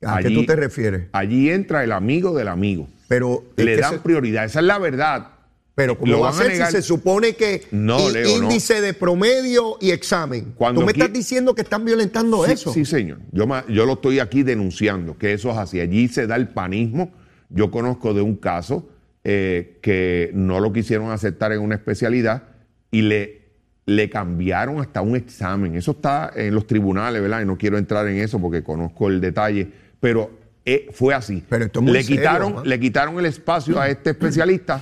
¿A 0.05 0.19
qué 0.19 0.29
tú 0.29 0.45
te 0.45 0.55
refieres? 0.55 1.07
Allí 1.11 1.49
entra 1.49 1.83
el 1.83 1.91
amigo 1.91 2.33
del 2.33 2.49
amigo. 2.49 2.87
Pero 3.07 3.43
le 3.57 3.77
dan 3.77 3.99
prioridad, 3.99 4.45
esa 4.45 4.59
es 4.59 4.65
la 4.65 4.79
verdad. 4.79 5.32
Pero 5.75 5.97
¿cómo 5.97 6.19
va 6.19 6.29
a 6.29 6.33
ser 6.33 6.55
si 6.55 6.71
se 6.71 6.81
supone 6.83 7.33
que 7.33 7.63
índice 7.71 8.79
de 8.79 8.93
promedio 8.93 9.77
y 9.81 9.89
examen? 9.89 10.53
Cuando 10.55 10.81
Tú 10.81 10.85
me 10.85 10.91
estás 10.91 11.11
diciendo 11.11 11.55
que 11.55 11.63
están 11.63 11.83
violentando 11.83 12.45
eso. 12.45 12.71
Sí, 12.71 12.85
señor. 12.85 13.19
Yo, 13.31 13.47
yo 13.67 13.85
lo 13.85 13.93
estoy 13.93 14.19
aquí 14.19 14.43
denunciando, 14.43 15.17
que 15.17 15.33
eso 15.33 15.49
es 15.49 15.57
así. 15.57 15.79
Allí 15.79 16.07
se 16.09 16.27
da 16.27 16.35
el 16.35 16.49
panismo. 16.49 17.11
Yo 17.49 17.71
conozco 17.71 18.13
de 18.13 18.21
un 18.21 18.35
caso 18.35 18.87
eh, 19.23 19.79
que 19.81 20.29
no 20.33 20.59
lo 20.59 20.71
quisieron 20.71 21.09
aceptar 21.09 21.51
en 21.53 21.61
una 21.61 21.75
especialidad 21.75 22.43
y 22.91 23.01
le, 23.01 23.41
le 23.87 24.11
cambiaron 24.11 24.79
hasta 24.79 25.01
un 25.01 25.15
examen. 25.15 25.75
Eso 25.75 25.91
está 25.91 26.31
en 26.35 26.53
los 26.53 26.67
tribunales, 26.67 27.19
¿verdad? 27.19 27.41
Y 27.41 27.45
no 27.45 27.57
quiero 27.57 27.79
entrar 27.79 28.07
en 28.07 28.17
eso 28.17 28.39
porque 28.39 28.63
conozco 28.63 29.09
el 29.09 29.19
detalle, 29.19 29.71
pero 29.99 30.29
eh, 30.65 30.87
fue 30.91 31.15
así. 31.15 31.43
Pero 31.49 31.67
le, 31.81 32.03
quitaron, 32.03 32.61
le 32.63 32.79
quitaron 32.79 33.17
el 33.17 33.25
espacio 33.25 33.79
a 33.79 33.89
este 33.89 34.11
especialista 34.11 34.79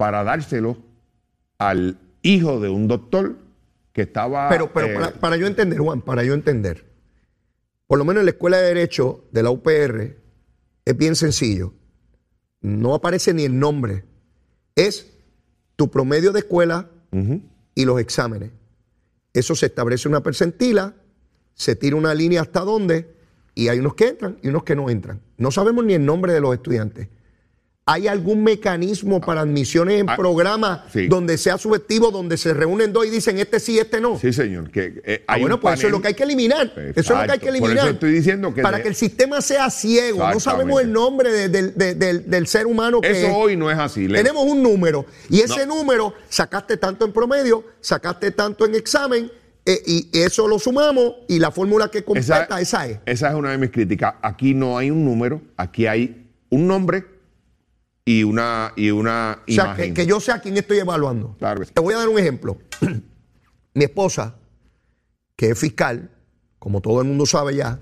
para 0.00 0.24
dárselo 0.24 0.78
al 1.58 1.98
hijo 2.22 2.58
de 2.58 2.70
un 2.70 2.88
doctor 2.88 3.36
que 3.92 4.00
estaba... 4.00 4.48
Pero, 4.48 4.72
pero 4.72 4.86
eh, 4.86 5.12
para, 5.20 5.36
yo 5.36 5.46
entender, 5.46 5.78
Juan, 5.78 6.00
para 6.00 6.24
yo 6.24 6.32
entender, 6.32 6.86
por 7.86 7.98
lo 7.98 8.06
menos 8.06 8.22
en 8.22 8.24
la 8.24 8.30
Escuela 8.30 8.56
de 8.56 8.68
Derecho 8.68 9.28
de 9.30 9.42
la 9.42 9.50
UPR 9.50 10.16
es 10.86 10.96
bien 10.96 11.16
sencillo. 11.16 11.74
No 12.62 12.94
aparece 12.94 13.34
ni 13.34 13.44
el 13.44 13.58
nombre. 13.58 14.06
Es 14.74 15.18
tu 15.76 15.90
promedio 15.90 16.32
de 16.32 16.38
escuela 16.38 16.88
y 17.74 17.84
los 17.84 18.00
exámenes. 18.00 18.52
Eso 19.34 19.54
se 19.54 19.66
establece 19.66 20.08
una 20.08 20.22
percentila, 20.22 20.94
se 21.52 21.76
tira 21.76 21.96
una 21.96 22.14
línea 22.14 22.40
hasta 22.40 22.60
dónde, 22.60 23.14
y 23.54 23.68
hay 23.68 23.80
unos 23.80 23.96
que 23.96 24.08
entran 24.08 24.38
y 24.42 24.48
unos 24.48 24.62
que 24.62 24.74
no 24.74 24.88
entran. 24.88 25.20
No 25.36 25.50
sabemos 25.50 25.84
ni 25.84 25.92
el 25.92 26.06
nombre 26.06 26.32
de 26.32 26.40
los 26.40 26.54
estudiantes. 26.54 27.08
¿Hay 27.90 28.06
algún 28.06 28.44
mecanismo 28.44 29.20
para 29.20 29.40
admisiones 29.40 30.00
en 30.00 30.08
ah, 30.08 30.14
programas 30.14 30.82
donde 31.08 31.36
sea 31.36 31.58
subjetivo, 31.58 32.12
donde 32.12 32.36
se 32.36 32.54
reúnen 32.54 32.92
dos 32.92 33.04
y 33.04 33.10
dicen 33.10 33.36
este 33.38 33.58
sí, 33.58 33.80
este 33.80 34.00
no? 34.00 34.16
Sí, 34.16 34.32
señor. 34.32 34.70
Que, 34.70 35.02
eh, 35.04 35.24
ah, 35.26 35.38
bueno, 35.38 35.58
pues 35.58 35.80
eso 35.80 35.88
es 35.88 35.92
lo 35.92 36.00
que 36.00 36.06
hay 36.06 36.14
que 36.14 36.22
eliminar. 36.22 36.72
Eso 36.94 37.00
es 37.00 37.10
lo 37.10 37.26
que 37.26 37.32
hay 37.32 37.38
que 37.40 37.48
eliminar. 37.48 37.76
Por 37.78 37.84
eso 37.86 37.94
estoy 37.94 38.12
diciendo 38.12 38.54
que. 38.54 38.62
Para 38.62 38.80
que 38.80 38.86
el 38.86 38.94
sistema 38.94 39.40
sea 39.40 39.68
ciego. 39.70 40.18
No 40.32 40.38
sabemos 40.38 40.80
el 40.80 40.92
nombre 40.92 41.48
del 41.48 42.46
ser 42.46 42.68
humano 42.68 43.00
que. 43.00 43.10
Eso 43.10 43.36
hoy 43.36 43.56
no 43.56 43.68
es 43.68 43.78
así. 43.78 44.06
Tenemos 44.06 44.44
un 44.44 44.62
número. 44.62 45.06
Y 45.28 45.40
ese 45.40 45.66
número 45.66 46.14
sacaste 46.28 46.76
tanto 46.76 47.04
en 47.04 47.12
promedio, 47.12 47.64
sacaste 47.80 48.30
tanto 48.30 48.66
en 48.66 48.76
examen. 48.76 49.32
Eh, 49.66 49.82
y 49.84 50.18
eso 50.18 50.46
lo 50.48 50.58
sumamos 50.58 51.16
y 51.28 51.38
la 51.38 51.50
fórmula 51.50 51.90
que 51.90 52.04
completa 52.04 52.60
esa 52.60 52.86
es. 52.86 52.98
Esa 53.04 53.28
es 53.28 53.34
una 53.34 53.50
de 53.50 53.58
mis 53.58 53.70
críticas. 53.70 54.14
Aquí 54.22 54.54
no 54.54 54.78
hay 54.78 54.90
un 54.90 55.04
número, 55.04 55.42
aquí 55.56 55.86
hay 55.86 56.26
un 56.48 56.66
nombre 56.66 57.04
y 58.04 58.22
una, 58.24 58.72
y 58.76 58.90
una 58.90 59.42
o 59.46 59.52
sea, 59.52 59.76
Que, 59.76 60.06
yo 60.06 60.20
sé 60.20 60.32
a 60.32 60.40
quién 60.40 60.56
estoy 60.56 60.78
evaluando. 60.78 61.36
Te 61.72 61.80
voy 61.80 61.94
a 61.94 61.98
dar 61.98 62.08
un 62.08 62.18
ejemplo. 62.18 62.58
Mi 63.74 63.84
esposa, 63.84 64.36
que 65.36 65.50
es 65.50 65.58
fiscal, 65.58 66.10
como 66.58 66.80
todo 66.80 67.00
el 67.00 67.08
mundo 67.08 67.26
sabe 67.26 67.56
ya, 67.56 67.80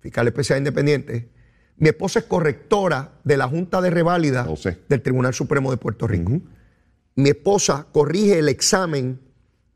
fiscal 0.00 0.26
especial 0.28 0.58
independiente, 0.58 1.30
mi 1.78 1.88
esposa 1.88 2.20
es 2.20 2.24
correctora 2.24 3.18
de 3.24 3.36
la 3.36 3.48
Junta 3.48 3.80
de 3.82 3.90
Reválida 3.90 4.46
del 4.88 5.02
Tribunal 5.02 5.34
Supremo 5.34 5.70
de 5.70 5.76
Puerto 5.76 6.06
Rico. 6.06 6.40
Mi 7.16 7.30
esposa 7.30 7.86
corrige 7.92 8.38
el 8.38 8.48
examen 8.48 9.20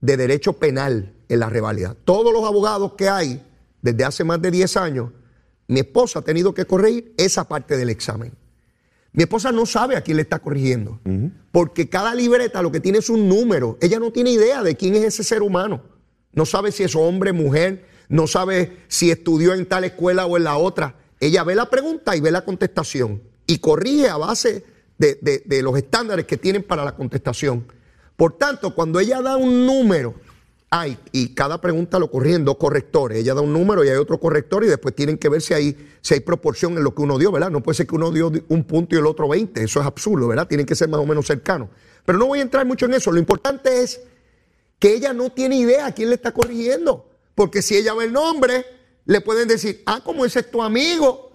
de 0.00 0.16
derecho 0.16 0.54
penal 0.54 1.14
en 1.28 1.40
la 1.40 1.50
reválida. 1.50 1.94
Todos 2.04 2.32
los 2.32 2.44
abogados 2.44 2.94
que 2.94 3.08
hay 3.08 3.44
desde 3.82 4.04
hace 4.04 4.24
más 4.24 4.40
de 4.40 4.50
10 4.50 4.76
años, 4.78 5.10
mi 5.68 5.80
esposa 5.80 6.20
ha 6.20 6.22
tenido 6.22 6.54
que 6.54 6.64
corregir 6.64 7.14
esa 7.18 7.46
parte 7.46 7.76
del 7.76 7.90
examen. 7.90 8.32
Mi 9.12 9.24
esposa 9.24 9.50
no 9.50 9.66
sabe 9.66 9.96
a 9.96 10.02
quién 10.02 10.16
le 10.16 10.22
está 10.22 10.38
corrigiendo, 10.38 11.00
porque 11.50 11.88
cada 11.88 12.14
libreta 12.14 12.62
lo 12.62 12.70
que 12.70 12.80
tiene 12.80 12.98
es 12.98 13.10
un 13.10 13.28
número. 13.28 13.76
Ella 13.80 13.98
no 13.98 14.12
tiene 14.12 14.30
idea 14.30 14.62
de 14.62 14.76
quién 14.76 14.94
es 14.94 15.04
ese 15.04 15.24
ser 15.24 15.42
humano. 15.42 15.82
No 16.32 16.46
sabe 16.46 16.70
si 16.70 16.84
es 16.84 16.94
hombre, 16.94 17.32
mujer, 17.32 17.86
no 18.08 18.28
sabe 18.28 18.78
si 18.86 19.10
estudió 19.10 19.52
en 19.54 19.66
tal 19.66 19.84
escuela 19.84 20.26
o 20.26 20.36
en 20.36 20.44
la 20.44 20.56
otra. 20.56 20.94
Ella 21.18 21.42
ve 21.42 21.56
la 21.56 21.68
pregunta 21.68 22.16
y 22.16 22.20
ve 22.20 22.30
la 22.30 22.44
contestación 22.44 23.22
y 23.46 23.58
corrige 23.58 24.08
a 24.08 24.16
base 24.16 24.64
de, 24.98 25.42
de 25.44 25.62
los 25.62 25.76
estándares 25.76 26.26
que 26.26 26.36
tienen 26.36 26.62
para 26.62 26.84
la 26.84 26.94
contestación. 26.94 27.66
Por 28.16 28.38
tanto, 28.38 28.74
cuando 28.74 29.00
ella 29.00 29.20
da 29.22 29.36
un 29.36 29.66
número, 29.66 30.14
hay, 30.72 30.96
y 31.10 31.34
cada 31.34 31.60
pregunta 31.60 31.98
lo 31.98 32.12
corrigen 32.12 32.44
dos 32.44 32.56
correctores. 32.56 33.18
Ella 33.18 33.34
da 33.34 33.40
un 33.40 33.52
número 33.52 33.84
y 33.84 33.88
hay 33.88 33.96
otro 33.96 34.20
corrector 34.20 34.62
y 34.62 34.68
después 34.68 34.94
tienen 34.94 35.18
que 35.18 35.28
ver 35.28 35.42
si 35.42 35.52
hay, 35.52 35.76
si 36.00 36.14
hay 36.14 36.20
proporción 36.20 36.76
en 36.76 36.84
lo 36.84 36.94
que 36.94 37.02
uno 37.02 37.18
dio, 37.18 37.32
¿verdad? 37.32 37.50
No 37.50 37.60
puede 37.60 37.74
ser 37.74 37.88
que 37.88 37.96
uno 37.96 38.12
dio 38.12 38.30
un 38.48 38.64
punto 38.64 38.94
y 38.94 38.98
el 38.98 39.06
otro 39.06 39.28
20. 39.28 39.64
Eso 39.64 39.80
es 39.80 39.86
absurdo, 39.86 40.28
¿verdad? 40.28 40.46
Tienen 40.46 40.66
que 40.66 40.76
ser 40.76 40.88
más 40.88 41.00
o 41.00 41.06
menos 41.06 41.26
cercanos. 41.26 41.70
Pero 42.06 42.18
no 42.18 42.26
voy 42.26 42.38
a 42.38 42.42
entrar 42.42 42.64
mucho 42.66 42.86
en 42.86 42.94
eso. 42.94 43.10
Lo 43.10 43.18
importante 43.18 43.82
es 43.82 44.00
que 44.78 44.94
ella 44.94 45.12
no 45.12 45.30
tiene 45.32 45.56
idea 45.56 45.86
a 45.86 45.92
quién 45.92 46.08
le 46.08 46.14
está 46.14 46.32
corrigiendo. 46.32 47.10
Porque 47.34 47.62
si 47.62 47.76
ella 47.76 47.92
ve 47.94 48.04
el 48.04 48.12
nombre, 48.12 48.64
le 49.06 49.20
pueden 49.20 49.48
decir, 49.48 49.82
ah, 49.86 50.00
como 50.04 50.24
ese 50.24 50.38
es 50.38 50.50
tu 50.52 50.62
amigo, 50.62 51.32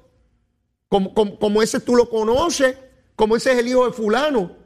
como, 0.87 1.13
como, 1.13 1.37
como 1.37 1.61
ese 1.61 1.81
tú 1.81 1.97
lo 1.97 2.09
conoces, 2.09 2.77
como 3.17 3.35
ese 3.35 3.51
es 3.51 3.59
el 3.59 3.67
hijo 3.67 3.85
de 3.85 3.91
fulano 3.91 4.64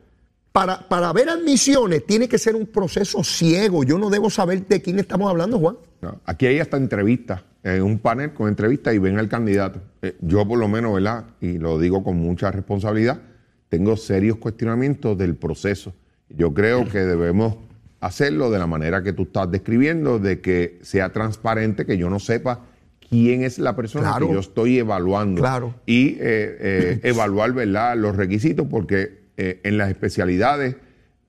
para, 0.52 0.88
para 0.88 1.14
ver 1.14 1.30
admisiones 1.30 2.06
tiene 2.06 2.28
que 2.28 2.38
ser 2.38 2.56
un 2.56 2.66
proceso 2.66 3.24
ciego. 3.24 3.84
Yo 3.84 3.98
no 3.98 4.10
debo 4.10 4.30
saber 4.30 4.66
de 4.68 4.82
quién 4.82 5.00
estamos 5.00 5.30
hablando, 5.30 5.60
Juan. 5.60 5.78
aquí 6.26 6.48
hay 6.48 6.60
hasta 6.60 6.78
entrevistas, 6.78 7.44
en 7.64 7.84
un 7.84 8.00
panel 8.00 8.34
con 8.34 8.48
entrevistas 8.48 8.94
y 8.94 8.98
ven 8.98 9.20
al 9.20 9.30
candidato. 9.30 9.82
Eh, 10.02 10.16
yo 10.22 10.48
por 10.48 10.58
lo 10.58 10.68
menos, 10.68 10.94
¿verdad? 10.94 11.26
Y 11.42 11.58
lo 11.58 11.78
digo 11.80 12.04
con 12.04 12.18
mucha 12.18 12.52
responsabilidad, 12.52 13.22
tengo 13.70 13.98
serios 13.98 14.38
cuestionamientos 14.38 15.18
del 15.18 15.36
proceso. 15.36 15.94
Yo 16.30 16.54
creo 16.54 16.88
que 16.88 17.00
debemos 17.00 17.58
hacerlo 18.00 18.50
de 18.50 18.60
la 18.60 18.68
manera 18.68 19.04
que 19.04 19.14
tú 19.14 19.24
estás 19.24 19.52
describiendo, 19.52 20.20
de 20.20 20.42
que 20.42 20.80
sea 20.82 21.12
transparente, 21.12 21.86
que 21.86 21.98
yo 21.98 22.10
no 22.10 22.20
sepa 22.20 22.62
quién 23.10 23.44
es 23.44 23.60
la 23.60 23.76
persona 23.76 24.16
que 24.20 24.32
yo 24.32 24.40
estoy 24.40 24.80
evaluando. 24.80 25.42
Claro. 25.42 25.76
Y 25.86 26.10
eh, 26.10 26.18
eh, 26.22 27.00
evaluar, 27.04 27.54
¿verdad?, 27.54 27.98
los 27.98 28.16
requisitos, 28.16 28.68
porque 28.70 29.19
eh, 29.42 29.62
en 29.64 29.78
las 29.78 29.90
especialidades 29.90 30.76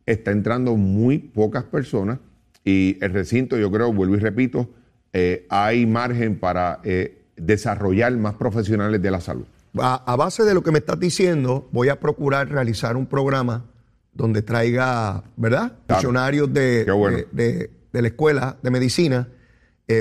está 0.04 0.32
entrando 0.32 0.74
muy 0.74 1.18
pocas 1.18 1.62
personas 1.62 2.18
y 2.64 2.98
el 3.00 3.12
recinto, 3.12 3.56
yo 3.56 3.70
creo, 3.70 3.92
vuelvo 3.92 4.16
y 4.16 4.18
repito, 4.18 4.68
eh, 5.12 5.46
hay 5.48 5.86
margen 5.86 6.40
para 6.40 6.80
eh, 6.82 7.22
desarrollar 7.36 8.10
más 8.16 8.34
profesionales 8.34 9.00
de 9.00 9.10
la 9.12 9.20
salud. 9.20 9.44
A, 9.78 10.16
base 10.16 10.42
de 10.42 10.54
lo 10.54 10.64
que 10.64 10.72
me 10.72 10.80
estás 10.80 10.98
diciendo, 10.98 11.68
voy 11.70 11.88
a 11.88 12.00
procurar 12.00 12.48
realizar 12.50 12.96
un 12.96 13.06
programa 13.06 13.66
donde 14.12 14.42
traiga, 14.42 15.22
¿verdad? 15.36 15.74
Funcionarios 15.88 16.52
de, 16.52 16.84
de, 17.30 17.70
la 17.92 18.08
escuela 18.08 18.56
de 18.60 18.70
medicina, 18.72 19.28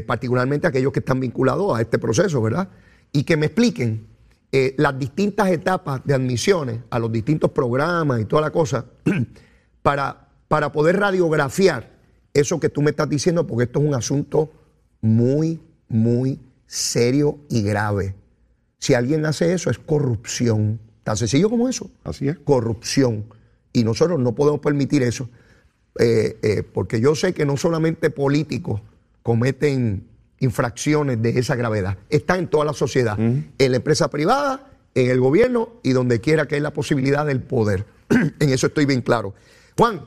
particularmente 0.07 0.65
aquellos 0.65 0.91
que 0.91 0.99
están 0.99 1.19
vinculados 1.19 1.77
a 1.77 1.81
este 1.81 1.99
proceso, 1.99 2.41
¿verdad? 2.41 2.69
Y 3.11 3.21
que 3.21 3.37
me 3.37 3.45
expliquen 3.45 4.07
eh, 4.51 4.73
las 4.77 4.97
distintas 4.97 5.49
etapas 5.49 6.01
de 6.05 6.13
admisiones 6.13 6.79
a 6.89 6.99
los 6.99 7.11
distintos 7.11 7.51
programas 7.51 8.21
y 8.21 8.25
toda 8.25 8.41
la 8.41 8.51
cosa 8.51 8.85
para, 9.81 10.27
para 10.47 10.71
poder 10.71 10.99
radiografiar 10.99 11.91
eso 12.33 12.59
que 12.59 12.69
tú 12.69 12.81
me 12.81 12.91
estás 12.91 13.09
diciendo, 13.09 13.45
porque 13.45 13.65
esto 13.65 13.79
es 13.79 13.85
un 13.85 13.95
asunto 13.95 14.51
muy, 15.01 15.59
muy 15.87 16.39
serio 16.65 17.39
y 17.49 17.63
grave. 17.63 18.15
Si 18.79 18.93
alguien 18.93 19.25
hace 19.25 19.53
eso 19.53 19.69
es 19.69 19.77
corrupción. 19.77 20.79
Tan 21.03 21.17
sencillo 21.17 21.49
como 21.49 21.67
eso. 21.67 21.89
Así 22.03 22.27
es. 22.27 22.37
Corrupción. 22.39 23.25
Y 23.73 23.83
nosotros 23.83 24.19
no 24.19 24.33
podemos 24.33 24.61
permitir 24.61 25.03
eso, 25.03 25.29
eh, 25.99 26.39
eh, 26.41 26.63
porque 26.63 26.99
yo 26.99 27.13
sé 27.13 27.33
que 27.33 27.45
no 27.45 27.55
solamente 27.55 28.09
políticos 28.09 28.81
cometen 29.21 30.07
infracciones 30.39 31.21
de 31.21 31.37
esa 31.39 31.55
gravedad. 31.55 31.97
Está 32.09 32.37
en 32.37 32.47
toda 32.47 32.65
la 32.65 32.73
sociedad, 32.73 33.19
en 33.19 33.47
la 33.57 33.77
empresa 33.77 34.09
privada, 34.09 34.69
en 34.95 35.09
el 35.09 35.19
gobierno 35.19 35.79
y 35.83 35.91
donde 35.91 36.21
quiera 36.21 36.47
que 36.47 36.55
hay 36.55 36.61
la 36.61 36.73
posibilidad 36.73 37.25
del 37.25 37.41
poder. 37.41 37.85
en 38.09 38.49
eso 38.49 38.67
estoy 38.67 38.85
bien 38.85 39.01
claro. 39.01 39.33
Juan, 39.77 40.01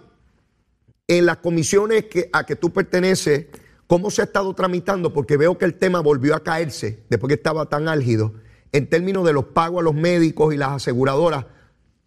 en 1.07 1.27
las 1.27 1.39
comisiones 1.39 2.07
que, 2.07 2.29
a 2.33 2.45
que 2.45 2.57
tú 2.57 2.73
perteneces, 2.73 3.47
¿cómo 3.87 4.11
se 4.11 4.23
ha 4.23 4.25
estado 4.25 4.55
tramitando? 4.55 5.13
Porque 5.13 5.37
veo 5.37 5.59
que 5.59 5.65
el 5.65 5.75
tema 5.75 6.01
volvió 6.01 6.35
a 6.35 6.43
caerse 6.43 7.05
después 7.09 7.29
que 7.29 7.35
estaba 7.35 7.67
tan 7.67 7.89
álgido. 7.89 8.35
En 8.73 8.89
términos 8.89 9.25
de 9.25 9.33
los 9.33 9.47
pagos 9.47 9.81
a 9.81 9.85
los 9.85 9.95
médicos 9.95 10.55
y 10.55 10.57
las 10.57 10.71
aseguradoras, 10.71 11.47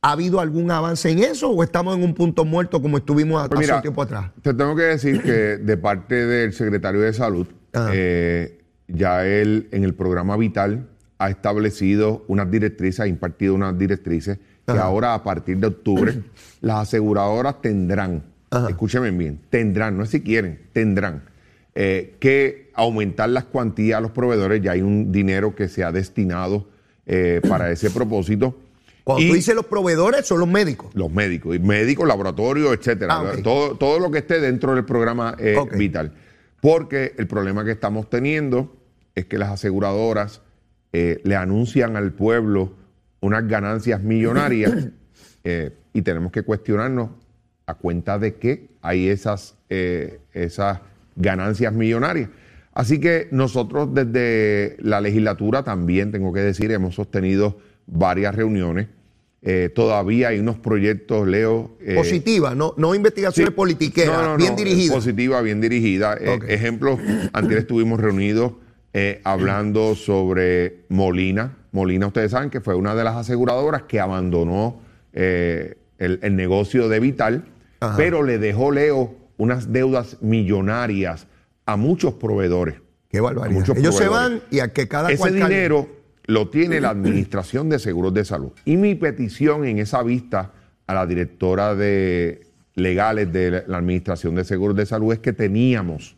¿Ha 0.05 0.11
habido 0.11 0.39
algún 0.39 0.69
avance 0.69 1.09
en 1.09 1.17
eso 1.17 1.49
o 1.49 1.63
estamos 1.63 1.97
en 1.97 2.03
un 2.03 2.13
punto 2.13 2.45
muerto 2.45 2.79
como 2.79 2.97
estuvimos 2.97 3.49
pues 3.49 3.61
hace 3.61 3.73
un 3.73 3.81
tiempo 3.81 4.03
atrás? 4.03 4.29
Te 4.43 4.53
tengo 4.53 4.75
que 4.75 4.83
decir 4.83 5.19
que 5.23 5.57
de 5.57 5.77
parte 5.77 6.27
del 6.27 6.53
secretario 6.53 7.01
de 7.01 7.11
Salud, 7.11 7.47
eh, 7.91 8.59
ya 8.87 9.25
él 9.25 9.67
en 9.71 9.83
el 9.83 9.93
programa 9.93 10.37
Vital 10.37 10.87
ha 11.17 11.29
establecido 11.29 12.23
unas 12.27 12.49
directrices, 12.49 12.99
ha 12.99 13.07
impartido 13.07 13.55
unas 13.55 13.77
directrices 13.77 14.37
que 14.65 14.77
ahora 14.77 15.13
a 15.13 15.23
partir 15.23 15.57
de 15.57 15.67
octubre 15.67 16.21
las 16.61 16.87
aseguradoras 16.87 17.61
tendrán, 17.61 18.23
escúcheme 18.67 19.11
bien, 19.11 19.39
tendrán, 19.49 19.97
no 19.97 20.03
es 20.03 20.09
si 20.09 20.21
quieren, 20.21 20.59
tendrán 20.73 21.23
eh, 21.75 22.15
que 22.19 22.71
aumentar 22.73 23.29
las 23.29 23.45
cuantías 23.45 23.97
a 23.97 24.01
los 24.01 24.11
proveedores, 24.11 24.61
ya 24.61 24.71
hay 24.71 24.81
un 24.81 25.11
dinero 25.11 25.55
que 25.55 25.67
se 25.67 25.83
ha 25.83 25.91
destinado 25.91 26.67
eh, 27.05 27.41
para 27.47 27.71
ese 27.71 27.89
propósito. 27.89 28.57
Cuando 29.03 29.27
tú 29.27 29.33
dices 29.35 29.53
los 29.53 29.67
proveedores, 29.67 30.25
son 30.25 30.39
los 30.39 30.47
médicos. 30.47 30.95
Los 30.95 31.11
médicos, 31.11 31.55
y 31.55 31.59
médicos, 31.59 32.07
laboratorios, 32.07 32.73
etcétera. 32.73 33.19
Ah, 33.19 33.33
todo, 33.43 33.75
todo 33.75 33.99
lo 33.99 34.09
que 34.09 34.17
esté 34.19 34.39
dentro 34.39 34.73
del 34.73 34.83
programa 34.83 35.35
Vital. 35.77 36.11
Porque 36.65 37.13
el 37.19 37.27
problema 37.27 37.63
que 37.63 37.69
estamos 37.69 38.09
teniendo 38.09 38.75
es 39.13 39.27
que 39.27 39.37
las 39.37 39.51
aseguradoras 39.51 40.41
eh, 40.93 41.21
le 41.23 41.35
anuncian 41.35 41.95
al 41.95 42.11
pueblo 42.11 42.73
unas 43.21 43.47
ganancias 43.47 44.01
millonarias 44.01 44.87
eh, 45.43 45.77
y 45.93 46.01
tenemos 46.01 46.31
que 46.31 46.41
cuestionarnos 46.41 47.11
a 47.67 47.75
cuenta 47.75 48.17
de 48.17 48.37
qué 48.37 48.69
hay 48.81 49.09
esas, 49.09 49.55
eh, 49.69 50.21
esas 50.33 50.79
ganancias 51.15 51.71
millonarias. 51.71 52.31
Así 52.73 52.99
que 52.99 53.27
nosotros 53.29 53.93
desde 53.93 54.75
la 54.79 55.01
legislatura 55.01 55.61
también, 55.61 56.11
tengo 56.11 56.33
que 56.33 56.39
decir, 56.39 56.71
hemos 56.71 56.95
sostenido 56.95 57.59
varias 57.85 58.33
reuniones 58.33 58.87
eh, 59.47 59.69
todavía 59.69 60.29
hay 60.29 60.39
unos 60.39 60.57
proyectos, 60.57 61.27
Leo. 61.27 61.77
Eh, 61.79 61.93
Positiva, 61.93 62.55
no, 62.55 62.73
no 62.77 62.95
investigaciones 62.95 63.53
politiqueras, 63.53 64.37
bien 64.37 64.55
dirigidas. 64.55 64.95
Positiva, 64.95 65.39
bien 65.41 65.61
dirigida. 65.61 66.17
Eh, 66.19 66.39
ejemplo, 66.47 66.97
antes 67.31 67.59
estuvimos 67.59 67.99
reunidos 67.99 68.53
hablando 69.23 69.93
sobre 69.93 70.85
Molina. 70.89 71.57
Molina, 71.73 72.07
ustedes 72.07 72.31
saben 72.31 72.49
que 72.49 72.59
fue 72.59 72.73
una 72.73 72.95
de 72.95 73.03
las 73.03 73.17
aseguradoras 73.17 73.83
que 73.83 73.99
abandonó 73.99 74.81
el, 75.13 76.17
negocio 76.31 76.89
de 76.89 76.99
Vital, 76.99 77.45
pero 77.97 78.23
le 78.23 78.39
dejó, 78.39 78.71
Leo, 78.71 79.13
unas 79.37 79.71
deudas 79.71 80.17
millonarias 80.21 81.27
a 81.67 81.75
muchos 81.75 82.15
proveedores. 82.15 82.77
Qué 83.09 83.19
barbaridad. 83.19 83.77
Ellos 83.77 83.95
se 83.95 84.07
van 84.07 84.41
y 84.49 84.59
a 84.59 84.69
que 84.69 84.87
cada 84.87 85.11
Ese 85.11 85.29
dinero 85.29 85.87
lo 86.27 86.49
tiene 86.49 86.81
la 86.81 86.89
Administración 86.89 87.69
de 87.69 87.79
Seguros 87.79 88.13
de 88.13 88.25
Salud. 88.25 88.51
Y 88.65 88.77
mi 88.77 88.95
petición 88.95 89.65
en 89.65 89.79
esa 89.79 90.03
vista 90.03 90.53
a 90.87 90.93
la 90.93 91.05
directora 91.05 91.75
de 91.75 92.47
legales 92.75 93.31
de 93.31 93.63
la 93.67 93.77
Administración 93.77 94.35
de 94.35 94.43
Seguros 94.43 94.75
de 94.75 94.85
Salud 94.85 95.13
es 95.13 95.19
que 95.19 95.33
teníamos 95.33 96.15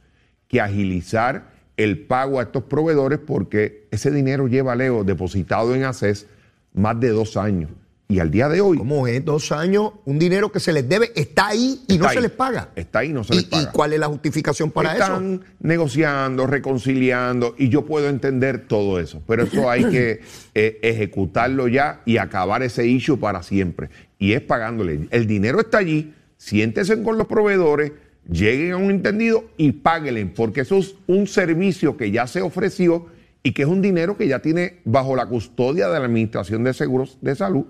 que 0.47 0.61
agilizar 0.61 1.51
el 1.75 1.99
pago 1.99 2.39
a 2.39 2.43
estos 2.43 2.63
proveedores 2.63 3.19
porque 3.19 3.87
ese 3.91 4.11
dinero 4.11 4.47
lleva, 4.47 4.75
Leo, 4.75 5.03
depositado 5.03 5.75
en 5.75 5.83
ACES 5.83 6.25
más 6.73 6.99
de 6.99 7.09
dos 7.09 7.37
años. 7.37 7.69
Y 8.09 8.19
al 8.19 8.31
día 8.31 8.47
de 8.47 8.61
hoy. 8.61 8.77
¿Cómo 8.77 9.05
es? 9.05 9.23
Dos 9.25 9.51
años, 9.51 9.91
un 10.05 10.17
dinero 10.17 10.49
que 10.49 10.61
se 10.61 10.71
les 10.71 10.87
debe 10.87 11.11
está 11.13 11.47
ahí 11.47 11.81
y 11.89 11.97
no 11.97 12.07
se 12.09 12.21
les 12.21 12.31
paga. 12.31 12.69
Está 12.75 12.99
ahí 12.99 13.09
y 13.09 13.13
no 13.13 13.25
se 13.25 13.35
les 13.35 13.43
paga. 13.43 13.63
¿Y 13.63 13.65
cuál 13.73 13.91
es 13.91 13.99
la 13.99 14.07
justificación 14.07 14.71
para 14.71 14.93
eso? 14.93 15.03
Están 15.03 15.41
negociando, 15.59 16.47
reconciliando 16.47 17.53
y 17.57 17.67
yo 17.67 17.85
puedo 17.85 18.07
entender 18.07 18.65
todo 18.65 18.99
eso. 18.99 19.21
Pero 19.27 19.43
eso 19.43 19.69
hay 19.69 19.83
que 19.85 20.21
eh, 20.55 20.79
ejecutarlo 20.83 21.67
ya 21.67 22.01
y 22.05 22.15
acabar 22.15 22.63
ese 22.63 22.87
issue 22.87 23.19
para 23.19 23.43
siempre. 23.43 23.89
Y 24.17 24.33
es 24.33 24.41
pagándole. 24.41 25.09
El 25.11 25.27
dinero 25.27 25.59
está 25.59 25.79
allí, 25.79 26.13
siéntese 26.37 27.03
con 27.03 27.17
los 27.17 27.27
proveedores, 27.27 27.91
lleguen 28.31 28.71
a 28.71 28.77
un 28.77 28.89
entendido 28.89 29.43
y 29.57 29.73
páguenle, 29.73 30.25
porque 30.27 30.61
eso 30.61 30.77
es 30.77 30.95
un 31.07 31.27
servicio 31.27 31.97
que 31.97 32.09
ya 32.11 32.25
se 32.25 32.41
ofreció 32.41 33.07
y 33.43 33.51
que 33.51 33.63
es 33.63 33.67
un 33.67 33.81
dinero 33.81 34.15
que 34.15 34.29
ya 34.29 34.39
tiene 34.39 34.79
bajo 34.85 35.13
la 35.17 35.25
custodia 35.25 35.89
de 35.89 35.99
la 35.99 36.05
Administración 36.05 36.63
de 36.63 36.73
Seguros 36.73 37.17
de 37.21 37.35
Salud 37.35 37.65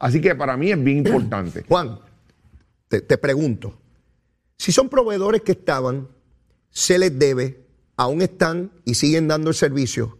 Así 0.00 0.20
que 0.20 0.34
para 0.34 0.56
mí 0.56 0.72
es 0.72 0.82
bien 0.82 0.98
importante. 1.06 1.64
Juan, 1.68 2.00
te, 2.88 3.18
pregunto, 3.18 3.78
si 4.58 4.72
son 4.72 4.88
proveedores 4.88 5.42
que 5.42 5.52
estaban, 5.52 6.08
se 6.70 6.98
les 6.98 7.16
debe, 7.16 7.64
aún 7.96 8.22
están 8.22 8.72
y 8.84 8.94
siguen 8.94 9.28
dando 9.28 9.50
el 9.50 9.54
servicio, 9.54 10.18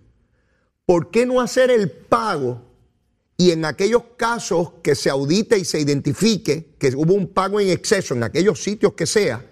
¿por 0.86 1.10
qué 1.10 1.26
no 1.26 1.40
hacer 1.40 1.70
el 1.70 1.90
pago 1.90 2.62
y 3.36 3.50
en 3.50 3.64
aquellos 3.64 4.02
casos 4.16 4.72
que 4.82 4.94
se 4.94 5.08
audite 5.08 5.58
y 5.58 5.64
se 5.64 5.80
identifique 5.80 6.74
que 6.78 6.88
hubo 6.94 7.14
un 7.14 7.28
pago 7.28 7.58
en 7.58 7.70
exceso 7.70 8.14
en 8.14 8.22
aquellos 8.22 8.62
sitios 8.62 8.92
que 8.92 9.06
sea, 9.06 9.44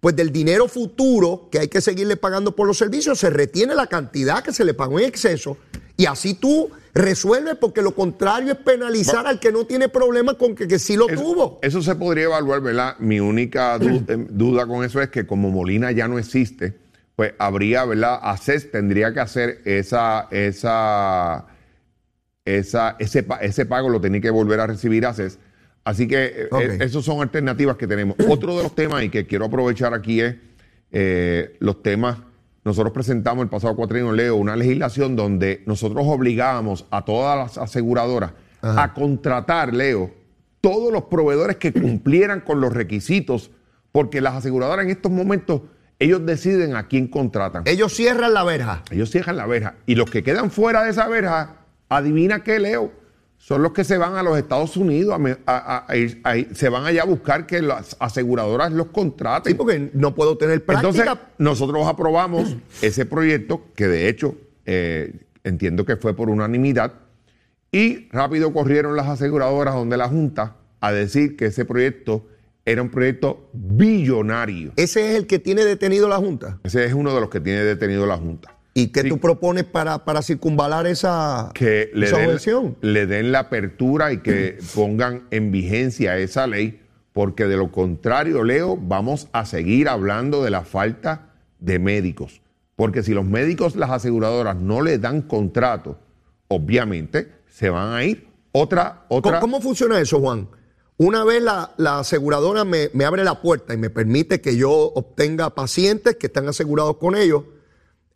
pues 0.00 0.16
del 0.16 0.32
dinero 0.32 0.66
futuro 0.66 1.48
que 1.50 1.58
hay 1.58 1.68
que 1.68 1.80
seguirle 1.80 2.16
pagando 2.16 2.56
por 2.56 2.66
los 2.66 2.78
servicios, 2.78 3.18
se 3.18 3.30
retiene 3.30 3.74
la 3.74 3.86
cantidad 3.86 4.42
que 4.42 4.52
se 4.52 4.64
le 4.64 4.72
pagó 4.72 4.98
en 4.98 5.06
exceso 5.06 5.58
y 5.96 6.06
así 6.06 6.34
tú 6.34 6.70
resuelves 6.98 7.56
porque 7.56 7.80
lo 7.80 7.94
contrario 7.94 8.52
es 8.52 8.58
penalizar 8.58 9.26
al 9.26 9.38
que 9.40 9.52
no 9.52 9.64
tiene 9.64 9.88
problema 9.88 10.34
con 10.34 10.54
que, 10.54 10.66
que 10.68 10.78
sí 10.78 10.96
lo 10.96 11.08
Eso- 11.08 11.22
tuvo. 11.22 11.58
Eso 11.62 11.80
se 11.80 11.94
podría 11.94 12.24
evaluar, 12.24 12.60
¿verdad? 12.60 12.96
Mi 12.98 13.20
única 13.20 13.78
du- 13.78 14.04
eh, 14.08 14.26
duda 14.30 14.66
con 14.66 14.84
eso 14.84 15.00
es 15.00 15.08
que 15.08 15.26
como 15.26 15.50
Molina 15.50 15.92
ya 15.92 16.08
no 16.08 16.18
existe, 16.18 16.74
pues 17.16 17.32
habría, 17.38 17.84
¿verdad? 17.84 18.18
ACES 18.22 18.70
tendría 18.70 19.12
que 19.12 19.20
hacer 19.20 19.60
esa, 19.64 20.28
esa, 20.30 21.46
esa, 22.44 22.96
ese, 22.98 23.26
ese 23.40 23.66
pago, 23.66 23.88
lo 23.88 24.00
tenía 24.00 24.20
que 24.20 24.30
volver 24.30 24.60
a 24.60 24.66
recibir 24.66 25.06
ACES. 25.06 25.38
Así 25.84 26.06
que 26.06 26.24
eh, 26.26 26.48
eh, 26.60 26.78
esas 26.80 27.04
son 27.04 27.20
alternativas 27.22 27.76
que 27.76 27.86
tenemos. 27.86 28.16
Otro 28.28 28.56
de 28.56 28.62
los 28.64 28.74
temas 28.74 29.02
y 29.04 29.08
que 29.08 29.26
quiero 29.26 29.46
aprovechar 29.46 29.94
aquí 29.94 30.20
es 30.20 30.34
eh, 30.92 31.56
los 31.60 31.82
temas. 31.82 32.18
Nosotros 32.64 32.92
presentamos 32.92 33.42
el 33.42 33.48
pasado 33.48 33.74
cuatrienio, 33.76 34.12
Leo, 34.12 34.36
una 34.36 34.56
legislación 34.56 35.16
donde 35.16 35.62
nosotros 35.66 36.04
obligábamos 36.06 36.86
a 36.90 37.04
todas 37.04 37.36
las 37.38 37.58
aseguradoras 37.58 38.32
a 38.60 38.92
contratar, 38.92 39.72
Leo, 39.74 40.10
todos 40.60 40.92
los 40.92 41.04
proveedores 41.04 41.56
que 41.56 41.72
cumplieran 41.72 42.40
con 42.40 42.60
los 42.60 42.72
requisitos, 42.72 43.50
porque 43.92 44.20
las 44.20 44.34
aseguradoras 44.34 44.84
en 44.84 44.90
estos 44.90 45.12
momentos, 45.12 45.62
ellos 45.98 46.24
deciden 46.26 46.76
a 46.76 46.88
quién 46.88 47.08
contratan. 47.08 47.62
Ellos 47.66 47.94
cierran 47.94 48.34
la 48.34 48.44
verja. 48.44 48.82
Ellos 48.90 49.10
cierran 49.10 49.36
la 49.36 49.46
verja. 49.46 49.76
Y 49.86 49.94
los 49.94 50.10
que 50.10 50.22
quedan 50.22 50.50
fuera 50.50 50.84
de 50.84 50.90
esa 50.90 51.08
verja, 51.08 51.56
adivina 51.88 52.42
qué, 52.42 52.58
Leo, 52.58 52.92
son 53.38 53.62
los 53.62 53.72
que 53.72 53.84
se 53.84 53.96
van 53.96 54.16
a 54.16 54.22
los 54.22 54.36
Estados 54.36 54.76
Unidos, 54.76 55.18
a 55.46 55.86
se 56.52 56.68
van 56.68 56.84
allá 56.84 57.02
a 57.02 57.06
buscar 57.06 57.46
que 57.46 57.62
las 57.62 57.96
aseguradoras 57.98 58.72
los 58.72 58.88
contraten. 58.88 59.52
Sí, 59.52 59.56
porque 59.56 59.90
no 59.94 60.14
puedo 60.14 60.36
tener 60.36 60.64
práctica. 60.64 60.88
Entonces, 60.88 61.24
nosotros 61.38 61.86
aprobamos 61.86 62.56
ese 62.82 63.06
proyecto, 63.06 63.62
que 63.74 63.86
de 63.86 64.08
hecho 64.08 64.34
eh, 64.66 65.26
entiendo 65.44 65.86
que 65.86 65.96
fue 65.96 66.14
por 66.14 66.28
unanimidad, 66.28 66.92
y 67.72 68.08
rápido 68.10 68.52
corrieron 68.52 68.96
las 68.96 69.06
aseguradoras 69.06 69.74
donde 69.74 69.96
la 69.96 70.08
Junta 70.08 70.56
a 70.80 70.92
decir 70.92 71.36
que 71.36 71.46
ese 71.46 71.64
proyecto 71.64 72.26
era 72.64 72.82
un 72.82 72.90
proyecto 72.90 73.48
billonario. 73.52 74.72
Ese 74.76 75.10
es 75.10 75.16
el 75.16 75.26
que 75.26 75.38
tiene 75.38 75.64
detenido 75.64 76.08
la 76.08 76.16
Junta. 76.16 76.58
Ese 76.64 76.84
es 76.84 76.92
uno 76.92 77.14
de 77.14 77.20
los 77.20 77.30
que 77.30 77.40
tiene 77.40 77.64
detenido 77.64 78.04
la 78.04 78.16
Junta. 78.16 78.57
¿Y 78.78 78.88
qué 78.88 79.02
Sí. 79.02 79.08
tú 79.08 79.18
propones 79.18 79.64
para, 79.64 80.04
para 80.04 80.22
circunvalar 80.22 80.86
esa, 80.86 81.50
que 81.54 81.90
le 81.94 82.06
esa 82.06 82.18
den, 82.18 82.26
objeción? 82.26 82.76
le 82.80 83.06
den 83.06 83.32
la 83.32 83.40
apertura 83.40 84.12
y 84.12 84.18
que 84.18 84.58
pongan 84.74 85.24
en 85.30 85.50
vigencia 85.50 86.16
esa 86.18 86.46
ley, 86.46 86.80
porque 87.12 87.46
de 87.46 87.56
lo 87.56 87.72
contrario, 87.72 88.44
Leo, 88.44 88.76
vamos 88.76 89.28
a 89.32 89.44
seguir 89.46 89.88
hablando 89.88 90.44
de 90.44 90.50
la 90.50 90.62
falta 90.62 91.32
de 91.58 91.78
médicos. 91.78 92.40
Porque 92.76 93.02
si 93.02 93.12
los 93.14 93.24
médicos, 93.24 93.74
las 93.74 93.90
aseguradoras 93.90 94.54
no 94.56 94.82
le 94.82 94.98
dan 94.98 95.22
contrato, 95.22 95.98
obviamente 96.46 97.32
se 97.48 97.70
van 97.70 97.92
a 97.94 98.04
ir. 98.04 98.28
Otra, 98.52 99.04
otra. 99.08 99.40
¿Cómo, 99.40 99.54
cómo 99.56 99.60
funciona 99.60 100.00
eso, 100.00 100.20
Juan? 100.20 100.48
Una 100.96 101.24
vez 101.24 101.42
la, 101.42 101.72
la 101.76 102.00
aseguradora 102.00 102.64
me, 102.64 102.90
me 102.92 103.04
abre 103.04 103.24
la 103.24 103.40
puerta 103.40 103.74
y 103.74 103.76
me 103.76 103.90
permite 103.90 104.40
que 104.40 104.56
yo 104.56 104.70
obtenga 104.70 105.54
pacientes 105.54 106.16
que 106.16 106.26
están 106.28 106.48
asegurados 106.48 106.96
con 106.96 107.16
ellos, 107.16 107.42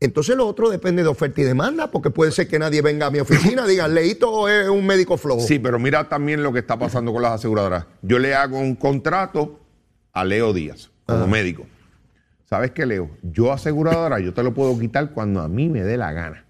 entonces 0.05 0.37
lo 0.37 0.47
otro 0.47 0.71
depende 0.71 1.03
de 1.03 1.09
oferta 1.09 1.41
y 1.41 1.45
demanda, 1.45 1.91
porque 1.91 2.11
puede 2.11 2.33
ser 2.33 2.49
que 2.49 2.59
nadie 2.59 2.83
venga 2.83 3.07
a 3.07 3.11
mi 3.11 3.21
oficina 3.21 3.65
y 3.67 3.71
diga, 3.71 3.89
Leito 3.89 4.49
es 4.49 4.69
un 4.69 4.87
médico 4.87 5.17
flojo. 5.17 5.41
Sí, 5.41 5.59
pero 5.59 5.79
mira 5.79 6.09
también 6.09 6.43
lo 6.43 6.53
que 6.53 6.59
está 6.61 6.79
pasando 6.79 7.13
con 7.13 7.23
las 7.23 7.33
aseguradoras. 7.33 7.87
Yo 8.03 8.19
le 8.19 8.35
hago 8.35 8.59
un 8.59 8.75
contrato 8.75 9.61
a 10.13 10.25
Leo 10.25 10.53
Díaz 10.53 10.91
como 11.07 11.27
médico. 11.27 11.67
¿Sabes 12.45 12.73
qué, 12.73 12.85
Leo? 12.85 13.11
Yo 13.23 13.53
aseguradora, 13.53 14.21
yo 14.21 14.35
te 14.35 14.43
lo 14.43 14.53
puedo 14.53 14.79
quitar 14.79 15.11
cuando 15.13 15.41
a 15.41 15.49
mí 15.49 15.69
me 15.69 15.83
dé 15.83 15.97
la 15.97 16.13
gana. 16.13 16.45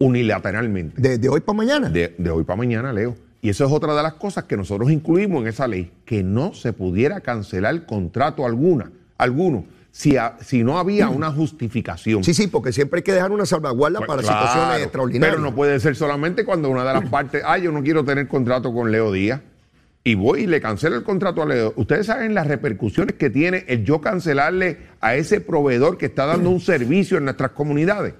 Unilateralmente. 0.00 1.00
De, 1.00 1.18
de 1.18 1.28
hoy 1.28 1.40
para 1.40 1.56
mañana. 1.56 1.88
De, 1.88 2.14
de 2.18 2.30
hoy 2.30 2.44
para 2.44 2.56
mañana, 2.56 2.92
Leo. 2.92 3.14
Y 3.44 3.50
eso 3.50 3.66
es 3.66 3.70
otra 3.70 3.94
de 3.94 4.02
las 4.02 4.14
cosas 4.14 4.44
que 4.44 4.56
nosotros 4.56 4.90
incluimos 4.90 5.42
en 5.42 5.48
esa 5.48 5.68
ley, 5.68 5.92
que 6.06 6.22
no 6.22 6.54
se 6.54 6.72
pudiera 6.72 7.20
cancelar 7.20 7.84
contrato 7.84 8.46
alguna, 8.46 8.90
alguno, 9.18 9.66
si, 9.96 10.16
a- 10.16 10.36
si 10.40 10.64
no 10.64 10.76
había 10.80 11.08
una 11.08 11.30
justificación. 11.30 12.24
Sí, 12.24 12.34
sí, 12.34 12.48
porque 12.48 12.72
siempre 12.72 12.98
hay 12.98 13.04
que 13.04 13.12
dejar 13.12 13.30
una 13.30 13.46
salvaguarda 13.46 13.98
Pues 14.00 14.08
para 14.08 14.22
claro, 14.22 14.38
situaciones 14.48 14.82
extraordinarias. 14.82 15.36
Pero 15.36 15.48
no 15.50 15.54
puede 15.54 15.78
ser 15.78 15.94
solamente 15.94 16.44
cuando 16.44 16.68
una 16.68 16.84
de 16.84 16.94
las 16.94 17.08
partes, 17.08 17.42
ah, 17.46 17.58
yo 17.58 17.70
no 17.70 17.80
quiero 17.80 18.04
tener 18.04 18.26
contrato 18.26 18.74
con 18.74 18.90
Leo 18.90 19.12
Díaz. 19.12 19.40
Y 20.02 20.16
voy 20.16 20.42
y 20.42 20.46
le 20.48 20.60
cancelo 20.60 20.96
el 20.96 21.04
contrato 21.04 21.42
a 21.42 21.46
Leo. 21.46 21.72
Ustedes 21.76 22.06
saben 22.06 22.34
las 22.34 22.48
repercusiones 22.48 23.14
que 23.14 23.30
tiene 23.30 23.64
el 23.68 23.84
yo 23.84 24.00
cancelarle 24.00 24.78
a 25.00 25.14
ese 25.14 25.40
proveedor 25.40 25.96
que 25.96 26.06
está 26.06 26.26
dando 26.26 26.50
un 26.50 26.60
servicio 26.60 27.16
en 27.16 27.24
nuestras 27.26 27.52
comunidades. 27.52 28.14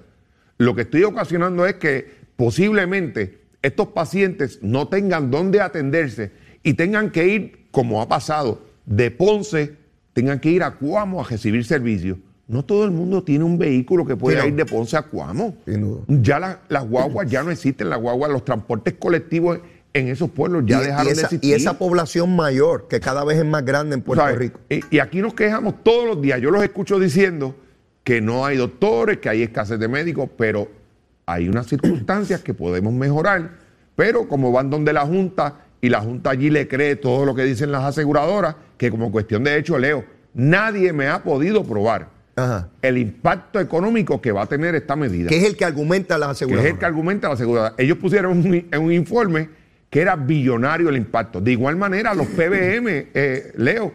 Lo 0.57 0.75
que 0.75 0.83
estoy 0.83 1.03
ocasionando 1.03 1.65
es 1.65 1.75
que 1.75 2.09
posiblemente 2.37 3.41
estos 3.61 3.89
pacientes 3.89 4.59
no 4.61 4.87
tengan 4.87 5.29
dónde 5.29 5.59
atenderse 5.59 6.31
y 6.63 6.75
tengan 6.75 7.11
que 7.11 7.27
ir, 7.27 7.67
como 7.71 8.01
ha 8.01 8.07
pasado, 8.07 8.61
de 8.85 9.11
Ponce, 9.11 9.75
tengan 10.15 10.39
que 10.39 10.49
ir 10.49 10.63
a 10.63 10.71
Cuamo 10.71 11.19
a 11.21 11.27
recibir 11.27 11.63
servicios. 11.65 12.17
No 12.47 12.63
todo 12.63 12.85
el 12.85 12.91
mundo 12.91 13.21
tiene 13.23 13.43
un 13.43 13.57
vehículo 13.57 14.05
que 14.05 14.15
pueda 14.15 14.41
Sí, 14.43 14.47
ir 14.47 14.55
de 14.55 14.65
Ponce 14.65 14.95
a 14.95 15.01
Cuamo. 15.01 15.55
Sin 15.65 15.81
duda. 15.81 16.01
Ya 16.07 16.39
la- 16.39 16.59
las 16.69 16.87
guaguas 16.87 17.29
ya 17.29 17.43
no 17.43 17.51
existen, 17.51 17.89
las 17.89 17.99
guaguas, 17.99 18.31
los 18.31 18.45
transportes 18.45 18.93
colectivos 18.97 19.59
en 19.93 20.07
esos 20.07 20.29
pueblos 20.29 20.63
ya 20.65 20.79
y, 20.81 20.85
dejaron 20.85 21.07
y 21.07 21.09
esa, 21.09 21.21
de 21.21 21.25
existir. 21.25 21.49
y 21.49 21.53
esa 21.53 21.77
población 21.77 22.33
mayor, 22.35 22.87
que 22.87 22.99
cada 22.99 23.25
vez 23.25 23.39
es 23.39 23.45
más 23.45 23.65
grande 23.65 23.95
en 23.95 24.01
Puerto 24.01 24.23
¿Sabes? 24.23 24.37
Rico. 24.39 24.59
Y, 24.69 24.79
y 24.95 24.99
aquí 24.99 25.21
nos 25.21 25.33
quejamos 25.33 25.83
todos 25.83 26.05
los 26.07 26.21
días. 26.21 26.39
Yo 26.39 26.49
los 26.51 26.63
escucho 26.63 26.97
diciendo 26.99 27.55
que 28.05 28.21
no 28.21 28.45
hay 28.45 28.55
doctores, 28.57 29.17
que 29.17 29.27
hay 29.29 29.41
escasez 29.43 29.79
de 29.79 29.87
médicos, 29.89 30.29
pero 30.37 30.69
hay 31.25 31.49
unas 31.49 31.67
circunstancias 31.67 32.41
que 32.41 32.53
podemos 32.53 32.93
mejorar. 32.93 33.51
Pero 33.95 34.27
como 34.27 34.51
van 34.51 34.69
donde 34.69 34.93
la 34.93 35.05
Junta 35.05 35.64
y 35.85 35.89
la 35.89 36.01
Junta 36.01 36.31
allí 36.31 36.49
le 36.49 36.67
cree 36.67 36.95
todo 36.95 37.25
lo 37.25 37.35
que 37.35 37.43
dicen 37.43 37.71
las 37.71 37.83
aseguradoras, 37.83 38.55
que 38.75 38.89
como 38.89 39.11
cuestión 39.11 39.43
de 39.43 39.55
hecho, 39.55 39.77
Leo, 39.77 40.03
nadie 40.33 40.91
me 40.93 41.07
ha 41.07 41.21
podido 41.21 41.63
probar 41.63 42.09
Ajá. 42.35 42.69
el 42.81 42.97
impacto 42.97 43.59
económico 43.59 44.19
que 44.19 44.31
va 44.31 44.41
a 44.41 44.45
tener 44.47 44.73
esta 44.73 44.95
medida. 44.95 45.29
Que 45.29 45.37
es 45.37 45.43
el 45.43 45.55
que 45.55 45.63
argumenta 45.63 46.17
las 46.17 46.29
que 46.29 46.31
es 46.31 46.37
aseguradoras. 46.37 46.73
el 46.73 46.79
que 46.79 46.85
argumenta 46.87 47.27
la 47.27 47.35
aseguradora. 47.35 47.75
Ellos 47.77 47.99
pusieron 47.99 48.65
un, 48.71 48.91
informe 48.91 49.49
que 49.91 50.01
era 50.01 50.15
billonario 50.15 50.89
el 50.89 50.97
impacto. 50.97 51.39
De 51.39 51.51
igual 51.51 51.75
manera, 51.75 52.15
los 52.15 52.25
PBM, 52.35 53.09
eh, 53.13 53.53
Leo, 53.57 53.93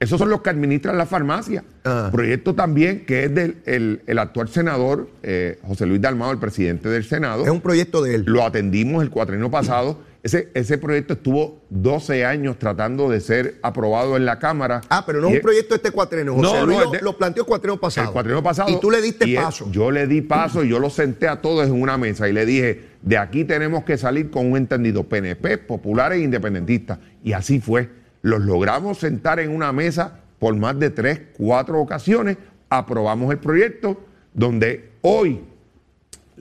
esos 0.00 0.18
son 0.18 0.30
los 0.30 0.40
que 0.40 0.48
administran 0.48 0.96
la 0.96 1.04
farmacia. 1.04 1.64
Proyecto 2.12 2.54
también 2.54 3.04
que 3.04 3.24
es 3.24 3.34
del 3.34 3.56
el, 3.66 4.00
el 4.06 4.18
actual 4.18 4.48
senador 4.48 5.10
eh, 5.22 5.58
José 5.66 5.84
Luis 5.84 6.00
Dalmado, 6.00 6.32
el 6.32 6.38
presidente 6.38 6.88
del 6.88 7.04
Senado. 7.04 7.44
Es 7.44 7.50
un 7.50 7.60
proyecto 7.60 8.02
de 8.02 8.14
él. 8.14 8.24
Lo 8.26 8.42
atendimos 8.42 9.02
el 9.02 9.10
cuatrienio 9.10 9.50
pasado. 9.50 9.98
Ese, 10.26 10.48
ese 10.54 10.76
proyecto 10.76 11.12
estuvo 11.12 11.60
12 11.70 12.24
años 12.24 12.58
tratando 12.58 13.08
de 13.08 13.20
ser 13.20 13.60
aprobado 13.62 14.16
en 14.16 14.24
la 14.24 14.40
Cámara. 14.40 14.80
Ah, 14.88 15.04
pero 15.06 15.20
no 15.20 15.28
es 15.28 15.34
un 15.36 15.40
proyecto 15.40 15.76
este 15.76 15.92
cuatrenio. 15.92 16.34
José 16.34 16.42
No, 16.60 16.66
Luis 16.66 16.78
lo, 16.80 16.90
de- 16.90 17.00
lo 17.00 17.16
planteó 17.16 17.44
el 17.44 17.46
cuatrenio 17.46 17.78
pasado. 17.80 18.08
el 18.08 18.12
cuatrienio 18.12 18.42
pasado. 18.42 18.68
Y 18.70 18.80
tú 18.80 18.90
le 18.90 19.00
diste 19.00 19.24
él- 19.26 19.36
paso. 19.36 19.70
yo 19.70 19.92
le 19.92 20.08
di 20.08 20.22
paso 20.22 20.64
y 20.64 20.68
yo 20.68 20.80
lo 20.80 20.90
senté 20.90 21.28
a 21.28 21.40
todos 21.40 21.68
en 21.68 21.80
una 21.80 21.96
mesa 21.96 22.28
y 22.28 22.32
le 22.32 22.44
dije, 22.44 22.86
de 23.02 23.16
aquí 23.18 23.44
tenemos 23.44 23.84
que 23.84 23.96
salir 23.96 24.28
con 24.30 24.50
un 24.50 24.56
entendido 24.56 25.04
PNP, 25.04 25.58
populares 25.58 26.18
e 26.18 26.22
independentistas. 26.24 26.98
Y 27.22 27.32
así 27.32 27.60
fue. 27.60 27.88
Los 28.22 28.40
logramos 28.42 28.98
sentar 28.98 29.38
en 29.38 29.54
una 29.54 29.70
mesa 29.72 30.22
por 30.40 30.56
más 30.56 30.76
de 30.80 30.90
tres, 30.90 31.20
cuatro 31.36 31.80
ocasiones. 31.80 32.36
Aprobamos 32.68 33.30
el 33.30 33.38
proyecto 33.38 34.00
donde 34.34 34.90
hoy 35.02 35.40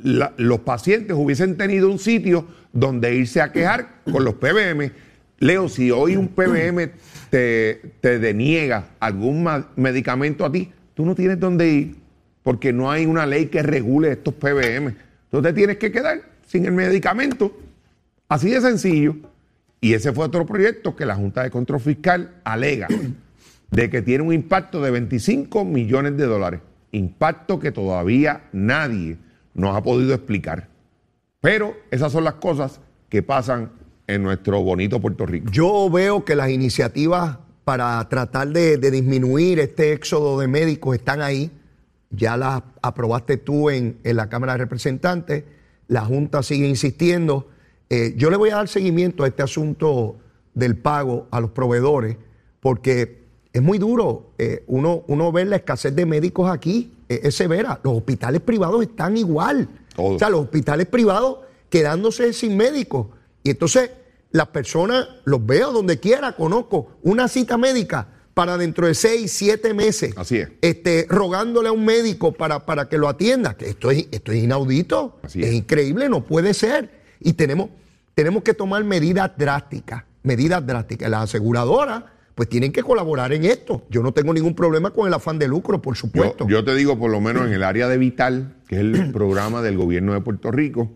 la- 0.01 0.33
los 0.37 0.61
pacientes 0.61 1.15
hubiesen 1.15 1.55
tenido 1.55 1.89
un 1.89 1.99
sitio 1.99 2.47
donde 2.75 3.15
irse 3.15 3.41
a 3.41 3.51
quejar 3.51 4.01
con 4.11 4.23
los 4.23 4.35
PBM. 4.35 4.91
Leo, 5.39 5.67
si 5.69 5.89
hoy 5.89 6.15
un 6.15 6.27
PBM 6.27 6.91
te, 7.29 7.81
te 8.01 8.19
deniega 8.19 8.89
algún 8.99 9.47
medicamento 9.77 10.45
a 10.45 10.51
ti, 10.51 10.71
tú 10.93 11.05
no 11.05 11.15
tienes 11.15 11.39
dónde 11.39 11.67
ir 11.67 11.95
porque 12.43 12.71
no 12.71 12.91
hay 12.91 13.05
una 13.07 13.25
ley 13.25 13.47
que 13.47 13.63
regule 13.63 14.11
estos 14.11 14.35
PBM. 14.35 14.93
Tú 15.31 15.41
te 15.41 15.53
tienes 15.53 15.77
que 15.77 15.91
quedar 15.91 16.21
sin 16.45 16.65
el 16.65 16.73
medicamento. 16.73 17.57
Así 18.27 18.51
de 18.51 18.61
sencillo. 18.61 19.15
Y 19.81 19.93
ese 19.93 20.13
fue 20.13 20.25
otro 20.25 20.45
proyecto 20.45 20.95
que 20.95 21.05
la 21.05 21.15
Junta 21.15 21.43
de 21.43 21.49
Control 21.49 21.79
Fiscal 21.79 22.35
alega 22.43 22.87
de 23.71 23.89
que 23.89 24.01
tiene 24.01 24.23
un 24.23 24.33
impacto 24.33 24.81
de 24.81 24.91
25 24.91 25.63
millones 25.63 26.17
de 26.17 26.25
dólares. 26.25 26.59
Impacto 26.91 27.59
que 27.59 27.71
todavía 27.71 28.43
nadie 28.51 29.17
nos 29.53 29.75
ha 29.75 29.81
podido 29.81 30.13
explicar. 30.13 30.74
Pero 31.45 31.75
esas 31.91 32.11
son 32.11 32.23
las 32.23 32.33
cosas 32.33 32.79
que 33.07 33.21
pasan 33.21 33.69
en 34.07 34.23
nuestro 34.23 34.63
bonito 34.63 34.99
Puerto 34.99 35.27
Rico. 35.27 35.51
Yo 35.51 35.91
veo 35.91 36.25
que 36.25 36.35
las 36.35 36.49
iniciativas 36.49 37.37
para 37.63 38.09
tratar 38.09 38.47
de, 38.47 38.79
disminuir 38.79 39.59
este 39.59 39.93
éxodo 39.93 40.39
de 40.39 40.47
médicos 40.47 40.95
están 40.95 41.21
ahí. 41.21 41.51
Ya 42.09 42.35
las 42.35 42.63
aprobaste 42.81 43.37
tú 43.37 43.69
en, 43.69 43.99
en 44.03 44.15
la 44.15 44.27
Cámara 44.27 44.53
de 44.53 44.57
Representantes. 44.57 45.43
La 45.87 46.03
Junta 46.03 46.41
sigue 46.41 46.67
insistiendo. 46.67 47.47
Eh, 47.91 48.15
yo 48.17 48.31
le 48.31 48.37
voy 48.37 48.49
a 48.49 48.55
dar 48.55 48.67
seguimiento 48.67 49.23
a 49.23 49.27
este 49.27 49.43
asunto 49.43 50.15
del 50.55 50.75
pago 50.75 51.27
a 51.29 51.39
los 51.41 51.51
proveedores, 51.51 52.17
porque 52.59 53.23
es 53.53 53.61
muy 53.61 53.77
duro 53.77 54.31
eh, 54.39 54.63
uno, 54.65 55.03
uno 55.05 55.31
ver 55.31 55.45
la 55.45 55.57
escasez 55.57 55.95
de 55.95 56.07
médicos 56.07 56.49
aquí, 56.49 56.91
es 57.07 57.35
severa. 57.35 57.79
Los 57.83 57.97
hospitales 57.97 58.41
privados 58.41 58.81
están 58.81 59.15
igual. 59.15 59.69
O 59.97 60.19
sea, 60.19 60.29
los 60.29 60.41
hospitales 60.41 60.87
privados 60.87 61.39
quedándose 61.69 62.33
sin 62.33 62.57
médicos. 62.57 63.07
Y 63.43 63.51
entonces 63.51 63.91
las 64.31 64.47
personas, 64.47 65.07
los 65.23 65.45
veo 65.45 65.71
donde 65.71 65.99
quiera, 65.99 66.33
conozco, 66.33 66.97
una 67.03 67.27
cita 67.27 67.57
médica 67.57 68.09
para 68.33 68.57
dentro 68.57 68.85
de 68.85 68.93
seis, 68.93 69.31
siete 69.31 69.73
meses. 69.73 70.13
Así 70.17 70.37
es. 70.37 70.49
Este, 70.61 71.05
rogándole 71.09 71.69
a 71.69 71.71
un 71.71 71.85
médico 71.85 72.33
para, 72.33 72.65
para 72.65 72.89
que 72.89 72.97
lo 72.97 73.07
atienda. 73.07 73.55
Que 73.55 73.69
esto 73.69 73.91
es, 73.91 74.07
esto 74.11 74.33
es 74.33 74.43
inaudito. 74.43 75.19
Así 75.23 75.41
es 75.41 75.49
es. 75.49 75.53
increíble, 75.55 76.09
no 76.09 76.25
puede 76.25 76.53
ser. 76.53 76.89
Y 77.21 77.33
tenemos, 77.33 77.69
tenemos 78.13 78.43
que 78.43 78.53
tomar 78.53 78.83
medidas 78.83 79.31
drásticas, 79.37 80.03
medidas 80.21 80.67
drásticas. 80.67 81.09
Las 81.09 81.23
aseguradoras, 81.23 82.03
pues 82.35 82.49
tienen 82.49 82.71
que 82.71 82.83
colaborar 82.83 83.31
en 83.33 83.45
esto. 83.45 83.83
Yo 83.89 84.03
no 84.03 84.11
tengo 84.13 84.33
ningún 84.33 84.53
problema 84.55 84.91
con 84.91 85.07
el 85.07 85.13
afán 85.13 85.39
de 85.39 85.47
lucro, 85.47 85.81
por 85.81 85.95
Yo, 85.95 86.01
supuesto. 86.01 86.47
yo 86.47 86.63
te 86.65 86.75
digo, 86.75 86.99
por 86.99 87.09
lo 87.09 87.21
menos 87.21 87.47
en 87.47 87.53
el 87.53 87.63
área 87.63 87.87
de 87.87 87.97
Vital, 87.97 88.55
que 88.67 88.75
es 88.75 88.81
el 88.81 89.11
programa 89.13 89.61
del 89.61 89.77
gobierno 89.77 90.13
de 90.13 90.21
Puerto 90.21 90.51
Rico, 90.51 90.91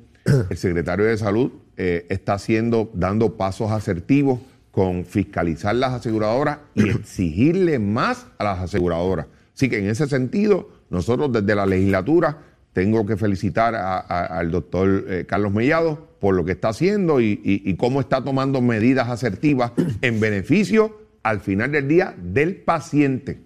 el 0.49 0.57
secretario 0.57 1.05
de 1.05 1.17
Salud 1.17 1.51
eh, 1.77 2.05
está 2.09 2.33
haciendo, 2.33 2.91
dando 2.93 3.37
pasos 3.37 3.71
asertivos 3.71 4.39
con 4.71 5.05
fiscalizar 5.05 5.73
las 5.75 5.93
aseguradoras 5.93 6.59
y 6.75 6.89
exigirle 6.89 7.79
más 7.79 8.27
a 8.37 8.43
las 8.43 8.59
aseguradoras. 8.59 9.27
Así 9.55 9.69
que 9.69 9.79
en 9.79 9.87
ese 9.89 10.07
sentido, 10.07 10.69
nosotros 10.89 11.31
desde 11.31 11.55
la 11.55 11.65
legislatura 11.65 12.37
tengo 12.73 13.05
que 13.05 13.17
felicitar 13.17 13.75
a- 13.75 13.97
a- 13.97 14.25
al 14.25 14.51
doctor 14.51 15.05
eh, 15.07 15.25
Carlos 15.27 15.51
Mellado 15.53 16.07
por 16.19 16.35
lo 16.35 16.43
que 16.45 16.51
está 16.51 16.69
haciendo 16.69 17.19
y, 17.21 17.39
y- 17.43 17.61
y 17.69 17.75
cómo 17.77 17.99
está 18.01 18.23
tomando 18.23 18.61
medidas 18.61 19.09
asertivas 19.09 19.71
en 20.01 20.19
beneficio 20.19 20.97
al 21.23 21.41
final 21.41 21.71
del 21.71 21.87
día 21.87 22.15
del 22.17 22.57
paciente. 22.57 23.41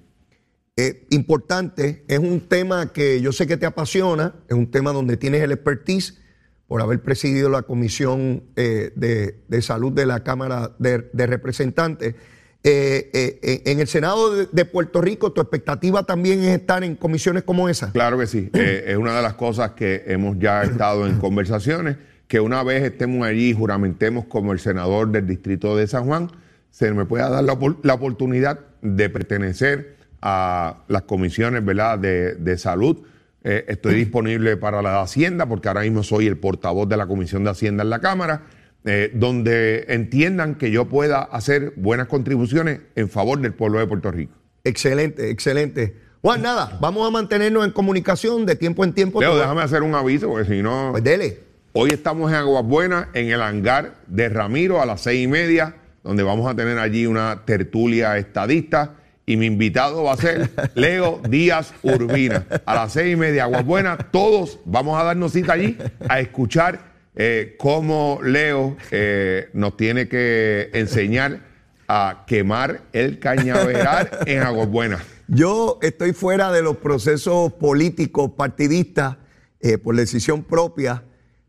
Eh, 0.75 1.05
importante, 1.11 2.03
es 2.07 2.17
un 2.17 2.41
tema 2.41 2.91
que 2.91 3.21
yo 3.21 3.31
sé 3.31 3.45
que 3.45 3.57
te 3.57 3.67
apasiona, 3.67 4.33
es 4.47 4.55
un 4.55 4.71
tema 4.71 4.91
donde 4.91 5.17
tienes 5.17 5.43
el 5.43 5.51
expertise 5.51 6.19
por 6.67 6.81
haber 6.81 7.01
presidido 7.01 7.49
la 7.49 7.61
Comisión 7.61 8.43
eh, 8.55 8.91
de, 8.95 9.39
de 9.47 9.61
Salud 9.61 9.91
de 9.91 10.07
la 10.07 10.23
Cámara 10.23 10.71
de, 10.79 11.09
de 11.13 11.27
Representantes. 11.27 12.15
Eh, 12.65 13.61
en 13.65 13.81
el 13.81 13.87
Senado 13.87 14.33
de, 14.33 14.47
de 14.51 14.65
Puerto 14.65 15.01
Rico, 15.01 15.31
tu 15.31 15.41
expectativa 15.41 16.03
también 16.03 16.39
es 16.39 16.59
estar 16.59 16.83
en 16.83 16.95
comisiones 16.95 17.43
como 17.43 17.69
esa. 17.69 17.91
Claro 17.91 18.17
que 18.17 18.25
sí. 18.25 18.49
Es 18.53 18.97
una 18.97 19.15
de 19.15 19.21
las 19.21 19.33
cosas 19.35 19.71
que 19.71 20.03
hemos 20.07 20.39
ya 20.39 20.63
estado 20.63 21.05
en 21.05 21.19
conversaciones, 21.19 21.97
que 22.27 22.39
una 22.39 22.63
vez 22.63 22.81
estemos 22.81 23.27
allí 23.27 23.49
y 23.49 23.53
juramentemos 23.53 24.25
como 24.25 24.53
el 24.53 24.59
senador 24.59 25.11
del 25.11 25.27
distrito 25.27 25.75
de 25.77 25.85
San 25.85 26.05
Juan, 26.05 26.31
se 26.73 26.91
me 26.91 27.05
pueda 27.05 27.29
dar 27.29 27.43
la, 27.43 27.55
la 27.83 27.93
oportunidad 27.93 28.59
de 28.81 29.07
pertenecer 29.07 29.95
a 30.23 30.83
las 30.87 31.03
comisiones 31.03 31.63
¿verdad? 31.63 31.99
De, 31.99 32.33
de 32.33 32.57
salud. 32.57 33.03
Eh, 33.43 33.65
estoy 33.67 33.93
disponible 33.93 34.57
para 34.57 34.81
la 34.81 35.01
Hacienda, 35.01 35.45
porque 35.45 35.67
ahora 35.67 35.81
mismo 35.81 36.01
soy 36.01 36.25
el 36.25 36.37
portavoz 36.37 36.89
de 36.89 36.97
la 36.97 37.05
Comisión 37.05 37.43
de 37.43 37.51
Hacienda 37.51 37.83
en 37.83 37.91
la 37.91 37.99
Cámara, 37.99 38.43
eh, 38.85 39.11
donde 39.13 39.85
entiendan 39.89 40.55
que 40.55 40.71
yo 40.71 40.89
pueda 40.89 41.21
hacer 41.21 41.73
buenas 41.75 42.07
contribuciones 42.07 42.79
en 42.95 43.07
favor 43.07 43.39
del 43.39 43.53
pueblo 43.53 43.77
de 43.77 43.85
Puerto 43.85 44.09
Rico. 44.09 44.33
Excelente, 44.63 45.29
excelente. 45.29 45.95
Juan, 46.21 46.41
nada, 46.41 46.79
vamos 46.81 47.07
a 47.07 47.11
mantenernos 47.11 47.65
en 47.65 47.71
comunicación 47.71 48.47
de 48.47 48.55
tiempo 48.55 48.83
en 48.83 48.93
tiempo. 48.93 49.21
Leo, 49.21 49.37
déjame 49.37 49.61
hacer 49.61 49.83
un 49.83 49.93
aviso, 49.93 50.29
porque 50.29 50.49
si 50.49 50.63
no... 50.63 50.89
Pues 50.91 51.03
dele. 51.03 51.39
Hoy 51.73 51.91
estamos 51.91 52.31
en 52.31 52.37
Aguas 52.37 52.63
Buenas, 52.63 53.07
en 53.13 53.29
el 53.29 53.41
hangar 53.41 53.95
de 54.07 54.29
Ramiro 54.29 54.81
a 54.81 54.85
las 54.85 55.01
seis 55.01 55.23
y 55.23 55.27
media, 55.27 55.75
donde 56.03 56.23
vamos 56.23 56.51
a 56.51 56.55
tener 56.55 56.77
allí 56.77 57.05
una 57.05 57.43
tertulia 57.45 58.17
estadista. 58.17 58.95
Y 59.25 59.37
mi 59.37 59.45
invitado 59.45 60.03
va 60.03 60.13
a 60.13 60.17
ser 60.17 60.49
Leo 60.75 61.21
Díaz 61.27 61.73
Urbina. 61.81 62.45
A 62.65 62.75
las 62.75 62.93
seis 62.93 63.13
y 63.13 63.15
media, 63.15 63.45
Aguas 63.45 63.65
Buenas, 63.65 63.97
todos 64.11 64.59
vamos 64.65 64.99
a 64.99 65.03
darnos 65.05 65.31
cita 65.31 65.53
allí 65.53 65.77
a 66.09 66.19
escuchar 66.19 66.93
eh, 67.15 67.55
cómo 67.57 68.19
Leo 68.21 68.75
eh, 68.91 69.49
nos 69.53 69.77
tiene 69.77 70.09
que 70.09 70.69
enseñar 70.73 71.39
a 71.87 72.25
quemar 72.27 72.81
el 72.91 73.19
cañaveral 73.19 74.09
en 74.25 74.41
Aguas 74.41 74.67
Buenas. 74.67 75.01
Yo 75.27 75.79
estoy 75.81 76.11
fuera 76.11 76.51
de 76.51 76.61
los 76.61 76.77
procesos 76.77 77.53
políticos 77.53 78.31
partidistas 78.35 79.17
eh, 79.61 79.77
por 79.77 79.95
decisión 79.95 80.43
propia, 80.43 81.03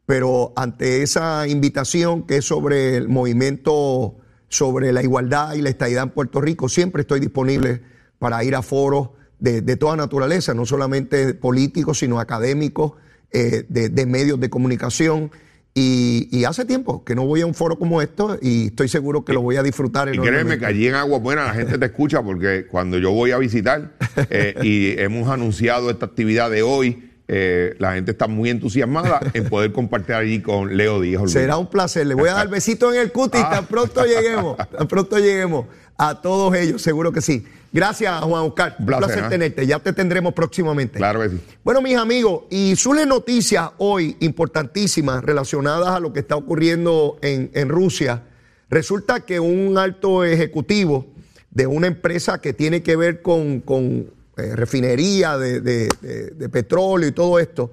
pero 0.06 0.52
ante 0.54 1.02
esa 1.02 1.48
invitación 1.48 2.24
que 2.24 2.36
es 2.36 2.44
sobre 2.44 2.96
el 2.96 3.08
movimiento 3.08 4.16
sobre 4.54 4.92
la 4.92 5.02
igualdad 5.02 5.54
y 5.54 5.62
la 5.62 5.70
estadidad 5.70 6.04
en 6.04 6.10
Puerto 6.10 6.40
Rico, 6.40 6.68
siempre 6.68 7.02
estoy 7.02 7.18
disponible 7.18 7.80
para 8.18 8.42
ir 8.44 8.54
a 8.54 8.62
foros 8.62 9.10
de, 9.40 9.62
de 9.62 9.76
toda 9.76 9.96
naturaleza, 9.96 10.54
no 10.54 10.64
solamente 10.64 11.34
políticos, 11.34 11.98
sino 11.98 12.20
académicos, 12.20 12.92
eh, 13.32 13.64
de, 13.68 13.88
de 13.88 14.06
medios 14.06 14.38
de 14.38 14.48
comunicación. 14.48 15.32
Y, 15.74 16.28
y 16.30 16.44
hace 16.44 16.64
tiempo 16.64 17.04
que 17.04 17.16
no 17.16 17.26
voy 17.26 17.40
a 17.40 17.46
un 17.46 17.54
foro 17.54 17.76
como 17.76 18.00
esto 18.00 18.38
y 18.40 18.66
estoy 18.66 18.86
seguro 18.86 19.24
que 19.24 19.32
lo 19.32 19.42
voy 19.42 19.56
a 19.56 19.62
disfrutar 19.64 20.08
Y 20.14 20.18
créeme 20.18 20.56
que 20.56 20.66
allí 20.66 20.86
en 20.86 20.94
Agua 20.94 21.18
Buena 21.18 21.46
la 21.46 21.54
gente 21.54 21.76
te 21.78 21.86
escucha 21.86 22.22
porque 22.22 22.68
cuando 22.68 22.96
yo 22.98 23.10
voy 23.10 23.32
a 23.32 23.38
visitar 23.38 23.90
eh, 24.30 24.54
y 24.62 25.00
hemos 25.02 25.28
anunciado 25.28 25.90
esta 25.90 26.06
actividad 26.06 26.48
de 26.48 26.62
hoy, 26.62 27.10
eh, 27.26 27.74
la 27.78 27.94
gente 27.94 28.10
está 28.10 28.26
muy 28.26 28.50
entusiasmada 28.50 29.20
en 29.34 29.48
poder 29.48 29.72
compartir 29.72 30.14
allí 30.14 30.40
con 30.40 30.76
Leo 30.76 31.00
Díaz. 31.00 31.30
Será 31.30 31.56
un 31.56 31.68
placer. 31.68 32.06
Le 32.06 32.14
voy 32.14 32.28
a 32.28 32.34
dar 32.34 32.48
besitos 32.48 32.94
en 32.94 33.00
el 33.00 33.12
cutis 33.12 33.40
tan 33.48 33.66
pronto 33.66 34.04
lleguemos. 34.04 34.56
Tan 34.56 34.86
pronto 34.88 35.18
lleguemos 35.18 35.66
a 35.96 36.20
todos 36.20 36.54
ellos, 36.54 36.82
seguro 36.82 37.12
que 37.12 37.20
sí. 37.20 37.44
Gracias, 37.72 38.20
Juan 38.20 38.42
Oscar. 38.44 38.76
Un 38.78 38.84
Un 38.84 38.86
placer, 38.86 39.24
¿eh? 39.24 39.28
tenerte. 39.28 39.66
Ya 39.66 39.78
te 39.78 39.92
tendremos 39.92 40.32
próximamente. 40.32 40.98
Claro 40.98 41.20
que 41.22 41.30
sí. 41.30 41.40
Bueno, 41.64 41.80
mis 41.80 41.96
amigos, 41.96 42.44
y 42.50 42.76
surgen 42.76 43.08
noticias 43.08 43.70
hoy 43.78 44.16
importantísimas 44.20 45.24
relacionadas 45.24 45.88
a 45.88 46.00
lo 46.00 46.12
que 46.12 46.20
está 46.20 46.36
ocurriendo 46.36 47.18
en, 47.22 47.50
en 47.54 47.68
Rusia. 47.68 48.22
Resulta 48.70 49.20
que 49.20 49.40
un 49.40 49.76
alto 49.78 50.24
ejecutivo 50.24 51.06
de 51.50 51.66
una 51.66 51.86
empresa 51.86 52.40
que 52.40 52.52
tiene 52.52 52.82
que 52.82 52.96
ver 52.96 53.22
con, 53.22 53.60
con, 53.60 54.10
eh, 54.36 54.56
refinería 54.56 55.38
de, 55.38 55.60
de- 55.60 56.48
petróleo 56.48 57.08
y 57.08 57.12
todo 57.12 57.38
esto, 57.38 57.72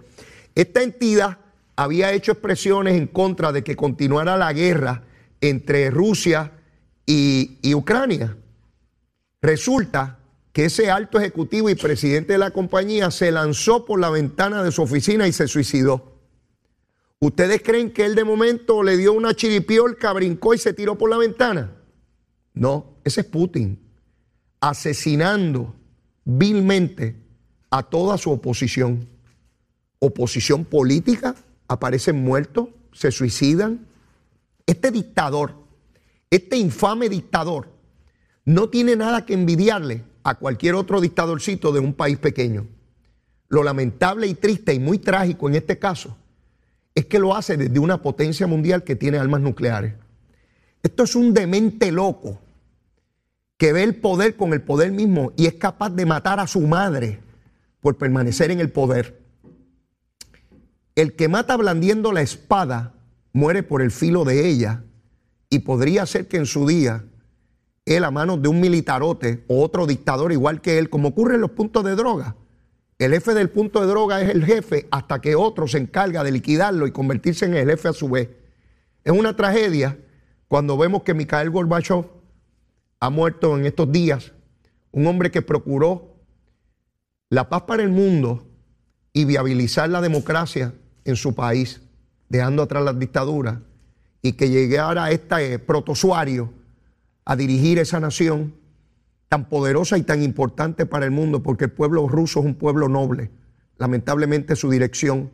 esta 0.56 0.82
entidad 0.82 1.38
había 1.76 2.12
hecho 2.12 2.32
expresiones 2.34 2.96
en 2.96 3.08
contra 3.08 3.52
de 3.52 3.64
que 3.64 3.76
continuara 3.76 4.38
la 4.38 4.54
guerra 4.54 5.04
entre 5.40 5.90
Rusia 5.90 6.52
y, 7.06 7.58
y 7.62 7.74
Ucrania. 7.74 8.38
Resulta 9.42 10.20
que 10.54 10.66
ese 10.66 10.92
alto 10.92 11.18
ejecutivo 11.18 11.70
y 11.70 11.76
presidente 11.76 12.34
de 12.34 12.40
la 12.40 12.52
compañía 12.52 13.10
se 13.10 13.32
lanzó 13.32 13.86
por 13.86 14.00
la 14.00 14.10
ventana 14.10 14.64
de 14.64 14.72
su 14.72 14.82
oficina 14.84 15.28
y 15.28 15.32
se 15.32 15.48
suicidó. 15.48 16.12
¿Ustedes 17.20 17.62
creen 17.64 17.92
que 17.92 18.06
él 18.06 18.16
de 18.16 18.24
momento 18.24 18.84
le 18.84 18.98
dio 18.98 19.14
una 19.14 19.34
chiripiolca, 19.34 20.12
brincó 20.14 20.54
y 20.54 20.58
se 20.58 20.74
tiró 20.74 20.98
por 20.98 21.10
la 21.10 21.18
ventana? 21.18 21.72
No, 22.54 22.98
ese 23.04 23.22
es 23.22 23.28
Putin, 23.28 23.80
asesinando 24.60 25.74
vilmente 26.26 27.16
a 27.70 27.84
toda 27.84 28.18
su 28.18 28.32
oposición. 28.32 29.08
Oposición 30.00 30.66
política, 30.66 31.36
aparecen 31.68 32.24
muertos, 32.24 32.70
se 32.94 33.12
suicidan. 33.12 33.88
Este 34.66 34.92
dictador, 34.92 35.56
este 36.30 36.58
infame 36.58 37.10
dictador, 37.10 37.70
no 38.46 38.70
tiene 38.70 38.96
nada 38.96 39.26
que 39.26 39.34
envidiarle 39.34 40.04
a 40.24 40.36
cualquier 40.36 40.76
otro 40.76 41.02
dictadorcito 41.02 41.72
de 41.72 41.80
un 41.80 41.94
país 41.94 42.18
pequeño. 42.18 42.68
Lo 43.48 43.64
lamentable 43.64 44.28
y 44.28 44.34
triste 44.34 44.74
y 44.74 44.80
muy 44.80 44.98
trágico 44.98 45.50
en 45.50 45.56
este 45.56 45.78
caso 45.78 46.16
es 46.96 47.06
que 47.06 47.20
lo 47.20 47.36
hace 47.36 47.58
desde 47.58 47.80
una 47.80 48.02
potencia 48.02 48.48
mundial 48.48 48.84
que 48.84 48.96
tiene 48.96 49.18
armas 49.18 49.42
nucleares. 49.42 49.94
Esto 50.84 51.04
es 51.04 51.16
un 51.16 51.34
demente 51.34 51.92
loco 51.92 52.40
que 53.62 53.74
ve 53.74 53.84
el 53.84 53.94
poder 53.94 54.38
con 54.38 54.54
el 54.54 54.64
poder 54.64 54.92
mismo 54.92 55.34
y 55.38 55.46
es 55.46 55.54
capaz 55.54 55.92
de 55.92 56.04
matar 56.04 56.40
a 56.40 56.48
su 56.48 56.62
madre 56.62 57.20
por 57.80 57.96
permanecer 57.96 58.50
en 58.50 58.60
el 58.60 58.72
poder. 58.72 59.22
El 60.96 61.16
que 61.16 61.28
mata 61.28 61.56
blandiendo 61.58 62.12
la 62.12 62.24
espada 62.24 62.96
muere 63.34 63.62
por 63.62 63.84
el 63.84 63.92
filo 63.92 64.26
de 64.26 64.48
ella 64.48 64.84
y 65.52 65.60
podría 65.60 66.08
ser 66.08 66.28
que 66.28 66.38
en 66.38 66.48
su 66.48 66.68
día 66.68 67.06
él 67.86 68.04
a 68.04 68.10
manos 68.10 68.42
de 68.42 68.48
un 68.48 68.60
militarote 68.60 69.44
o 69.48 69.64
otro 69.64 69.86
dictador 69.86 70.32
igual 70.32 70.60
que 70.60 70.80
él, 70.80 70.90
como 70.90 71.10
ocurre 71.10 71.36
en 71.36 71.42
los 71.42 71.52
puntos 71.52 71.84
de 71.84 71.96
droga. 71.96 72.36
El 72.98 73.14
jefe 73.14 73.36
del 73.36 73.52
punto 73.52 73.82
de 73.82 73.86
droga 73.86 74.22
es 74.22 74.30
el 74.32 74.44
jefe 74.44 74.88
hasta 74.90 75.22
que 75.22 75.36
otro 75.36 75.68
se 75.68 75.78
encarga 75.78 76.24
de 76.24 76.32
liquidarlo 76.32 76.88
y 76.88 76.92
convertirse 76.92 77.46
en 77.46 77.54
el 77.54 77.70
jefe 77.70 77.90
a 77.90 77.94
su 77.94 78.10
vez. 78.10 78.28
Es 79.04 79.12
una 79.12 79.36
tragedia 79.36 80.00
cuando 80.48 80.80
vemos 80.80 81.04
que 81.04 81.14
Mikhail 81.14 81.52
Gorbachev 81.52 82.21
ha 83.02 83.10
muerto 83.10 83.58
en 83.58 83.66
estos 83.66 83.92
días, 83.92 84.32
un 84.92 85.08
hombre 85.08 85.32
que 85.32 85.42
procuró 85.42 86.16
la 87.30 87.50
paz 87.50 87.64
para 87.64 87.82
el 87.82 87.90
mundo 87.90 88.48
y 89.12 89.26
viabilizar 89.26 89.90
la 89.90 90.02
democracia 90.02 90.74
en 91.04 91.16
su 91.16 91.34
país, 91.34 91.82
dejando 92.30 92.64
atrás 92.64 92.84
las 92.84 92.98
dictaduras. 92.98 93.58
y 94.24 94.34
que 94.34 94.50
llegara 94.52 95.10
este 95.10 95.58
protosuario 95.58 96.54
a 97.26 97.36
dirigir 97.36 97.80
esa 97.80 98.00
nación 98.00 98.54
tan 99.30 99.50
poderosa 99.50 99.98
y 99.98 100.04
tan 100.04 100.22
importante 100.22 100.86
para 100.86 101.06
el 101.06 101.12
mundo, 101.12 101.42
porque 101.42 101.66
el 101.66 101.72
pueblo 101.72 102.08
ruso 102.08 102.40
es 102.40 102.46
un 102.46 102.54
pueblo 102.54 102.88
noble. 102.88 103.32
Lamentablemente 103.80 104.56
su 104.56 104.70
dirección 104.70 105.32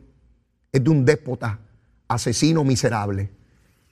es 0.72 0.82
de 0.82 0.88
un 0.88 1.04
déspota, 1.04 1.58
asesino 2.08 2.64
miserable. 2.64 3.28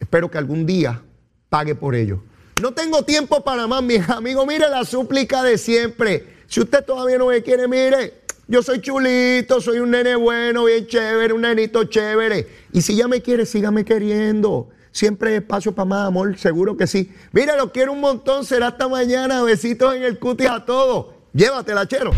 Espero 0.00 0.30
que 0.30 0.38
algún 0.38 0.64
día 0.64 1.02
pague 1.50 1.74
por 1.74 1.94
ello. 1.94 2.22
No 2.62 2.72
tengo 2.72 3.02
tiempo 3.02 3.44
para 3.44 3.66
más, 3.66 3.82
mis 3.82 4.08
amigos. 4.08 4.46
Mire 4.46 4.68
la 4.70 4.84
súplica 4.84 5.42
de 5.42 5.58
siempre. 5.58 6.36
Si 6.46 6.60
usted 6.60 6.84
todavía 6.84 7.18
no 7.18 7.26
me 7.26 7.42
quiere, 7.42 7.68
mire, 7.68 8.22
yo 8.48 8.62
soy 8.62 8.80
chulito, 8.80 9.60
soy 9.60 9.78
un 9.78 9.90
nene 9.90 10.16
bueno, 10.16 10.64
bien 10.64 10.86
chévere, 10.86 11.34
un 11.34 11.42
nenito 11.42 11.84
chévere. 11.84 12.48
Y 12.72 12.80
si 12.80 12.96
ya 12.96 13.08
me 13.08 13.20
quiere, 13.20 13.44
sígame 13.44 13.84
queriendo. 13.84 14.70
Siempre 14.90 15.30
hay 15.30 15.36
espacio 15.36 15.72
para 15.74 15.84
más 15.84 16.06
amor, 16.06 16.38
seguro 16.38 16.76
que 16.78 16.86
sí. 16.86 17.12
Mira, 17.32 17.56
lo 17.56 17.72
quiero 17.72 17.92
un 17.92 18.00
montón, 18.00 18.46
será 18.46 18.68
hasta 18.68 18.88
mañana. 18.88 19.42
Besitos 19.42 19.94
en 19.94 20.04
el 20.04 20.18
cutis 20.18 20.48
a 20.48 20.64
todos. 20.64 21.08
Llévatela, 21.34 21.86
chero. 21.86 22.12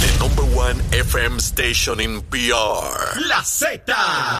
The 0.00 0.18
number 0.18 0.44
one 0.56 0.80
FM 0.92 1.38
station 1.38 2.00
in 2.00 2.22
PR. 2.22 3.20
La 3.28 3.42
Z. 3.44 3.84